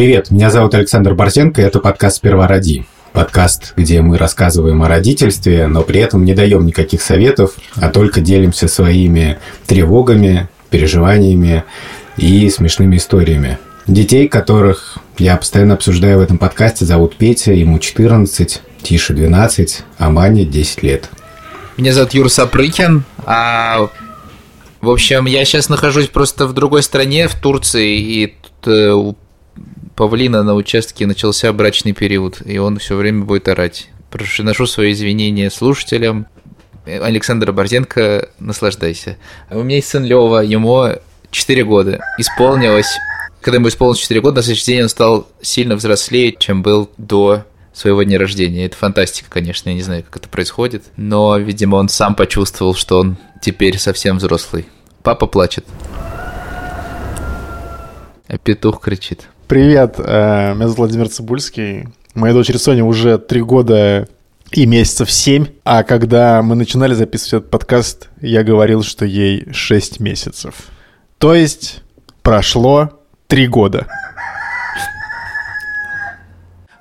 Привет, 0.00 0.30
меня 0.30 0.50
зовут 0.50 0.72
Александр 0.72 1.12
Борзенко, 1.12 1.60
и 1.60 1.64
это 1.66 1.78
подкаст 1.78 2.16
«Сперва 2.16 2.48
роди». 2.48 2.86
Подкаст, 3.12 3.74
где 3.76 4.00
мы 4.00 4.16
рассказываем 4.16 4.82
о 4.82 4.88
родительстве, 4.88 5.66
но 5.66 5.82
при 5.82 6.00
этом 6.00 6.24
не 6.24 6.32
даем 6.32 6.64
никаких 6.64 7.02
советов, 7.02 7.52
а 7.76 7.90
только 7.90 8.22
делимся 8.22 8.66
своими 8.66 9.38
тревогами, 9.66 10.48
переживаниями 10.70 11.64
и 12.16 12.48
смешными 12.48 12.96
историями. 12.96 13.58
Детей, 13.86 14.26
которых 14.26 14.96
я 15.18 15.36
постоянно 15.36 15.74
обсуждаю 15.74 16.16
в 16.16 16.22
этом 16.22 16.38
подкасте, 16.38 16.86
зовут 16.86 17.16
Петя, 17.16 17.52
ему 17.52 17.78
14, 17.78 18.62
Тише 18.80 19.12
12, 19.12 19.82
а 19.98 20.08
Мане 20.08 20.46
10 20.46 20.82
лет. 20.82 21.10
Меня 21.76 21.92
зовут 21.92 22.14
Юр 22.14 22.30
Сапрыкин, 22.30 23.04
а 23.26 23.90
в 24.80 24.88
общем, 24.88 25.26
я 25.26 25.44
сейчас 25.44 25.68
нахожусь 25.68 26.06
просто 26.06 26.46
в 26.46 26.54
другой 26.54 26.82
стране, 26.82 27.28
в 27.28 27.34
Турции, 27.34 27.98
и 27.98 28.34
тут 28.62 28.72
э, 28.72 29.12
павлина 29.96 30.42
на 30.42 30.54
участке 30.54 31.06
начался 31.06 31.52
брачный 31.52 31.92
период, 31.92 32.40
и 32.44 32.58
он 32.58 32.78
все 32.78 32.96
время 32.96 33.24
будет 33.24 33.48
орать. 33.48 33.88
Приношу 34.10 34.66
свои 34.66 34.92
извинения 34.92 35.50
слушателям. 35.50 36.26
Александр 36.84 37.52
Борзенко, 37.52 38.30
наслаждайся. 38.38 39.16
А 39.48 39.58
у 39.58 39.62
меня 39.62 39.76
есть 39.76 39.88
сын 39.88 40.04
Лева, 40.04 40.40
ему 40.40 40.88
4 41.30 41.64
года. 41.64 42.00
Исполнилось 42.18 42.96
когда 43.40 43.56
ему 43.56 43.68
исполнилось 43.68 44.00
4 44.00 44.20
года, 44.20 44.36
на 44.36 44.42
следующий 44.42 44.72
день 44.72 44.82
он 44.82 44.88
стал 44.88 45.28
сильно 45.40 45.76
взрослее, 45.76 46.34
чем 46.38 46.62
был 46.62 46.90
до 46.98 47.44
своего 47.72 48.02
дня 48.02 48.18
рождения. 48.18 48.66
Это 48.66 48.76
фантастика, 48.76 49.30
конечно, 49.30 49.70
я 49.70 49.74
не 49.74 49.82
знаю, 49.82 50.04
как 50.04 50.16
это 50.16 50.28
происходит, 50.28 50.84
но, 50.96 51.36
видимо, 51.38 51.76
он 51.76 51.88
сам 51.88 52.14
почувствовал, 52.14 52.74
что 52.74 52.98
он 52.98 53.16
теперь 53.40 53.78
совсем 53.78 54.18
взрослый. 54.18 54.66
Папа 55.02 55.26
плачет. 55.26 55.64
А 58.28 58.38
петух 58.38 58.82
кричит. 58.82 59.28
Привет, 59.50 59.96
э, 59.98 60.54
меня 60.54 60.68
зовут 60.68 60.78
Владимир 60.78 61.08
Цибульский. 61.08 61.88
Моей 62.14 62.32
дочери 62.32 62.56
Соня 62.56 62.84
уже 62.84 63.18
три 63.18 63.40
года 63.40 64.06
и 64.52 64.64
месяцев 64.64 65.10
семь. 65.10 65.46
А 65.64 65.82
когда 65.82 66.40
мы 66.40 66.54
начинали 66.54 66.94
записывать 66.94 67.32
этот 67.32 67.50
подкаст, 67.50 68.10
я 68.20 68.44
говорил, 68.44 68.84
что 68.84 69.04
ей 69.04 69.52
шесть 69.52 69.98
месяцев. 69.98 70.54
То 71.18 71.34
есть 71.34 71.82
прошло 72.22 73.00
три 73.26 73.48
года. 73.48 73.88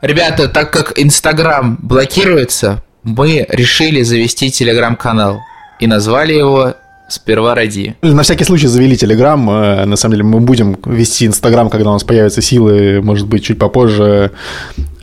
Ребята, 0.01 0.47
так 0.47 0.71
как 0.71 0.93
Инстаграм 0.99 1.75
блокируется, 1.81 2.83
мы 3.01 3.47
решили 3.49 4.03
завести 4.03 4.51
телеграм-канал 4.51 5.39
и 5.79 5.87
назвали 5.87 6.33
его 6.33 6.75
Сперва 7.09 7.55
ради. 7.55 7.95
На 8.01 8.21
всякий 8.21 8.43
случай 8.43 8.67
завели 8.67 8.95
Телеграм. 8.95 9.49
Э, 9.49 9.85
на 9.85 9.95
самом 9.95 10.13
деле 10.13 10.23
мы 10.23 10.39
будем 10.39 10.77
вести 10.85 11.25
Инстаграм, 11.25 11.69
когда 11.69 11.89
у 11.89 11.93
нас 11.93 12.03
появятся 12.03 12.41
силы, 12.41 13.01
может 13.01 13.27
быть, 13.27 13.43
чуть 13.43 13.57
попозже, 13.57 14.31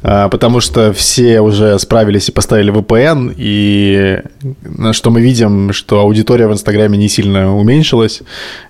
э, 0.03 0.29
потому 0.31 0.61
что 0.61 0.93
все 0.93 1.41
уже 1.41 1.79
справились 1.81 2.29
и 2.29 2.33
поставили 2.33 2.73
VPN, 2.73 3.35
и 3.37 4.21
на 4.63 4.93
что 4.93 5.11
мы 5.11 5.21
видим, 5.21 5.73
что 5.73 6.01
аудитория 6.01 6.47
в 6.47 6.53
Инстаграме 6.53 6.97
не 6.97 7.09
сильно 7.09 7.57
уменьшилась. 7.57 8.23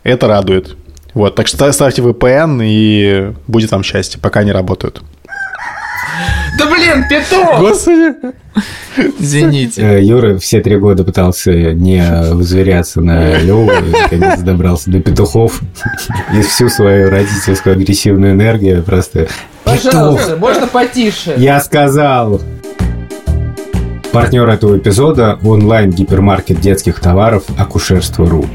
Это 0.02 0.28
радует. 0.28 0.74
Вот, 1.12 1.34
так 1.34 1.46
что 1.46 1.70
ставьте 1.72 2.02
VPN, 2.02 2.60
и 2.62 3.32
будет 3.46 3.70
вам 3.70 3.82
счастье, 3.82 4.18
пока 4.20 4.40
они 4.40 4.52
работают. 4.52 5.02
Да 6.58 6.66
блин, 6.66 7.04
петух! 7.08 7.60
Господи! 7.60 8.14
Извините. 9.18 9.82
Э, 9.82 10.02
Юра 10.02 10.38
все 10.38 10.60
три 10.60 10.76
года 10.76 11.04
пытался 11.04 11.72
не 11.72 12.02
возверяться 12.32 13.00
на 13.00 13.38
Леву, 13.38 13.70
и 13.70 13.90
наконец 14.02 14.40
добрался 14.40 14.90
до 14.90 15.00
петухов. 15.00 15.60
И 16.34 16.40
всю 16.42 16.68
свою 16.68 17.10
родительскую 17.10 17.74
агрессивную 17.74 18.32
энергию 18.32 18.82
просто... 18.82 19.28
Пожалуйста, 19.64 20.36
можно 20.36 20.66
потише? 20.66 21.34
Я 21.36 21.60
сказал! 21.60 22.40
Партнер 24.12 24.48
этого 24.48 24.78
эпизода– 24.78 25.38
онлайн-гипермаркет 25.42 26.60
детских 26.60 27.00
товаров 27.00 27.44
«Акушерство.ру». 27.58 28.46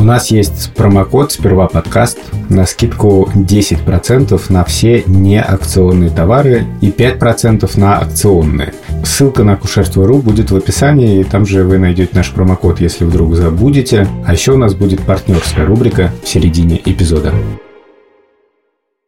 У 0.00 0.04
нас 0.04 0.30
есть 0.30 0.72
промокод 0.74 1.32
«Сперва 1.32 1.66
подкаст» 1.66 2.18
на 2.50 2.66
скидку 2.66 3.28
10% 3.34 4.40
на 4.52 4.64
все 4.64 5.02
неакционные 5.08 6.10
товары 6.10 6.66
и 6.80 6.90
5% 6.90 7.68
на 7.80 7.98
акционные. 7.98 8.74
Ссылка 9.04 9.42
на 9.42 9.54
акушерство.ру 9.54 10.18
будет 10.18 10.52
в 10.52 10.56
описании, 10.56 11.18
и 11.18 11.24
там 11.24 11.44
же 11.46 11.64
вы 11.64 11.78
найдете 11.78 12.10
наш 12.14 12.30
промокод, 12.30 12.80
если 12.80 13.06
вдруг 13.06 13.34
забудете. 13.34 14.06
А 14.24 14.32
еще 14.34 14.52
у 14.52 14.56
нас 14.56 14.72
будет 14.72 15.00
партнерская 15.02 15.66
рубрика 15.66 16.12
в 16.22 16.28
середине 16.28 16.80
эпизода. 16.84 17.34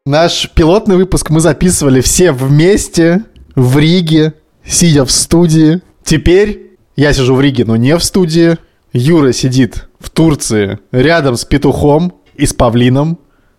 Наш 0.04 0.50
пилотный 0.50 0.96
выпуск 0.96 1.30
мы 1.30 1.38
записывали 1.38 2.00
все 2.00 2.32
вместе 2.32 3.22
в 3.54 3.78
Риге, 3.78 4.34
сидя 4.66 5.04
в 5.04 5.12
студии. 5.12 5.82
Теперь 6.02 6.72
я 6.96 7.12
сижу 7.12 7.36
в 7.36 7.40
Риге, 7.40 7.64
но 7.64 7.76
не 7.76 7.96
в 7.96 8.02
студии. 8.02 8.58
Юра 8.92 9.32
сидит 9.32 9.88
в 9.98 10.10
Турции 10.10 10.78
рядом 10.92 11.36
с 11.36 11.44
петухом 11.44 12.12
и 12.34 12.46
с 12.46 12.52
павлином, 12.52 13.18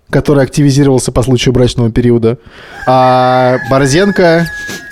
который 0.10 0.44
активизировался 0.44 1.12
по 1.12 1.24
случаю 1.24 1.54
брачного 1.54 1.92
периода. 1.92 2.38
А 2.86 3.58
Борзенко 3.70 4.48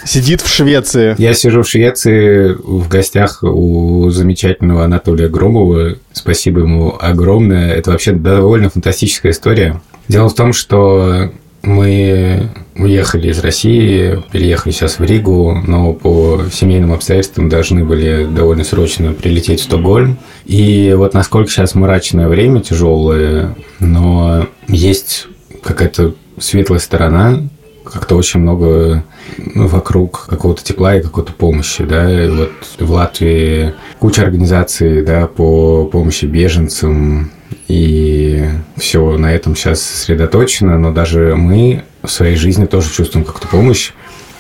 сидит 0.06 0.42
в 0.42 0.48
Швеции. 0.48 1.16
Я 1.18 1.34
сижу 1.34 1.64
в 1.64 1.70
Швеции 1.70 2.54
в 2.54 2.88
гостях 2.88 3.44
у 3.44 4.10
замечательного 4.10 4.86
Анатолия 4.86 5.28
Громова. 5.28 5.96
Спасибо 6.14 6.62
ему 6.62 6.96
огромное. 7.00 7.74
Это 7.74 7.92
вообще 7.92 8.14
довольно 8.14 8.70
фантастическая 8.70 9.34
история. 9.34 9.82
Дело 10.08 10.30
в 10.30 10.36
том, 10.36 10.54
что 10.54 11.32
мы 11.62 12.50
уехали 12.76 13.30
из 13.30 13.40
России, 13.40 14.24
переехали 14.32 14.72
сейчас 14.72 15.00
в 15.00 15.04
Ригу, 15.04 15.62
но 15.66 15.94
по 15.94 16.42
семейным 16.52 16.94
обстоятельствам 16.94 17.50
должны 17.50 17.84
были 17.84 18.26
довольно 18.26 18.64
срочно 18.64 19.14
прилететь 19.14 19.60
в 19.60 19.64
Стокгольм. 19.64 20.18
И 20.46 20.94
вот 20.98 21.14
насколько 21.14 21.50
сейчас 21.50 21.76
мрачное 21.76 22.28
время, 22.28 22.62
тяжелое, 22.62 23.56
но 23.80 24.48
есть 24.68 25.28
какая-то 25.62 26.16
светлая 26.40 26.80
сторона, 26.80 27.42
как-то 27.84 28.16
очень 28.16 28.40
много 28.40 29.04
ну, 29.38 29.68
вокруг 29.68 30.28
какого-то 30.28 30.64
тепла 30.64 30.96
и 30.96 31.02
какой-то 31.02 31.34
помощи, 31.34 31.84
да, 31.84 32.26
и 32.26 32.30
вот 32.30 32.52
в 32.80 32.92
Латвии 32.92 33.74
куча 34.00 34.22
организаций, 34.22 35.04
да, 35.04 35.28
по 35.28 35.86
помощи 35.86 36.26
беженцам, 36.26 37.32
и 37.70 38.46
все 38.78 39.18
на 39.18 39.32
этом 39.32 39.56
сейчас 39.56 39.82
сосредоточено, 39.82 40.78
но 40.78 40.92
даже 40.92 41.36
мы 41.38 41.84
в 42.04 42.10
своей 42.10 42.36
жизни 42.36 42.66
тоже 42.66 42.92
чувствуем 42.92 43.26
как-то 43.26 43.48
помощь. 43.48 43.92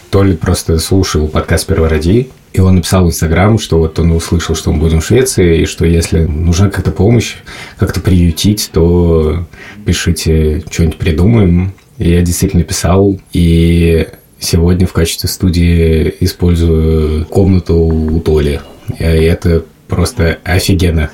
То 0.09 0.23
ли 0.23 0.35
просто 0.35 0.79
слушал 0.79 1.28
подкаст 1.28 1.67
«Первороди», 1.67 2.29
и 2.51 2.59
он 2.59 2.78
написал 2.78 3.06
в 3.06 3.09
Инстаграм, 3.09 3.59
что 3.59 3.78
вот 3.78 4.00
он 4.00 4.12
услышал, 4.12 4.56
что 4.56 4.73
мы 4.73 4.79
будем 4.79 5.01
в 5.01 5.06
Швеции, 5.06 5.62
и 5.62 5.66
что 5.66 5.85
если 5.85 6.22
нужна 6.22 6.69
какая-то 6.69 6.90
помощь, 6.90 7.35
как-то 7.78 8.01
приютить, 8.01 8.72
то 8.73 9.46
пишите, 9.85 10.63
что-нибудь 10.72 10.97
придумаем. 10.97 11.73
И 12.00 12.09
я 12.09 12.23
действительно 12.23 12.63
писал, 12.63 13.19
и 13.34 14.07
сегодня 14.40 14.88
в 14.88 14.94
качестве 14.94 15.29
студии 15.29 16.16
использую 16.22 17.25
комнату 17.25 17.75
у 17.75 18.19
Толи. 18.22 18.61
И 18.97 19.03
это 19.03 19.63
просто 19.88 20.40
офигенно. 20.44 21.11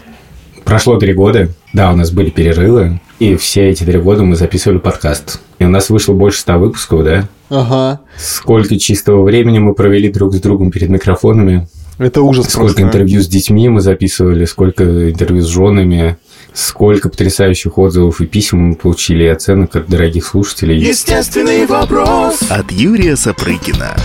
Прошло 0.66 0.98
три 0.98 1.14
года, 1.14 1.50
да, 1.74 1.94
у 1.94 1.96
нас 1.96 2.09
были 2.12 2.31
перерывы, 2.31 3.00
и 3.20 3.36
все 3.36 3.70
эти 3.70 3.84
три 3.84 4.00
года 4.00 4.24
мы 4.24 4.36
записывали 4.36 4.80
подкаст. 4.80 5.40
И 5.59 5.64
у 5.64 5.70
нас 5.70 5.90
вышло 5.92 6.14
больше 6.14 6.40
ста 6.40 6.58
выпусков, 6.58 7.03
да? 7.03 7.30
Ага. 7.50 8.02
Сколько 8.17 8.78
чистого 8.79 9.23
времени 9.23 9.59
мы 9.59 9.76
провели 9.76 10.09
друг 10.12 10.34
с 10.34 10.41
другом 10.41 10.72
перед 10.72 10.90
микрофонами. 10.90 11.67
Это 12.00 12.23
ужас 12.23 12.50
Сколько 12.50 12.73
просто. 12.73 12.82
интервью 12.82 13.22
с 13.22 13.28
детьми 13.28 13.70
мы 13.70 13.79
записывали, 13.79 14.44
сколько 14.46 15.12
интервью 15.12 15.44
с 15.44 15.47
женами, 15.47 16.17
сколько 16.52 17.09
потрясающих 17.09 17.78
отзывов 17.78 18.20
и 18.20 18.26
писем 18.26 18.59
мы 18.70 18.76
получили, 18.76 19.23
и 19.23 19.28
оценок 19.28 19.76
от 19.76 19.88
дорогих 19.88 20.26
слушателей. 20.26 20.78
Естественный 20.79 21.67
вопрос 21.67 22.41
от 22.50 22.72
Юрия 22.72 23.16
Сапрыкина. 23.16 23.96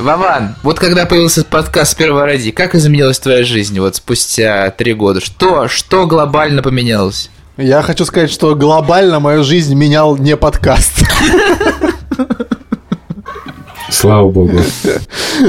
Вован, 0.00 0.54
вот 0.62 0.78
когда 0.78 1.04
появился 1.04 1.44
подкаст 1.44 1.92
«Сперва 1.92 2.24
ради», 2.24 2.52
как 2.52 2.74
изменилась 2.74 3.18
твоя 3.18 3.44
жизнь 3.44 3.78
вот 3.80 3.96
спустя 3.96 4.70
три 4.70 4.94
года? 4.94 5.20
Что, 5.20 5.68
что 5.68 6.06
глобально 6.06 6.62
поменялось? 6.62 7.30
Я 7.58 7.82
хочу 7.82 8.06
сказать, 8.06 8.30
что 8.30 8.54
глобально 8.54 9.20
мою 9.20 9.44
жизнь 9.44 9.74
менял 9.74 10.16
не 10.16 10.38
подкаст. 10.38 11.04
Слава 13.90 14.30
богу. 14.30 14.60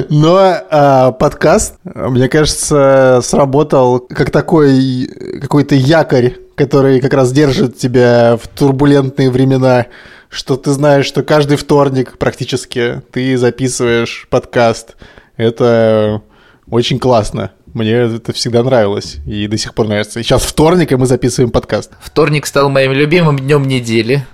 Но 0.09 0.37
а, 0.69 1.11
подкаст, 1.13 1.75
мне 1.85 2.27
кажется, 2.27 3.21
сработал 3.23 3.99
как 3.99 4.31
такой 4.31 5.09
какой-то 5.39 5.75
якорь, 5.75 6.35
который 6.55 6.99
как 6.99 7.13
раз 7.13 7.31
держит 7.31 7.77
тебя 7.77 8.37
в 8.41 8.49
турбулентные 8.49 9.29
времена, 9.29 9.85
что 10.31 10.55
ты 10.55 10.71
знаешь, 10.71 11.05
что 11.05 11.23
каждый 11.23 11.57
вторник 11.57 12.17
практически 12.17 13.01
ты 13.11 13.37
записываешь 13.37 14.27
подкаст. 14.29 14.95
Это 15.35 16.21
очень 16.69 16.99
классно. 16.99 17.51
Мне 17.73 17.91
это 17.91 18.31
всегда 18.33 18.63
нравилось 18.63 19.17
и 19.25 19.47
до 19.47 19.57
сих 19.57 19.73
пор 19.73 19.87
нравится. 19.87 20.19
И 20.19 20.23
сейчас 20.23 20.43
вторник, 20.43 20.91
и 20.91 20.95
мы 20.95 21.05
записываем 21.05 21.51
подкаст. 21.51 21.91
Вторник 22.01 22.45
стал 22.45 22.69
моим 22.69 22.93
любимым 22.93 23.37
днем 23.37 23.67
недели. 23.67 24.25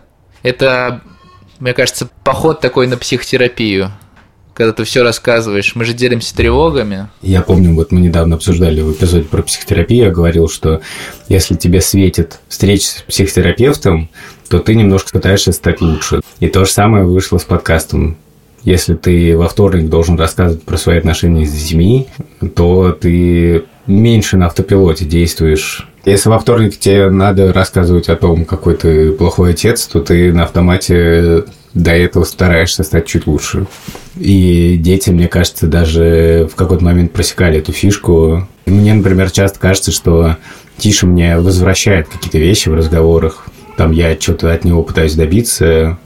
Это 0.43 1.01
Мне 1.59 1.73
кажется, 1.73 2.07
поход 2.23 2.61
такой 2.61 2.85
на 2.85 2.97
психотерапию 2.97 3.91
когда 4.57 4.73
ты 4.73 4.85
все 4.85 5.03
рассказываешь. 5.03 5.75
Мы 5.75 5.85
же 5.85 5.93
делимся 5.93 6.35
тревогами. 6.35 7.09
Я 7.21 7.43
помню, 7.43 7.75
вот 7.75 7.91
мы 7.91 7.99
недавно 7.99 8.37
обсуждали 8.37 8.81
в 8.81 8.91
эпизоде 8.91 9.25
про 9.25 9.43
психотерапию, 9.43 10.05
я 10.05 10.11
говорил, 10.11 10.49
что 10.49 10.81
если 11.29 11.53
тебе 11.53 11.79
светит 11.79 12.39
встреча 12.47 12.87
с 12.87 13.03
психотерапевтом, 13.07 14.09
то 14.49 14.57
ты 14.57 14.73
немножко 14.73 15.11
пытаешься 15.11 15.51
стать 15.51 15.79
лучше. 15.79 16.21
И 16.39 16.47
то 16.47 16.65
же 16.65 16.71
самое 16.71 17.05
вышло 17.05 17.37
с 17.37 17.43
подкастом. 17.43 18.17
Если 18.63 18.95
ты 18.95 19.37
во 19.37 19.47
вторник 19.47 19.89
должен 19.89 20.17
рассказывать 20.17 20.63
про 20.63 20.77
свои 20.77 20.97
отношения 20.97 21.45
с 21.45 21.51
детьми, 21.51 22.07
то 22.55 22.93
ты 22.93 23.63
меньше 23.87 24.37
на 24.37 24.47
автопилоте 24.47 25.05
действуешь. 25.05 25.87
Если 26.05 26.29
во 26.29 26.39
вторник 26.39 26.77
тебе 26.77 27.09
надо 27.09 27.51
рассказывать 27.51 28.07
о 28.09 28.15
том, 28.15 28.45
какой 28.45 28.75
ты 28.75 29.11
плохой 29.11 29.51
отец, 29.51 29.87
то 29.87 29.99
ты 29.99 30.31
на 30.31 30.43
автомате 30.43 31.45
до 31.73 31.91
этого 31.91 32.23
стараешься 32.23 32.83
стать 32.83 33.05
чуть 33.05 33.27
лучше. 33.27 33.67
И 34.17 34.77
дети, 34.77 35.09
мне 35.09 35.27
кажется, 35.27 35.67
даже 35.67 36.47
в 36.51 36.55
какой-то 36.55 36.83
момент 36.83 37.11
просекали 37.11 37.59
эту 37.59 37.71
фишку. 37.71 38.47
Мне, 38.65 38.93
например, 38.93 39.31
часто 39.31 39.59
кажется, 39.59 39.91
что 39.91 40.37
Тиша 40.77 41.07
мне 41.07 41.37
возвращает 41.37 42.07
какие-то 42.07 42.37
вещи 42.37 42.69
в 42.69 42.73
разговорах. 42.73 43.47
Там 43.75 43.91
я 43.91 44.19
что-то 44.19 44.51
от 44.51 44.63
него 44.63 44.83
пытаюсь 44.83 45.13
добиться. 45.13 45.97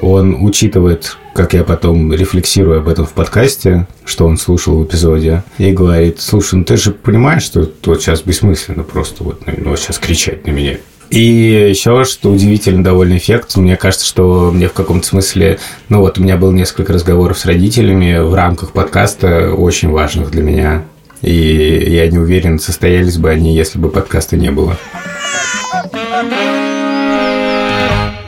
Он 0.00 0.42
учитывает, 0.42 1.16
как 1.34 1.54
я 1.54 1.64
потом 1.64 2.12
рефлексирую 2.12 2.80
об 2.80 2.88
этом 2.88 3.06
в 3.06 3.12
подкасте, 3.12 3.86
что 4.04 4.26
он 4.26 4.36
слушал 4.36 4.76
в 4.78 4.84
эпизоде, 4.84 5.42
и 5.58 5.72
говорит, 5.72 6.20
слушай, 6.20 6.56
ну 6.56 6.64
ты 6.64 6.76
же 6.76 6.92
понимаешь, 6.92 7.42
что 7.42 7.70
вот 7.84 8.02
сейчас 8.02 8.22
бессмысленно 8.22 8.82
просто 8.82 9.24
вот, 9.24 9.42
ну, 9.46 9.70
вот 9.70 9.78
сейчас 9.78 9.98
кричать 9.98 10.46
на 10.46 10.50
меня. 10.50 10.78
И 11.10 11.66
еще, 11.70 12.04
что 12.04 12.30
удивительно, 12.30 12.84
довольно 12.84 13.16
эффект. 13.16 13.56
Мне 13.56 13.76
кажется, 13.76 14.06
что 14.06 14.52
мне 14.52 14.68
в 14.68 14.72
каком-то 14.72 15.04
смысле... 15.04 15.58
Ну 15.88 16.00
вот, 16.00 16.18
у 16.18 16.22
меня 16.22 16.36
было 16.36 16.52
несколько 16.52 16.92
разговоров 16.92 17.36
с 17.36 17.46
родителями 17.46 18.18
в 18.20 18.32
рамках 18.32 18.70
подкаста, 18.70 19.52
очень 19.52 19.90
важных 19.90 20.30
для 20.30 20.44
меня. 20.44 20.84
И 21.20 21.84
я 21.88 22.08
не 22.08 22.18
уверен, 22.18 22.60
состоялись 22.60 23.18
бы 23.18 23.28
они, 23.28 23.56
если 23.56 23.80
бы 23.80 23.90
подкаста 23.90 24.36
не 24.36 24.52
было. 24.52 24.76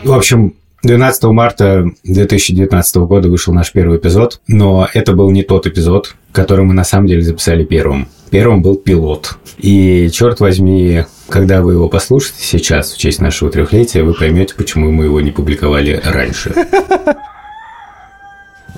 В 0.02 0.12
общем, 0.12 0.54
12 0.82 1.22
марта 1.24 1.86
2019 2.02 2.96
года 2.96 3.28
вышел 3.28 3.54
наш 3.54 3.70
первый 3.72 3.98
эпизод, 3.98 4.40
но 4.48 4.88
это 4.92 5.12
был 5.12 5.30
не 5.30 5.44
тот 5.44 5.66
эпизод, 5.66 6.16
который 6.32 6.64
мы 6.64 6.74
на 6.74 6.82
самом 6.82 7.06
деле 7.06 7.22
записали 7.22 7.64
первым. 7.64 8.08
Первым 8.30 8.62
был 8.62 8.76
пилот. 8.76 9.38
И, 9.58 10.10
черт 10.12 10.40
возьми, 10.40 11.04
когда 11.28 11.62
вы 11.62 11.74
его 11.74 11.88
послушаете 11.88 12.42
сейчас, 12.42 12.92
в 12.92 12.98
честь 12.98 13.20
нашего 13.20 13.50
трехлетия, 13.50 14.02
вы 14.02 14.12
поймете, 14.14 14.54
почему 14.56 14.90
мы 14.90 15.04
его 15.04 15.20
не 15.20 15.30
публиковали 15.30 16.00
раньше. 16.04 16.52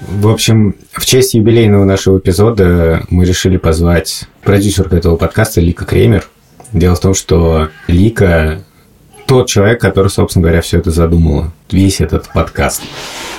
В 0.08 0.28
общем, 0.28 0.74
в 0.92 1.06
честь 1.06 1.34
юбилейного 1.34 1.84
нашего 1.84 2.18
эпизода 2.18 3.04
мы 3.08 3.24
решили 3.24 3.56
позвать 3.56 4.24
продюсерку 4.42 4.94
этого 4.94 5.16
подкаста 5.16 5.62
Лика 5.62 5.86
Кремер. 5.86 6.28
Дело 6.72 6.96
в 6.96 7.00
том, 7.00 7.14
что 7.14 7.68
Лика 7.86 8.62
тот 9.34 9.48
человек, 9.48 9.80
который, 9.80 10.06
собственно 10.06 10.44
говоря, 10.44 10.62
все 10.62 10.78
это 10.78 10.92
задумал, 10.92 11.46
весь 11.68 12.00
этот 12.00 12.28
подкаст. 12.32 12.82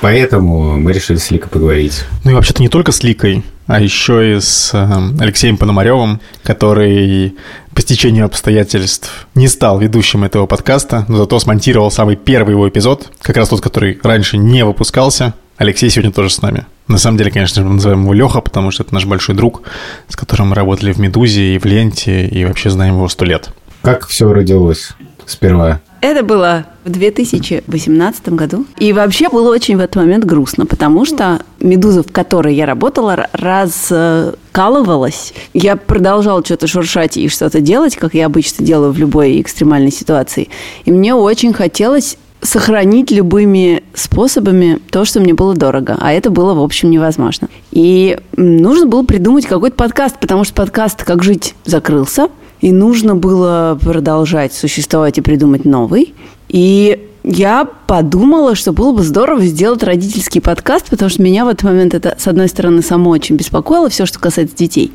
Поэтому 0.02 0.78
мы 0.78 0.92
решили 0.92 1.16
с 1.16 1.32
Ликой 1.32 1.50
поговорить. 1.50 2.04
Ну 2.26 2.32
и 2.32 2.34
вообще-то 2.34 2.62
не 2.62 2.68
только 2.68 2.92
с 2.92 3.02
Ликой, 3.02 3.46
а 3.66 3.80
еще 3.80 4.36
и 4.36 4.42
с 4.42 4.72
э, 4.74 5.24
Алексеем 5.24 5.56
Пономаревым, 5.56 6.20
который 6.44 7.36
по 7.74 7.82
стечению 7.82 8.26
обстоятельств 8.26 9.26
не 9.36 9.48
стал 9.48 9.80
ведущим 9.80 10.26
этого 10.26 10.48
подкаста, 10.48 11.06
но 11.08 11.16
зато 11.16 11.40
смонтировал 11.40 11.90
самый 11.92 12.18
первый 12.18 12.52
его 12.52 12.68
эпизод, 12.68 13.10
как 13.22 13.38
раз 13.38 13.48
тот, 13.48 13.62
который 13.62 13.98
раньше 14.04 14.38
не 14.38 14.66
выпускался. 14.66 15.34
Алексей 15.56 15.90
сегодня 15.90 16.12
тоже 16.12 16.30
с 16.30 16.42
нами. 16.42 16.66
На 16.90 16.98
самом 16.98 17.18
деле, 17.18 17.32
конечно 17.32 17.64
мы 17.64 17.76
называем 17.76 18.02
его 18.02 18.14
Леха, 18.14 18.42
потому 18.42 18.70
что 18.72 18.84
это 18.84 18.94
наш 18.94 19.06
большой 19.06 19.34
друг, 19.34 19.62
с 20.10 20.18
которым 20.18 20.50
мы 20.50 20.56
работали 20.56 20.92
в 20.92 20.98
«Медузе» 20.98 21.56
и 21.56 21.58
в 21.58 21.64
«Ленте», 21.64 22.28
и 22.28 22.44
вообще 22.44 22.70
знаем 22.70 22.96
его 22.96 23.08
сто 23.08 23.24
лет. 23.24 23.52
Как 23.82 24.08
все 24.08 24.34
родилось 24.34 24.90
сперва? 25.25 25.81
Это 26.01 26.24
было 26.24 26.68
в 26.83 26.92
2018 26.92 28.30
году. 28.30 28.66
И 28.77 28.94
вообще 28.94 29.27
было 29.27 29.50
очень 29.50 29.75
в 29.75 29.80
этот 29.80 29.95
момент 29.95 30.24
грустно, 30.24 30.68
потому 30.68 31.04
что 31.04 31.42
«Медуза», 31.60 32.04
в 32.04 32.12
которой 32.12 32.54
я 32.54 32.68
работала, 32.68 33.27
раскалывалась. 33.33 35.33
Я 35.54 35.77
продолжала 35.77 36.45
что-то 36.45 36.68
шуршать 36.68 37.18
и 37.18 37.27
что-то 37.27 37.60
делать, 37.60 37.95
как 37.95 38.13
я 38.13 38.27
обычно 38.27 38.63
делаю 38.63 38.92
в 38.92 39.00
любой 39.00 39.42
экстремальной 39.42 39.92
ситуации. 39.92 40.50
И 40.83 40.92
мне 40.92 41.16
очень 41.16 41.54
хотелось 41.54 42.18
сохранить 42.42 43.10
любыми 43.10 43.81
способами 43.95 44.80
то, 44.92 45.06
что 45.06 45.19
мне 45.19 45.33
было 45.33 45.56
дорого. 45.56 45.98
А 46.00 46.12
это 46.12 46.30
было, 46.30 46.54
в 46.54 46.62
общем, 46.62 46.92
невозможно. 46.92 47.48
И 47.72 48.19
нужно 48.38 48.86
было 48.86 49.04
придумать 49.04 49.48
какой-то 49.48 49.75
подкаст, 49.75 50.19
потому 50.19 50.44
что 50.44 50.54
подкаст 50.54 51.04
«Как 51.04 51.24
жить» 51.24 51.56
закрылся– 51.66 52.30
и 52.66 52.72
нужно 52.72 53.16
было 53.16 53.78
продолжать 53.80 54.52
существовать 54.52 55.20
и 55.20 55.22
придумать 55.22 55.66
новый. 55.66 56.16
И 56.50 57.08
я 57.24 57.64
подумала, 57.86 58.56
что 58.56 58.74
было 58.74 58.92
бы 58.92 59.04
здорово 59.04 59.46
сделать 59.46 59.84
родительский 59.84 60.42
подкаст, 60.42 60.90
потому 60.90 61.12
что 61.12 61.22
меня 61.22 61.46
в 61.46 61.50
этот 61.50 61.62
момент 61.62 61.94
это, 61.94 62.16
с 62.18 62.28
одной 62.28 62.48
стороны, 62.48 62.82
само 62.82 63.12
очень 63.12 63.36
беспокоило, 63.36 63.88
все, 63.90 64.08
что 64.08 64.18
касается 64.18 64.56
детей. 64.58 64.94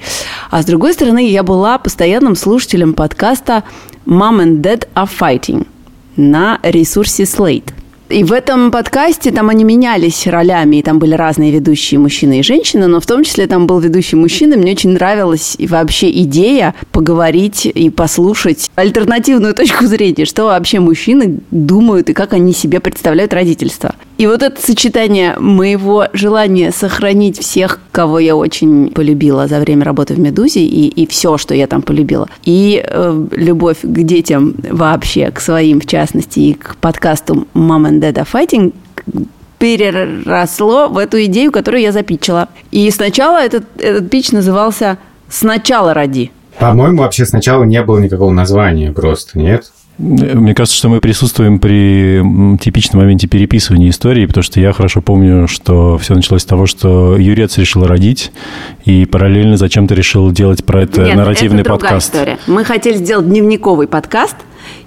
А 0.51 0.63
с 0.63 0.65
другой 0.65 0.95
стороны, 0.95 1.31
я 1.31 1.45
была 1.45 1.79
постоянным 1.79 2.35
слушателем 2.35 2.93
подкаста 2.93 3.63
«Mom 4.05 4.45
and 4.45 4.63
Dad 4.63 4.89
are 4.97 5.09
Fighting» 5.09 5.65
на 6.17 6.59
ресурсе 6.65 7.23
Slate. 7.23 7.73
И 8.11 8.25
в 8.25 8.33
этом 8.33 8.73
подкасте 8.73 9.31
там 9.31 9.51
они 9.51 9.63
менялись 9.63 10.27
ролями, 10.27 10.77
и 10.77 10.83
там 10.83 10.99
были 10.99 11.15
разные 11.15 11.53
ведущие 11.53 12.01
мужчины 12.01 12.41
и 12.41 12.43
женщины, 12.43 12.89
но 12.89 12.99
в 12.99 13.07
том 13.07 13.23
числе 13.23 13.47
там 13.47 13.69
был 13.69 13.79
ведущий 13.79 14.17
мужчина. 14.17 14.57
Мне 14.57 14.73
очень 14.73 14.91
нравилась 14.91 15.55
и 15.59 15.69
вообще 15.69 16.11
идея 16.23 16.75
поговорить 16.91 17.67
и 17.67 17.89
послушать 17.89 18.69
альтернативную 18.75 19.55
точку 19.55 19.87
зрения, 19.87 20.25
что 20.25 20.47
вообще 20.47 20.81
мужчины 20.81 21.39
думают 21.53 22.11
и 22.11 22.13
как 22.13 22.33
они 22.33 22.53
себе 22.53 22.81
представляют 22.81 23.33
родительство. 23.33 23.95
И 24.19 24.27
вот 24.27 24.43
это 24.43 24.61
сочетание 24.61 25.37
моего 25.39 26.09
желания 26.13 26.73
сохранить 26.73 27.39
всех, 27.39 27.81
кого 27.93 28.19
я 28.19 28.35
очень 28.37 28.91
полюбила 28.91 29.47
за 29.47 29.61
время 29.61 29.85
работы 29.85 30.15
в 30.15 30.19
«Медузе», 30.19 30.61
и, 30.61 30.89
и 30.89 31.07
все, 31.07 31.39
что 31.39 31.55
я 31.55 31.67
там 31.67 31.81
полюбила, 31.81 32.29
и 32.45 32.83
э, 32.85 33.27
любовь 33.33 33.79
к 33.83 34.03
детям 34.03 34.55
вообще, 34.69 35.31
к 35.31 35.41
своим 35.41 35.81
в 35.81 35.87
частности, 35.87 36.41
и 36.41 36.53
к 36.53 36.77
подкасту 36.77 37.47
«Mom 37.55 38.00
are 38.01 38.27
Fighting», 38.31 38.73
переросло 39.59 40.89
в 40.89 40.97
эту 40.97 41.23
идею, 41.27 41.53
которую 41.53 41.83
я 41.83 41.93
запичила. 41.93 42.49
И 42.71 42.91
сначала 42.91 43.39
этот, 43.43 43.65
этот 43.79 44.11
пич 44.11 44.33
назывался 44.33 44.99
«Сначала 45.29 45.95
ради». 45.95 46.33
По-моему, 46.59 47.03
вообще 47.03 47.27
сначала 47.27 47.65
не 47.65 47.83
было 47.83 47.99
никакого 47.99 48.33
названия 48.33 48.91
просто, 48.93 49.39
нет? 49.39 49.71
Мне 49.99 50.55
кажется, 50.55 50.79
что 50.79 50.89
мы 50.89 51.01
присутствуем 51.01 51.59
при 51.59 52.23
типичном 52.59 53.03
моменте 53.03 53.29
переписывания 53.29 53.91
истории, 53.91 54.25
потому 54.25 54.43
что 54.43 54.59
я 54.59 54.73
хорошо 54.73 55.03
помню, 55.03 55.47
что 55.47 55.99
все 55.99 56.15
началось 56.15 56.41
с 56.41 56.47
того, 56.47 56.65
что 56.65 57.19
Юрец 57.19 57.59
решил 57.59 57.87
родить, 57.87 58.33
и 58.87 59.05
параллельно 59.05 59.59
зачем-то 59.59 59.95
решил 59.95 60.31
делать 60.33 60.65
про 60.65 60.85
это 60.85 61.03
Нет, 61.03 61.17
нарративный 61.17 61.61
это 61.61 61.71
подкаст. 61.71 62.15
История. 62.15 62.39
Мы 62.47 62.65
хотели 62.65 62.97
сделать 62.97 63.29
дневниковый 63.29 63.89
подкаст, 63.89 64.37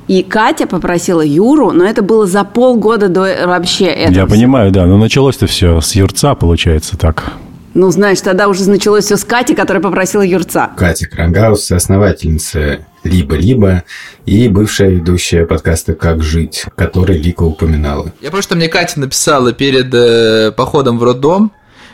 и 0.08 0.24
Катя 0.24 0.68
попросила 0.68 1.22
Юру, 1.22 1.72
но 1.72 1.86
это 1.86 2.02
было 2.02 2.26
за 2.26 2.44
полгода 2.44 3.08
до 3.08 3.48
вообще 3.48 3.86
этого. 3.86 4.16
Я 4.16 4.26
понимаю, 4.26 4.72
да, 4.72 4.86
но 4.86 4.98
началось-то 4.98 5.48
все 5.48 5.80
с 5.82 5.96
Юрца, 5.96 6.36
получается 6.36 6.98
так. 6.98 7.34
Ну, 7.74 7.90
знаешь, 7.90 8.22
тогда 8.22 8.50
уже 8.50 8.70
началось 8.70 9.06
все 9.06 9.18
с 9.18 9.24
Кати, 9.24 9.56
которая 9.56 9.82
попросила 9.82 10.22
Юрца. 10.22 10.72
Катя 10.78 11.08
Крангаус, 11.08 11.72
основательница 11.72 12.86
«Либо-либо» 13.04 13.84
и 14.26 14.48
бывшая 14.48 14.92
ведущая 14.92 15.48
подкаста 15.48 15.94
«Как 15.96 16.22
жить», 16.22 16.66
который 16.76 17.18
Лика 17.18 17.42
упоминала. 17.42 18.12
Я 18.22 18.30
просто 18.30 18.56
мне 18.56 18.68
Катя 18.68 19.00
написала 19.00 19.54
перед 19.54 19.92
э, 19.92 20.52
походом 20.52 21.00
в 21.00 21.04
роддом, 21.04 21.52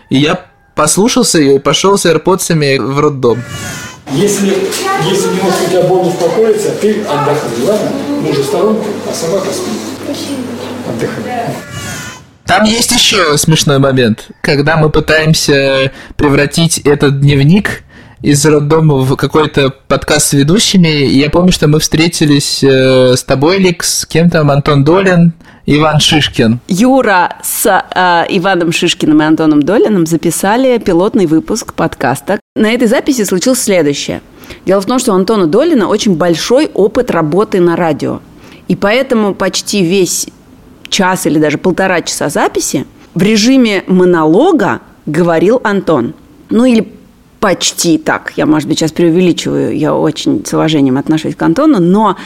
и 0.09 0.17
я 0.17 0.47
послушался 0.75 1.39
и 1.39 1.59
пошел 1.59 1.97
с 1.97 2.05
AirPods 2.05 2.79
в 2.79 2.99
роддом. 2.99 3.39
Если, 4.11 4.47
если 5.07 5.27
немножко 5.27 5.63
у 5.65 5.69
тебя 5.69 5.81
больно 5.83 6.09
успокоится, 6.09 6.71
ты 6.81 7.01
отдохни, 7.03 7.65
ладно? 7.65 7.91
Муж 8.21 8.37
в 8.37 8.43
сторонку, 8.43 8.85
а 9.07 9.13
собака 9.13 9.47
спит. 9.51 10.27
Отдыхай. 10.87 11.23
Там 12.45 12.63
есть 12.63 12.91
еще 12.91 13.37
смешной 13.37 13.77
момент, 13.77 14.29
когда 14.41 14.77
мы 14.77 14.89
пытаемся 14.89 15.91
превратить 16.17 16.79
этот 16.79 17.21
дневник 17.21 17.83
из 18.23 18.43
роддома 18.43 18.95
в 18.95 19.15
какой-то 19.15 19.69
подкаст 19.87 20.29
с 20.29 20.33
ведущими. 20.33 20.87
Я 20.87 21.29
помню, 21.29 21.51
что 21.51 21.67
мы 21.67 21.79
встретились 21.79 22.63
э, 22.63 23.15
с 23.15 23.23
тобой, 23.23 23.59
Лик, 23.59 23.83
с 23.83 24.07
кем 24.07 24.31
там, 24.31 24.49
Антон 24.49 24.83
Долин, 24.83 25.33
Иван 25.71 25.99
Шишкин. 25.99 26.61
Юра 26.67 27.37
с 27.43 27.67
э, 27.67 28.25
Иваном 28.29 28.71
Шишкиным 28.71 29.21
и 29.21 29.25
Антоном 29.25 29.61
Долиным 29.61 30.07
записали 30.07 30.79
пилотный 30.79 31.27
выпуск 31.27 31.75
подкаста. 31.75 32.39
На 32.55 32.71
этой 32.71 32.87
записи 32.87 33.23
случилось 33.23 33.61
следующее. 33.61 34.23
Дело 34.65 34.81
в 34.81 34.87
том, 34.87 34.97
что 34.97 35.11
у 35.11 35.15
Антона 35.15 35.45
Долина 35.45 35.87
очень 35.87 36.15
большой 36.15 36.71
опыт 36.73 37.11
работы 37.11 37.59
на 37.59 37.75
радио. 37.75 38.19
И 38.67 38.75
поэтому 38.75 39.35
почти 39.35 39.83
весь 39.83 40.29
час 40.89 41.27
или 41.27 41.37
даже 41.37 41.59
полтора 41.59 42.01
часа 42.01 42.29
записи 42.29 42.87
в 43.13 43.21
режиме 43.21 43.83
монолога 43.85 44.81
говорил 45.05 45.61
Антон. 45.63 46.15
Ну 46.49 46.65
или 46.65 46.91
почти 47.39 47.99
так. 47.99 48.33
Я, 48.37 48.47
может 48.47 48.67
быть, 48.67 48.79
сейчас 48.79 48.91
преувеличиваю, 48.91 49.77
я 49.77 49.93
очень 49.93 50.43
с 50.43 50.51
уважением 50.51 50.97
отношусь 50.97 51.35
к 51.35 51.41
Антону, 51.43 51.79
но 51.79 52.17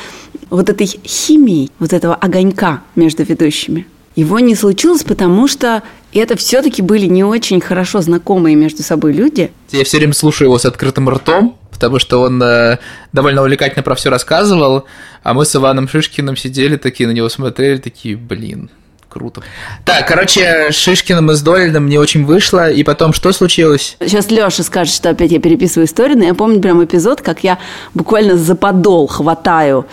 вот 0.56 0.70
этой 0.70 0.86
химии, 0.86 1.72
вот 1.80 1.94
этого 1.94 2.16
огонька 2.16 2.84
между 2.96 3.24
ведущими, 3.24 3.88
его 4.16 4.40
не 4.40 4.54
случилось, 4.56 5.04
потому 5.04 5.48
что 5.48 5.82
это 6.14 6.36
все-таки 6.38 6.84
были 6.84 7.08
не 7.08 7.24
очень 7.24 7.60
хорошо 7.60 8.02
знакомые 8.02 8.56
между 8.56 8.84
собой 8.84 9.14
люди. 9.14 9.52
Я 9.72 9.84
все 9.84 9.98
время 9.98 10.14
слушаю 10.14 10.50
его 10.50 10.60
с 10.60 10.66
открытым 10.66 11.10
ртом, 11.10 11.58
потому 11.72 11.98
что 11.98 12.22
он 12.22 12.42
э, 12.44 12.78
довольно 13.12 13.42
увлекательно 13.42 13.82
про 13.82 13.96
все 13.96 14.12
рассказывал, 14.12 14.86
а 15.24 15.34
мы 15.34 15.46
с 15.46 15.56
Иваном 15.56 15.88
Шишкиным 15.88 16.38
сидели 16.38 16.78
такие, 16.78 17.08
на 17.08 17.14
него 17.14 17.30
смотрели, 17.30 17.80
такие, 17.80 18.16
блин, 18.16 18.70
круто. 19.10 19.42
Так, 19.86 20.08
короче, 20.08 20.68
Шишкиным 20.70 21.32
и 21.32 21.34
с 21.34 21.42
Долиным 21.42 21.88
не 21.88 21.98
очень 21.98 22.26
вышло, 22.26 22.70
и 22.70 22.84
потом 22.84 23.12
что 23.14 23.32
случилось? 23.32 23.98
Сейчас 24.00 24.30
Леша 24.30 24.62
скажет, 24.62 24.94
что 24.94 25.10
опять 25.10 25.32
я 25.32 25.40
переписываю 25.40 25.88
историю, 25.88 26.20
но 26.20 26.26
я 26.26 26.36
помню 26.36 26.62
прям 26.62 26.84
эпизод, 26.84 27.22
как 27.22 27.44
я 27.44 27.58
буквально 27.96 28.38
за 28.38 28.56
подол 28.56 29.08
хватаю 29.08 29.88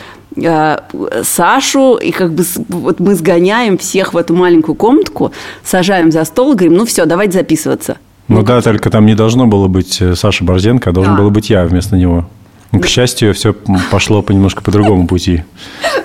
Сашу, 1.22 1.96
и 1.96 2.10
как 2.12 2.32
бы 2.32 2.44
вот 2.68 3.00
мы 3.00 3.14
сгоняем 3.14 3.78
всех 3.78 4.14
в 4.14 4.16
эту 4.16 4.34
маленькую 4.34 4.74
комнатку, 4.74 5.32
сажаем 5.64 6.12
за 6.12 6.24
стол 6.24 6.52
и 6.52 6.56
говорим, 6.56 6.74
ну 6.74 6.86
все, 6.86 7.04
давайте 7.04 7.38
записываться. 7.38 7.98
Ну 8.28 8.42
да, 8.42 8.60
только 8.62 8.90
там 8.90 9.06
не 9.06 9.14
должно 9.14 9.46
было 9.46 9.66
быть 9.66 10.00
э, 10.00 10.14
Саша 10.14 10.44
Борзенко, 10.44 10.90
а 10.90 10.92
должен 10.92 11.16
Да. 11.16 11.22
был 11.22 11.30
быть 11.30 11.50
я 11.50 11.64
вместо 11.64 11.96
него. 11.96 12.28
Ну, 12.70 12.78
К 12.78 12.86
счастью, 12.86 13.34
все 13.34 13.52
пошло 13.90 14.22
по 14.22 14.30
немножко 14.30 14.62
по 14.62 14.70
другому 14.70 15.08
пути. 15.08 15.42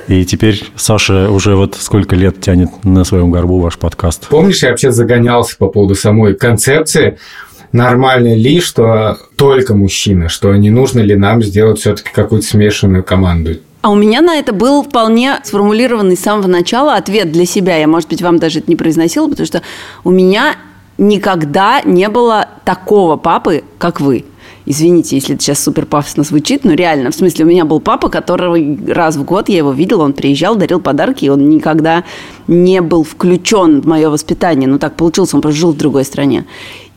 И 0.08 0.26
теперь 0.26 0.64
Саша 0.76 1.30
уже 1.30 1.56
вот 1.56 1.76
сколько 1.80 2.16
лет 2.16 2.42
тянет 2.42 2.70
на 2.84 3.04
своем 3.04 3.30
горбу 3.30 3.60
ваш 3.60 3.78
подкаст. 3.78 4.28
Помнишь, 4.30 4.64
я 4.64 4.70
вообще 4.70 4.92
загонялся 4.92 5.56
по 5.58 5.68
поводу 5.68 5.94
самой 5.94 6.34
концепции, 6.34 7.20
нормально 7.72 8.34
ли, 8.36 8.60
что 8.60 9.20
только 9.36 9.76
мужчина, 9.76 10.28
что 10.28 10.56
не 10.56 10.72
нужно 10.72 11.02
ли 11.02 11.16
нам 11.16 11.44
сделать 11.44 11.78
все-таки 11.80 12.10
какую-то 12.12 12.48
смешанную 12.48 13.04
команду. 13.04 13.58
А 13.86 13.92
у 13.92 13.96
меня 13.96 14.22
на 14.22 14.38
это 14.38 14.52
был 14.52 14.82
вполне 14.82 15.40
сформулированный 15.44 16.18
с 16.18 16.22
самого 16.22 16.48
начала 16.48 16.96
ответ 16.96 17.32
для 17.32 17.46
себя. 17.46 17.78
Я, 17.78 17.88
может 17.88 18.10
быть, 18.10 18.20
вам 18.20 18.40
даже 18.40 18.58
это 18.58 18.68
не 18.68 18.76
произносила, 18.76 19.28
потому 19.30 19.46
что 19.46 19.62
у 20.04 20.10
меня 20.10 20.56
никогда 20.98 21.84
не 21.84 22.10
было 22.10 22.50
такого 22.64 23.16
папы, 23.16 23.64
как 23.78 24.02
вы. 24.02 24.26
Извините, 24.66 25.18
если 25.18 25.36
это 25.36 25.44
сейчас 25.44 25.64
супер 25.64 25.86
пафосно 25.86 26.24
звучит, 26.24 26.64
но 26.64 26.74
реально, 26.74 27.12
в 27.12 27.14
смысле, 27.14 27.46
у 27.46 27.48
меня 27.48 27.64
был 27.64 27.80
папа, 27.80 28.10
которого 28.10 28.58
раз 28.88 29.18
в 29.18 29.24
год 29.24 29.50
я 29.50 29.58
его 29.58 29.72
видела, 29.72 30.02
он 30.02 30.14
приезжал, 30.14 30.56
дарил 30.56 30.80
подарки, 30.80 31.26
и 31.26 31.30
он 31.30 31.48
никогда 31.48 32.06
не 32.48 32.82
был 32.82 33.04
включен 33.04 33.82
в 33.82 33.86
мое 33.86 34.10
воспитание. 34.10 34.68
Ну, 34.68 34.80
так 34.80 34.96
получилось, 34.96 35.36
он 35.36 35.42
просто 35.42 35.60
жил 35.60 35.74
в 35.74 35.78
другой 35.78 36.06
стране. 36.06 36.46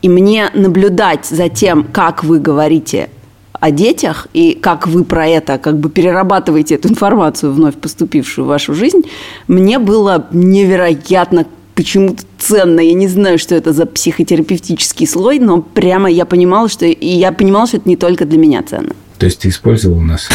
И 0.01 0.09
мне 0.09 0.49
наблюдать 0.55 1.27
за 1.27 1.49
тем, 1.49 1.83
как 1.83 2.23
вы 2.23 2.39
говорите 2.39 3.11
о 3.59 3.71
детях 3.71 4.27
и 4.33 4.53
как 4.53 4.87
вы 4.87 5.03
про 5.03 5.27
это 5.27 5.57
как 5.57 5.77
бы 5.77 5.89
перерабатываете 5.89 6.75
эту 6.75 6.89
информацию, 6.89 7.51
вновь 7.51 7.75
поступившую 7.75 8.45
в 8.45 8.47
вашу 8.47 8.73
жизнь, 8.73 9.01
мне 9.47 9.79
было 9.79 10.27
невероятно 10.31 11.45
почему-то 11.75 12.23
ценно. 12.37 12.79
Я 12.81 12.93
не 12.93 13.07
знаю, 13.07 13.39
что 13.39 13.55
это 13.55 13.71
за 13.71 13.85
психотерапевтический 13.85 15.07
слой, 15.07 15.39
но 15.39 15.61
прямо 15.61 16.09
я 16.09 16.25
понимала, 16.25 16.67
что 16.67 16.85
и 16.85 17.07
я 17.07 17.31
понимала, 17.31 17.67
что 17.67 17.77
это 17.77 17.87
не 17.87 17.95
только 17.95 18.25
для 18.25 18.37
меня 18.37 18.63
ценно. 18.63 18.93
То 19.17 19.25
есть 19.25 19.39
ты 19.39 19.49
использовал 19.49 19.99
нас? 20.01 20.29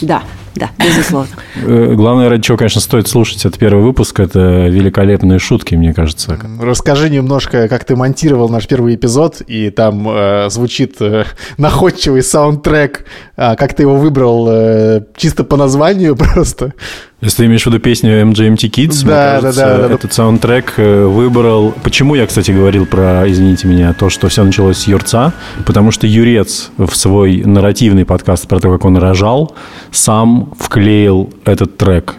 Да, 0.00 0.22
да, 0.54 0.70
безусловно. 0.78 1.30
Э, 1.64 1.94
Главное, 1.94 2.28
ради 2.28 2.42
чего, 2.42 2.56
конечно, 2.56 2.80
стоит 2.80 3.08
слушать 3.08 3.44
этот 3.44 3.58
первый 3.58 3.84
выпуск, 3.84 4.18
это 4.20 4.66
великолепные 4.68 5.38
шутки, 5.38 5.74
мне 5.74 5.92
кажется. 5.94 6.38
Расскажи 6.60 7.10
немножко, 7.10 7.68
как 7.68 7.84
ты 7.84 7.94
монтировал 7.94 8.48
наш 8.48 8.66
первый 8.66 8.94
эпизод, 8.94 9.42
и 9.46 9.70
там 9.70 10.08
э, 10.08 10.48
звучит 10.50 10.96
э, 11.00 11.24
находчивый 11.58 12.22
саундтрек. 12.22 13.04
А, 13.36 13.54
как 13.56 13.74
ты 13.74 13.82
его 13.82 13.96
выбрал? 13.96 14.48
э, 14.50 15.02
чисто 15.16 15.44
по 15.44 15.56
названию 15.56 16.16
просто? 16.16 16.74
Если 17.22 17.36
ты 17.36 17.46
имеешь 17.46 17.62
в 17.62 17.66
виду 17.66 17.78
песню 17.78 18.20
MGMT 18.22 18.68
Kids, 18.68 19.04
мне 19.04 19.10
Да, 19.12 19.34
да, 19.36 19.40
кажется, 19.40 19.64
да, 19.64 19.76
да, 19.78 19.88
да. 19.88 19.94
этот 19.94 20.12
саундтрек 20.12 20.74
э, 20.76 21.04
выбрал... 21.04 21.72
Почему 21.84 22.16
я, 22.16 22.26
кстати, 22.26 22.50
говорил 22.50 22.84
про, 22.84 23.22
извините 23.30 23.68
меня, 23.68 23.92
то, 23.92 24.10
что 24.10 24.28
все 24.28 24.42
началось 24.42 24.78
с 24.78 24.88
Юрца? 24.88 25.32
Потому 25.64 25.92
что 25.92 26.08
Юрец 26.08 26.72
в 26.76 26.92
свой 26.96 27.44
нарративный 27.44 28.04
подкаст 28.04 28.48
про 28.48 28.58
то, 28.58 28.72
как 28.72 28.84
он 28.84 28.96
рожал, 28.96 29.54
сам 29.92 30.52
вклеил 30.58 31.32
этот 31.44 31.76
трек. 31.76 32.16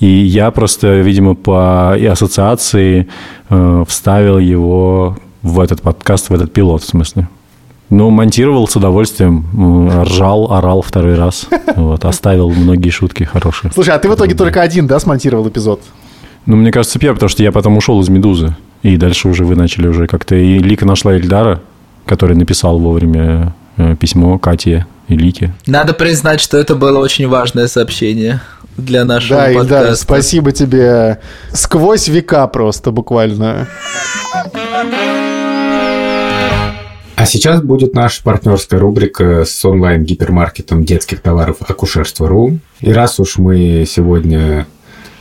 И 0.00 0.06
я 0.06 0.50
просто, 0.50 1.00
видимо, 1.00 1.34
по 1.34 1.92
ассоциации 1.92 3.08
э, 3.50 3.84
вставил 3.86 4.38
его 4.38 5.18
в 5.42 5.60
этот 5.60 5.82
подкаст, 5.82 6.30
в 6.30 6.34
этот 6.34 6.54
пилот, 6.54 6.82
в 6.82 6.86
смысле. 6.86 7.28
Ну, 7.88 8.10
монтировал 8.10 8.66
с 8.66 8.74
удовольствием, 8.76 10.02
ржал, 10.02 10.52
орал 10.52 10.82
второй 10.82 11.14
раз. 11.14 11.46
Вот, 11.76 12.04
оставил 12.04 12.50
многие 12.50 12.88
шутки 12.90 13.24
хорошие. 13.24 13.70
Слушай, 13.72 13.94
а 13.94 13.98
ты 13.98 14.08
в 14.08 14.14
итоге 14.14 14.34
только 14.34 14.62
один, 14.62 14.86
да, 14.86 14.98
смонтировал 14.98 15.46
эпизод? 15.48 15.80
Ну, 16.46 16.56
мне 16.56 16.72
кажется, 16.72 16.98
я, 17.02 17.12
потому 17.12 17.28
что 17.28 17.42
я 17.42 17.52
потом 17.52 17.76
ушел 17.76 18.00
из 18.00 18.08
«Медузы». 18.08 18.56
И 18.82 18.96
дальше 18.96 19.28
уже 19.28 19.44
вы 19.44 19.56
начали 19.56 19.88
уже 19.88 20.06
как-то... 20.06 20.34
И 20.36 20.58
Лика 20.58 20.86
нашла 20.86 21.14
Эльдара, 21.14 21.60
который 22.06 22.36
написал 22.36 22.78
вовремя 22.78 23.54
э, 23.76 23.94
письмо 23.96 24.38
Кате 24.38 24.86
и 25.08 25.16
Лике. 25.16 25.52
Надо 25.66 25.92
признать, 25.92 26.40
что 26.40 26.56
это 26.56 26.74
было 26.76 26.98
очень 26.98 27.28
важное 27.28 27.66
сообщение 27.66 28.40
для 28.76 29.04
нашего 29.04 29.40
Да, 29.40 29.46
подкаста. 29.46 29.62
Ильдар, 29.62 29.96
спасибо 29.96 30.52
тебе. 30.52 31.20
Сквозь 31.52 32.08
века 32.08 32.46
просто 32.46 32.90
буквально. 32.90 33.68
А 37.26 37.28
сейчас 37.28 37.60
будет 37.60 37.92
наша 37.92 38.22
партнерская 38.22 38.78
рубрика 38.78 39.44
с 39.44 39.64
онлайн-гипермаркетом 39.64 40.84
детских 40.84 41.18
товаров 41.18 41.56
Акушерство.ру. 41.58 42.60
И 42.80 42.92
раз 42.92 43.18
уж 43.18 43.38
мы 43.38 43.84
сегодня 43.84 44.64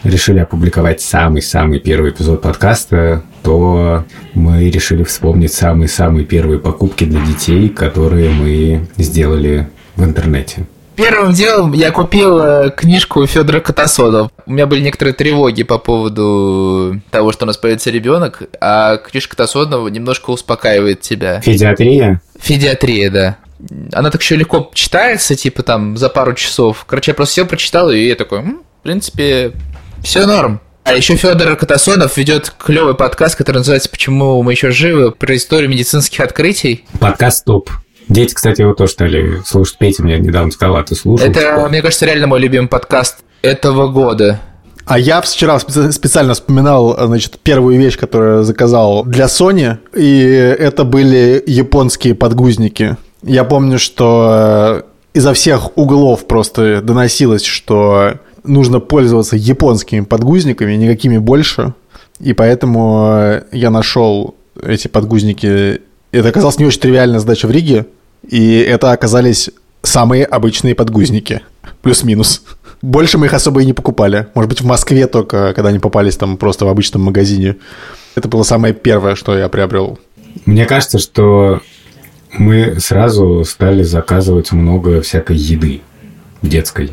решили 0.03 0.37
опубликовать 0.37 1.01
самый-самый 1.01 1.79
первый 1.79 2.11
эпизод 2.11 2.43
подкаста, 2.43 3.23
то 3.41 4.05
мы 4.35 4.69
решили 4.69 5.03
вспомнить 5.03 5.53
самые-самые 5.53 6.27
первые 6.27 6.59
покупки 6.59 7.05
для 7.05 7.25
детей, 7.25 7.69
которые 7.69 8.29
мы 8.29 8.87
сделали 8.97 9.67
в 9.95 10.03
интернете. 10.03 10.67
Первым 10.95 11.33
делом 11.33 11.73
я 11.73 11.91
купил 11.91 12.39
э, 12.39 12.71
книжку 12.71 13.25
Федора 13.27 13.59
Катасонова. 13.59 14.31
У 14.45 14.51
меня 14.51 14.65
были 14.65 14.81
некоторые 14.81 15.13
тревоги 15.13 15.63
по 15.63 15.77
поводу 15.77 17.01
того, 17.11 17.31
что 17.31 17.45
у 17.45 17.47
нас 17.47 17.57
появится 17.57 17.91
ребенок, 17.91 18.43
а 18.61 18.97
книжка 18.97 19.31
Катасонова 19.31 19.87
немножко 19.89 20.29
успокаивает 20.29 21.01
тебя. 21.01 21.41
Педиатрия? 21.43 22.21
Федиатрия, 22.39 23.09
да. 23.09 23.37
Она 23.93 24.09
так 24.11 24.21
еще 24.21 24.35
легко 24.35 24.69
читается, 24.73 25.35
типа 25.35 25.63
там 25.63 25.97
за 25.97 26.09
пару 26.09 26.33
часов. 26.33 26.85
Короче, 26.87 27.11
я 27.11 27.15
просто 27.15 27.35
сел, 27.35 27.45
прочитал, 27.45 27.89
и 27.91 28.07
я 28.07 28.15
такой, 28.15 28.39
«М, 28.39 28.61
в 28.79 28.83
принципе, 28.83 29.53
все 30.03 30.25
норм. 30.25 30.61
А 30.83 30.93
еще 30.93 31.15
Федор 31.15 31.55
Катасонов 31.55 32.15
ведет 32.15 32.53
клевый 32.59 32.93
подкаст, 32.93 33.35
который 33.35 33.57
называется 33.57 33.89
«Почему 33.89 34.43
мы 34.43 34.51
еще 34.51 34.69
живы?» 34.69 35.11
про 35.11 35.35
историю 35.35 35.69
медицинских 35.69 36.19
открытий. 36.19 36.85
Подкаст 36.99 37.43
«Топ». 37.45 37.71
Дети, 38.07 38.33
кстати, 38.33 38.61
его 38.61 38.73
тоже 38.73 38.91
стали 38.91 39.41
слушать. 39.45 39.77
Петя 39.77 40.03
мне 40.03 40.19
недавно 40.19 40.51
сказал, 40.51 40.77
а 40.77 40.83
ты 40.83 40.95
слушал? 40.95 41.27
Это, 41.27 41.67
мне 41.69 41.81
кажется, 41.81 42.05
реально 42.05 42.27
мой 42.27 42.39
любимый 42.39 42.67
подкаст 42.67 43.17
этого 43.41 43.87
года. 43.87 44.39
А 44.85 44.99
я 44.99 45.21
вчера 45.21 45.55
специ- 45.57 45.91
специально 45.91 46.33
вспоминал, 46.35 46.95
значит, 47.07 47.39
первую 47.39 47.79
вещь, 47.79 47.97
которую 47.97 48.37
я 48.37 48.43
заказал 48.43 49.03
для 49.03 49.25
Sony, 49.25 49.77
и 49.95 50.19
это 50.19 50.83
были 50.83 51.43
японские 51.47 52.13
подгузники. 52.13 52.95
Я 53.23 53.43
помню, 53.45 53.79
что 53.79 54.83
э, 54.83 54.83
изо 55.15 55.33
всех 55.33 55.75
углов 55.75 56.27
просто 56.27 56.81
доносилось, 56.83 57.43
что 57.43 58.19
нужно 58.43 58.79
пользоваться 58.79 59.35
японскими 59.35 60.01
подгузниками, 60.01 60.73
никакими 60.75 61.17
больше. 61.17 61.73
И 62.19 62.33
поэтому 62.33 63.15
э, 63.17 63.43
я 63.51 63.71
нашел 63.71 64.35
эти 64.61 64.87
подгузники. 64.87 65.81
Это 66.15 66.29
оказалась 66.29 66.57
не 66.57 66.65
очень 66.65 66.79
тривиальная 66.79 67.19
задача 67.19 67.45
в 67.45 67.51
Риге, 67.51 67.87
и 68.25 68.59
это 68.59 68.93
оказались 68.93 69.49
самые 69.83 70.23
обычные 70.23 70.73
подгузники. 70.73 71.41
Плюс-минус. 71.81 72.43
Больше 72.81 73.17
мы 73.17 73.25
их 73.25 73.33
особо 73.33 73.61
и 73.61 73.65
не 73.65 73.73
покупали. 73.73 74.27
Может 74.33 74.47
быть, 74.47 74.61
в 74.61 74.65
Москве 74.65 75.07
только, 75.07 75.51
когда 75.53 75.69
они 75.69 75.79
попались 75.79 76.15
там 76.15 76.37
просто 76.37 76.65
в 76.65 76.69
обычном 76.69 77.03
магазине. 77.03 77.57
Это 78.15 78.29
было 78.29 78.43
самое 78.43 78.73
первое, 78.73 79.15
что 79.15 79.37
я 79.37 79.49
приобрел. 79.49 79.99
Мне 80.45 80.65
кажется, 80.65 80.99
что 80.99 81.61
мы 82.31 82.79
сразу 82.79 83.43
стали 83.43 83.83
заказывать 83.83 84.53
много 84.53 85.01
всякой 85.01 85.35
еды 85.35 85.81
детской. 86.41 86.91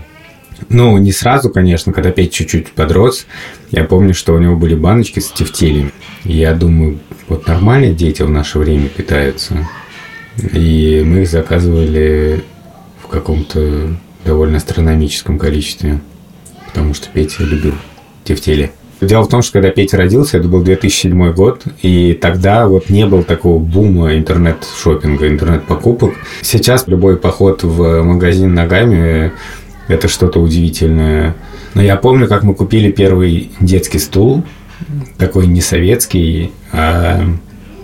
Ну, 0.69 0.99
не 0.99 1.13
сразу, 1.13 1.49
конечно, 1.49 1.93
когда 1.93 2.11
Петя 2.11 2.33
чуть-чуть 2.33 2.73
подрос. 2.73 3.27
Я 3.71 3.85
помню, 3.85 4.15
что 4.15 4.35
у 4.35 4.39
него 4.39 4.57
были 4.57 4.75
баночки 4.75 5.21
с 5.21 5.31
тефтелем. 5.31 5.93
Я 6.25 6.55
думаю, 6.55 6.99
вот 7.29 7.47
нормально 7.47 7.93
дети 7.93 8.23
в 8.23 8.31
наше 8.31 8.59
время 8.59 8.89
питаются. 8.89 9.69
И 10.53 11.03
мы 11.05 11.23
их 11.23 11.29
заказывали 11.29 12.43
в 13.03 13.09
каком-то 13.09 13.95
довольно 14.25 14.59
астрономическом 14.59 15.39
количестве. 15.39 16.01
Потому 16.67 16.95
что 16.95 17.09
Петя 17.11 17.45
любил 17.45 17.75
тефтели. 18.25 18.73
Дело 19.01 19.25
в 19.25 19.29
том, 19.29 19.43
что 19.43 19.55
когда 19.55 19.71
Петя 19.71 19.97
родился, 19.97 20.39
это 20.39 20.47
был 20.47 20.63
2007 20.63 21.33
год, 21.33 21.65
и 21.83 22.13
тогда 22.15 22.69
вот 22.69 22.89
не 22.89 23.05
было 23.05 23.25
такого 23.25 23.59
бума 23.59 24.17
интернет-шопинга, 24.17 25.27
интернет-покупок. 25.27 26.15
Сейчас 26.41 26.87
любой 26.87 27.17
поход 27.17 27.65
в 27.65 28.03
магазин 28.03 28.55
ногами– 28.55 29.33
это 29.89 30.07
что-то 30.07 30.41
удивительное. 30.41 31.35
Но 31.75 31.83
я 31.83 31.97
помню, 31.97 32.29
как 32.29 32.45
мы 32.45 32.55
купили 32.55 32.93
первый 32.93 33.51
детский 33.59 33.99
стул, 33.99 34.45
такой 35.19 35.47
не 35.47 35.61
советский, 35.61 36.53
а 36.73 37.25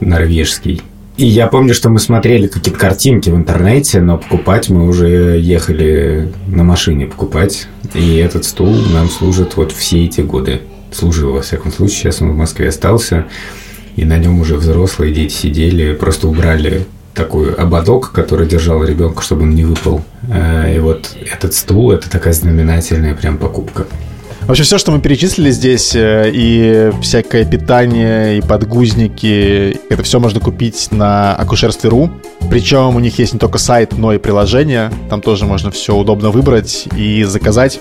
норвежский. 0.00 0.82
И 1.18 1.26
я 1.26 1.48
помню, 1.48 1.74
что 1.74 1.88
мы 1.88 1.98
смотрели 1.98 2.46
какие-то 2.46 2.78
картинки 2.78 3.28
в 3.28 3.34
интернете, 3.34 4.00
но 4.00 4.18
покупать 4.18 4.68
мы 4.68 4.86
уже 4.86 5.40
ехали 5.40 6.32
на 6.46 6.62
машине 6.62 7.06
покупать. 7.06 7.66
И 7.94 8.16
этот 8.16 8.44
стул 8.44 8.72
нам 8.94 9.10
служит 9.10 9.56
вот 9.56 9.72
все 9.72 10.04
эти 10.04 10.20
годы. 10.20 10.60
Служил, 10.92 11.32
во 11.32 11.42
всяком 11.42 11.72
случае. 11.72 11.98
Сейчас 11.98 12.22
он 12.22 12.30
в 12.30 12.36
Москве 12.36 12.68
остался. 12.68 13.26
И 13.96 14.04
на 14.04 14.16
нем 14.16 14.40
уже 14.40 14.54
взрослые 14.54 15.12
дети 15.12 15.32
сидели. 15.32 15.92
Просто 15.92 16.28
убрали 16.28 16.86
такой 17.14 17.52
ободок, 17.52 18.12
который 18.12 18.46
держал 18.46 18.84
ребенка, 18.84 19.20
чтобы 19.20 19.42
он 19.42 19.56
не 19.56 19.64
выпал. 19.64 20.04
Э, 20.30 20.72
и 20.76 20.78
вот 20.78 21.16
этот 21.20 21.52
стул– 21.52 21.90
это 21.92 22.08
такая 22.08 22.32
знаменательная 22.32 23.16
прям 23.16 23.38
покупка. 23.38 23.88
Вообще 24.48 24.62
все, 24.62 24.78
что 24.78 24.92
мы 24.92 24.98
перечислили 24.98 25.50
здесь, 25.50 25.94
э, 25.94 26.30
и 26.32 26.90
всякое 27.02 27.44
питание, 27.44 28.38
и 28.38 28.40
подгузники, 28.40 29.78
это 29.90 30.02
все 30.02 30.20
можно 30.20 30.40
купить 30.40 30.88
на 30.90 31.34
акушерстве.ру. 31.36 32.10
Причем 32.48 32.96
у 32.96 32.98
них 32.98 33.18
есть 33.18 33.34
не 33.34 33.38
только 33.38 33.58
сайт, 33.58 33.92
но 33.98 34.14
и 34.14 34.18
приложение. 34.18 34.90
Там 35.10 35.20
тоже 35.20 35.44
можно 35.44 35.70
все 35.70 35.94
удобно 35.94 36.30
выбрать 36.30 36.88
и 36.96 37.24
заказать. 37.24 37.78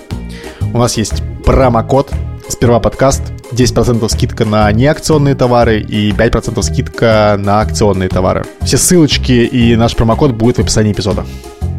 У 0.60 0.76
нас 0.76 0.98
есть 0.98 1.22
промокод 1.42 2.12
«Сперва 2.50 2.80
подкаст», 2.80 3.22
10% 3.52 4.08
скидка 4.08 4.44
на 4.44 4.70
неакционные 4.72 5.34
товары 5.34 5.80
и 5.80 6.10
5% 6.10 6.62
скидка 6.62 7.36
на 7.38 7.60
акционные 7.60 8.08
товары. 8.08 8.44
Все 8.62 8.76
ссылочки 8.76 9.32
и 9.32 9.76
наш 9.76 9.96
промокод 9.96 10.32
будет 10.32 10.56
в 10.56 10.60
описании 10.60 10.92
эпизода. 10.92 11.24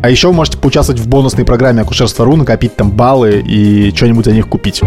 А 0.01 0.09
еще 0.09 0.29
вы 0.29 0.33
можете 0.33 0.57
поучаствовать 0.57 1.01
в 1.01 1.07
бонусной 1.07 1.45
программе 1.45 1.81
Акушерство.ру, 1.81 2.35
накопить 2.37 2.75
там 2.75 2.91
баллы 2.91 3.41
и 3.41 3.93
что-нибудь 3.93 4.25
за 4.25 4.31
них 4.31 4.47
купить. 4.47 4.81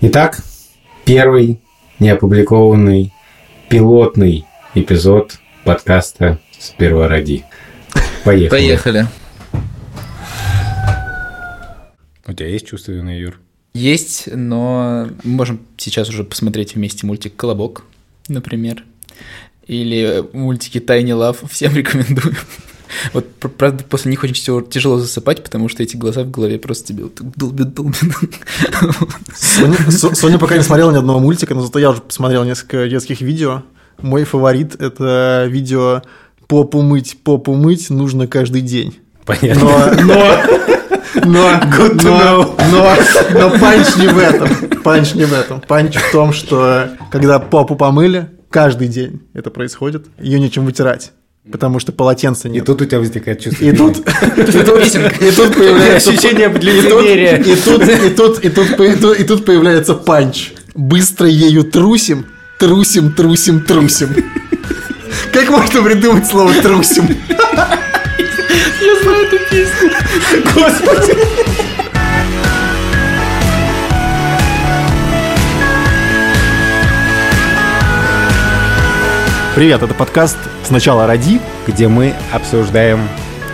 Итак, 0.00 0.40
первый 1.04 1.60
неопубликованный 1.98 3.12
пилотный 3.68 4.46
эпизод 4.74 5.38
подкаста 5.64 6.38
«Сперва 6.58 7.08
ради». 7.08 7.44
Поехали. 8.24 8.48
Поехали. 8.48 9.06
У 12.26 12.32
тебя 12.32 12.48
есть 12.48 12.66
чувство 12.66 12.92
вины, 12.92 13.10
Юр? 13.10 13.40
Есть, 13.78 14.28
но 14.34 15.08
мы 15.22 15.32
можем 15.32 15.60
сейчас 15.76 16.08
уже 16.08 16.24
посмотреть 16.24 16.74
вместе 16.74 17.06
мультик 17.06 17.36
«Колобок», 17.36 17.84
например. 18.26 18.84
Или 19.68 20.24
мультики 20.32 20.80
«Тайни 20.80 21.12
Лав». 21.12 21.44
Всем 21.50 21.74
рекомендую. 21.76 22.34
Вот, 23.12 23.28
правда, 23.56 23.84
после 23.84 24.10
них 24.10 24.24
очень 24.24 24.34
тяжело 24.68 24.98
засыпать, 24.98 25.44
потому 25.44 25.68
что 25.68 25.82
эти 25.84 25.96
глаза 25.96 26.24
в 26.24 26.30
голове 26.30 26.58
просто 26.58 26.88
тебе 26.88 27.04
вот 27.04 27.14
так 27.14 27.36
долбят, 27.36 27.72
долбят. 27.74 28.02
Соня, 29.36 29.76
Соня 29.90 30.38
пока 30.38 30.56
не 30.56 30.64
смотрела 30.64 30.90
ни 30.90 30.96
одного 30.96 31.20
мультика, 31.20 31.54
но 31.54 31.60
зато 31.60 31.78
я 31.78 31.90
уже 31.90 32.00
посмотрел 32.00 32.42
несколько 32.42 32.88
детских 32.88 33.20
видео. 33.20 33.62
Мой 34.00 34.24
фаворит– 34.24 34.74
это 34.80 35.46
видео 35.48 36.02
«Попу 36.48 36.82
мыть, 36.82 37.18
попу 37.22 37.54
мыть 37.54 37.90
нужно 37.90 38.26
каждый 38.26 38.62
день». 38.62 38.98
Понятно. 39.24 39.62
Но, 39.62 40.02
но, 40.04 40.77
но, 41.24 41.60
но, 42.02 42.56
но, 42.70 42.96
но 43.32 43.58
панч 43.58 43.96
не 43.96 44.08
в 44.08 44.18
этом. 44.18 44.48
Панч 44.82 45.14
не 45.14 45.24
в 45.24 45.32
этом. 45.32 45.60
Панч 45.60 45.96
в 45.96 46.12
том, 46.12 46.32
что 46.32 46.90
когда 47.10 47.38
попу 47.38 47.76
помыли, 47.76 48.28
каждый 48.50 48.88
день 48.88 49.22
это 49.34 49.50
происходит, 49.50 50.06
ее 50.18 50.40
нечем 50.40 50.64
вытирать 50.64 51.12
потому 51.50 51.78
что 51.80 51.92
полотенца 51.92 52.48
нет. 52.48 52.62
И 52.62 52.66
тут 52.66 52.82
у 52.82 52.84
тебя 52.84 52.98
возникает 52.98 53.40
чувство. 53.40 53.64
И 53.64 53.72
тут, 53.72 53.96
и 53.98 54.02
тут 54.02 55.54
появляется 55.54 56.10
ощущение 56.10 56.48
лицемерия. 56.48 57.36
И 57.36 57.56
тут, 57.56 57.82
и 57.82 58.10
тут, 58.10 58.44
и 58.44 58.48
тут, 58.50 58.80
и 58.80 58.96
тут, 58.96 59.20
и 59.20 59.24
тут 59.24 59.44
появляется 59.44 59.94
панч. 59.94 60.52
Быстро 60.74 61.26
ею 61.26 61.64
трусим, 61.64 62.26
трусим, 62.58 63.12
трусим, 63.12 63.62
трусим. 63.62 64.08
Как 65.32 65.48
можно 65.50 65.82
придумать 65.82 66.26
слово 66.26 66.52
трусим? 66.62 67.08
Я 68.88 69.02
знаю 69.02 69.26
эту 69.26 69.38
песню. 69.50 69.90
Господи. 70.54 71.12
Привет, 79.54 79.82
это 79.82 79.92
подкаст 79.92 80.38
«Сначала 80.64 81.06
роди», 81.06 81.38
где 81.66 81.86
мы 81.86 82.14
обсуждаем 82.32 83.06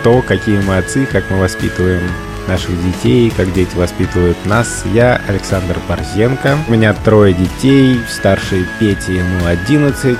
то, 0.05 0.21
какие 0.21 0.61
мы 0.61 0.77
отцы, 0.77 1.05
как 1.05 1.29
мы 1.29 1.37
воспитываем 1.37 2.09
наших 2.47 2.71
детей, 2.83 3.31
как 3.35 3.53
дети 3.53 3.75
воспитывают 3.75 4.37
нас. 4.45 4.83
Я 4.93 5.21
Александр 5.27 5.77
Борзенко. 5.87 6.57
У 6.67 6.71
меня 6.71 6.93
трое 6.93 7.33
детей. 7.33 7.99
Старший 8.09 8.65
Петя, 8.79 9.11
ему 9.11 9.45
11, 9.45 10.17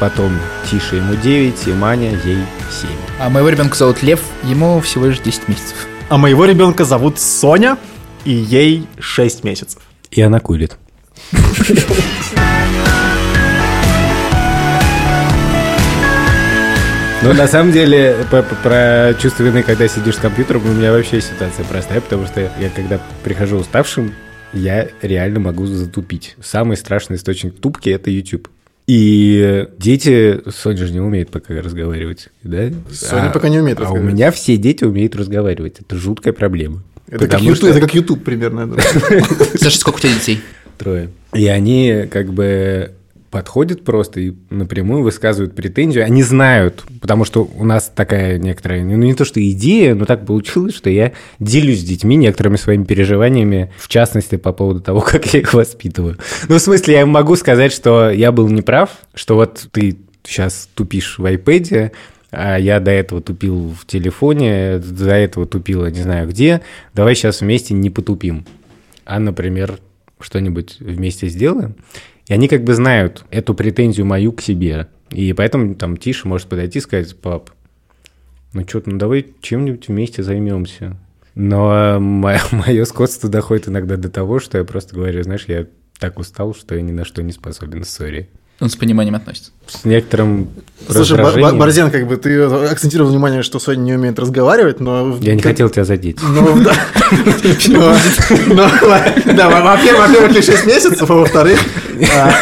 потом 0.00 0.38
Тише, 0.70 0.96
ему 0.96 1.14
9, 1.14 1.66
и 1.66 1.72
Маня, 1.72 2.10
ей 2.24 2.38
7. 2.70 2.90
А 3.20 3.28
моего 3.28 3.48
ребенка 3.48 3.76
зовут 3.76 4.02
Лев, 4.02 4.20
ему 4.42 4.80
всего 4.80 5.06
лишь 5.06 5.18
10 5.20 5.48
месяцев. 5.48 5.86
А 6.08 6.16
моего 6.16 6.44
ребенка 6.44 6.84
зовут 6.84 7.18
Соня, 7.18 7.78
и 8.24 8.32
ей 8.32 8.86
6 8.98 9.44
месяцев. 9.44 9.80
И 10.10 10.20
она 10.20 10.40
курит. 10.40 10.76
Ну, 17.24 17.32
на 17.32 17.48
самом 17.48 17.72
деле, 17.72 18.18
про 18.62 19.14
чувство 19.18 19.44
вины, 19.44 19.62
когда 19.62 19.88
сидишь 19.88 20.16
с 20.16 20.18
компьютером, 20.18 20.60
у 20.66 20.74
меня 20.74 20.92
вообще 20.92 21.22
ситуация 21.22 21.64
простая, 21.64 22.02
потому 22.02 22.26
что 22.26 22.40
я, 22.40 22.68
когда 22.76 23.00
прихожу 23.22 23.56
уставшим, 23.56 24.12
я 24.52 24.88
реально 25.00 25.40
могу 25.40 25.64
затупить. 25.64 26.36
Самый 26.42 26.76
страшный 26.76 27.16
источник 27.16 27.58
тупки– 27.58 27.88
это 27.90 28.10
YouTube. 28.10 28.48
И 28.86 29.66
дети, 29.78 30.38
Соня 30.50 30.84
же 30.84 30.92
не 30.92 31.00
умеет 31.00 31.30
пока 31.30 31.54
разговаривать, 31.54 32.28
да? 32.42 32.68
Соня 32.92 33.30
а, 33.30 33.32
пока 33.32 33.48
не 33.48 33.58
умеет 33.58 33.80
разговаривать. 33.80 34.10
А 34.10 34.12
у 34.12 34.14
меня 34.14 34.30
все 34.30 34.58
дети 34.58 34.84
умеют 34.84 35.16
разговаривать. 35.16 35.76
Это 35.80 35.96
жуткая 35.96 36.34
проблема. 36.34 36.82
Это 37.08 37.26
как, 37.26 37.40
YouTube, 37.40 37.56
что... 37.56 37.68
это 37.68 37.80
как 37.80 37.94
YouTube 37.94 38.22
примерно. 38.22 38.76
Саша, 39.54 39.78
сколько 39.78 39.96
у 39.96 40.00
тебя 40.00 40.12
детей? 40.12 40.42
Трое. 40.76 41.08
И 41.32 41.46
они 41.46 42.06
как 42.10 42.34
бы 42.34 42.92
подходят 43.34 43.82
просто 43.82 44.20
и 44.20 44.32
напрямую 44.48 45.02
высказывают 45.02 45.56
претензию. 45.56 46.04
Они 46.04 46.22
знают, 46.22 46.84
потому 47.00 47.24
что 47.24 47.50
у 47.56 47.64
нас 47.64 47.90
такая 47.92 48.38
некоторая, 48.38 48.84
ну 48.84 48.94
не 48.94 49.12
то 49.12 49.24
что 49.24 49.44
идея, 49.50 49.96
но 49.96 50.04
так 50.04 50.24
получилось, 50.24 50.76
что 50.76 50.88
я 50.88 51.14
делюсь 51.40 51.80
с 51.80 51.82
детьми 51.82 52.14
некоторыми 52.14 52.54
своими 52.54 52.84
переживаниями, 52.84 53.72
в 53.76 53.88
частности, 53.88 54.36
по 54.36 54.52
поводу 54.52 54.80
того, 54.80 55.00
как 55.10 55.34
я 55.34 55.40
их 55.40 55.52
воспитываю. 55.52 56.16
Ну, 56.48 56.58
в 56.58 56.60
смысле, 56.60 56.94
я 56.94 57.06
могу 57.06 57.34
сказать, 57.34 57.72
что 57.72 58.08
я 58.08 58.30
был 58.30 58.48
неправ, 58.48 58.90
что 59.16 59.34
вот 59.34 59.66
ты 59.72 59.96
сейчас 60.22 60.68
тупишь 60.72 61.18
в 61.18 61.24
iPad, 61.24 61.90
а 62.30 62.56
я 62.56 62.78
до 62.78 62.92
этого 62.92 63.20
тупил 63.20 63.74
в 63.76 63.84
телефоне, 63.84 64.78
до 64.78 65.10
этого 65.10 65.44
тупил, 65.44 65.84
я 65.84 65.90
не 65.90 66.02
знаю 66.02 66.28
где, 66.28 66.60
давай 66.92 67.16
сейчас 67.16 67.40
вместе 67.40 67.74
не 67.74 67.90
потупим, 67.90 68.46
а, 69.04 69.18
например, 69.18 69.80
что-нибудь 70.20 70.76
вместе 70.78 71.26
сделаем. 71.26 71.74
И 72.26 72.32
они 72.32 72.48
как 72.48 72.64
бы 72.64 72.74
знают 72.74 73.24
эту 73.30 73.54
претензию 73.54 74.06
мою 74.06 74.32
к 74.32 74.40
себе. 74.40 74.88
И 75.10 75.32
поэтому 75.32 75.74
там 75.74 75.96
Тиша 75.96 76.26
может 76.26 76.48
подойти 76.48 76.78
и 76.78 76.82
сказать, 76.82 77.16
пап, 77.16 77.50
ну 78.52 78.66
что, 78.66 78.82
ну 78.86 78.96
давай 78.98 79.26
чем-нибудь 79.40 79.88
вместе 79.88 80.22
займемся. 80.22 80.96
Но 81.34 81.98
мое, 82.00 82.40
мое 82.52 82.84
скотство 82.84 83.28
доходит 83.28 83.68
иногда 83.68 83.96
до 83.96 84.08
того, 84.08 84.38
что 84.38 84.58
я 84.58 84.64
просто 84.64 84.94
говорю, 84.94 85.22
знаешь, 85.22 85.44
я 85.48 85.66
так 85.98 86.18
устал, 86.18 86.54
что 86.54 86.74
я 86.74 86.82
ни 86.82 86.92
на 86.92 87.04
что 87.04 87.22
не 87.22 87.32
способен, 87.32 87.84
сори. 87.84 88.30
Он 88.60 88.70
с 88.70 88.76
пониманием 88.76 89.14
относится. 89.16 89.50
С 89.66 89.84
некоторым 89.84 90.48
Слушай, 90.88 91.18
Борзен, 91.52 91.90
как 91.90 92.06
бы 92.06 92.16
ты 92.16 92.42
акцентировал 92.42 93.10
внимание, 93.10 93.42
что 93.42 93.58
Соня 93.58 93.80
не 93.80 93.94
умеет 93.94 94.18
разговаривать, 94.18 94.80
но... 94.80 95.16
Я 95.20 95.34
не 95.34 95.42
хотел 95.42 95.68
тебя 95.68 95.84
задеть. 95.84 96.18
Ну, 96.22 96.62
да. 96.62 96.74
Да, 99.34 99.48
во-первых, 99.60 100.32
лишь 100.32 100.44
6 100.44 100.66
месяцев, 100.66 101.10
а 101.10 101.14
во-вторых... 101.14 101.58
А, 102.14 102.32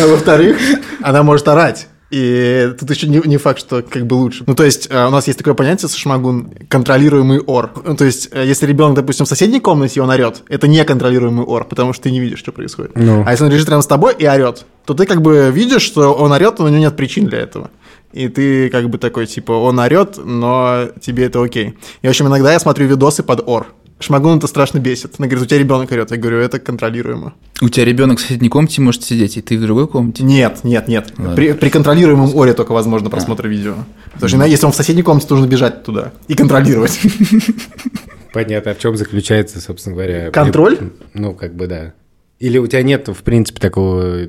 а 0.00 0.06
во-вторых, 0.06 0.56
она 1.02 1.22
может 1.22 1.46
орать. 1.48 1.86
И 2.10 2.72
тут 2.78 2.88
еще 2.90 3.08
не, 3.08 3.20
не 3.24 3.36
факт, 3.36 3.58
что 3.58 3.82
как 3.82 4.06
бы 4.06 4.14
лучше. 4.14 4.44
Ну, 4.46 4.54
то 4.54 4.64
есть, 4.64 4.86
э, 4.90 5.06
у 5.06 5.10
нас 5.10 5.26
есть 5.26 5.38
такое 5.38 5.54
понятие, 5.54 5.88
Сашмагун, 5.88 6.52
контролируемый 6.68 7.40
ор. 7.40 7.72
Ну, 7.84 7.96
то 7.96 8.04
есть, 8.04 8.28
э, 8.30 8.46
если 8.46 8.66
ребенок, 8.66 8.94
допустим, 8.94 9.26
в 9.26 9.28
соседней 9.28 9.58
комнате, 9.58 9.98
и 9.98 10.02
он 10.02 10.10
орет, 10.10 10.42
это 10.48 10.68
неконтролируемый 10.68 11.44
ор, 11.44 11.64
потому 11.64 11.92
что 11.92 12.04
ты 12.04 12.12
не 12.12 12.20
видишь, 12.20 12.38
что 12.38 12.52
происходит. 12.52 12.92
Ну. 12.94 13.24
А 13.26 13.32
если 13.32 13.44
он 13.44 13.50
лежит 13.50 13.68
рядом 13.68 13.82
с 13.82 13.86
тобой 13.86 14.14
и 14.16 14.26
орет, 14.26 14.66
то 14.84 14.94
ты 14.94 15.04
как 15.04 15.20
бы 15.20 15.50
видишь, 15.52 15.82
что 15.82 16.12
он 16.12 16.30
орет, 16.30 16.60
но 16.60 16.66
у 16.66 16.68
него 16.68 16.78
нет 16.78 16.96
причин 16.96 17.26
для 17.26 17.40
этого. 17.40 17.70
И 18.12 18.28
ты 18.28 18.70
как 18.70 18.88
бы 18.88 18.98
такой, 18.98 19.26
типа, 19.26 19.52
он 19.52 19.78
орет, 19.80 20.16
но 20.24 20.88
тебе 21.00 21.24
это 21.24 21.42
окей. 21.42 21.74
И, 22.02 22.06
в 22.06 22.10
общем, 22.10 22.28
иногда 22.28 22.52
я 22.52 22.60
смотрю 22.60 22.86
видосы 22.86 23.24
под 23.24 23.42
ор. 23.48 23.66
Шмагун 23.98 24.36
это 24.38 24.46
страшно 24.46 24.78
бесит. 24.78 25.14
Она 25.18 25.26
говорит, 25.26 25.44
у 25.44 25.48
тебя 25.48 25.58
ребенок 25.58 25.90
орет. 25.90 26.10
Я 26.10 26.16
говорю, 26.18 26.38
это 26.38 26.58
контролируемо. 26.58 27.32
У 27.62 27.68
тебя 27.70 27.86
ребенок 27.86 28.18
в 28.18 28.20
соседней 28.20 28.50
комнате 28.50 28.82
может 28.82 29.02
сидеть, 29.02 29.38
и 29.38 29.42
ты 29.42 29.56
в 29.56 29.62
другой 29.62 29.88
комнате. 29.88 30.22
Нет, 30.22 30.60
нет, 30.64 30.86
нет. 30.86 31.14
Ладно. 31.16 31.34
При, 31.34 31.52
при 31.54 31.70
контролируемом 31.70 32.34
оре 32.36 32.52
только 32.52 32.72
возможно 32.72 33.08
просмотр 33.08 33.48
видео. 33.48 33.74
Потому 34.12 34.28
что 34.28 34.44
если 34.44 34.66
он 34.66 34.72
в 34.72 34.76
соседней 34.76 35.02
комнате, 35.02 35.28
то 35.28 35.34
нужно 35.34 35.48
бежать 35.48 35.82
туда 35.82 36.12
и 36.28 36.34
контролировать. 36.34 37.00
Понятно, 38.34 38.72
а 38.72 38.74
в 38.74 38.78
чем 38.78 38.96
заключается, 38.98 39.62
собственно 39.62 39.94
говоря... 39.94 40.30
Контроль? 40.30 40.78
Ну, 41.14 41.32
как 41.32 41.54
бы 41.54 41.66
да. 41.66 41.94
Или 42.38 42.58
у 42.58 42.66
тебя 42.66 42.82
нет, 42.82 43.08
в 43.08 43.22
принципе, 43.22 43.60
такого 43.60 44.24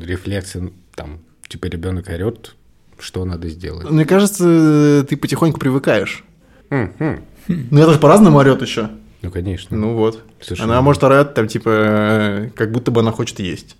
рефлекса, 0.00 0.70
там, 0.96 1.20
типа 1.46 1.66
ребенок 1.66 2.08
орет, 2.08 2.56
что 2.98 3.24
надо 3.24 3.48
сделать? 3.48 3.88
Мне 3.88 4.04
кажется, 4.04 5.06
ты 5.08 5.16
потихоньку 5.16 5.60
привыкаешь. 5.60 6.24
М-м. 6.70 7.22
Ну, 7.48 7.80
это 7.80 7.92
же 7.92 7.98
по-разному 7.98 8.38
орет 8.38 8.62
еще. 8.62 8.90
Ну, 9.22 9.30
конечно. 9.30 9.76
Ну 9.76 9.94
вот. 9.94 10.22
Слушай, 10.40 10.62
она 10.62 10.76
ну- 10.76 10.82
может 10.82 11.04
орать 11.04 11.34
там, 11.34 11.46
типа, 11.48 11.68
э, 11.70 12.50
как 12.56 12.72
будто 12.72 12.90
бы 12.90 13.00
она 13.00 13.12
хочет 13.12 13.38
есть. 13.40 13.76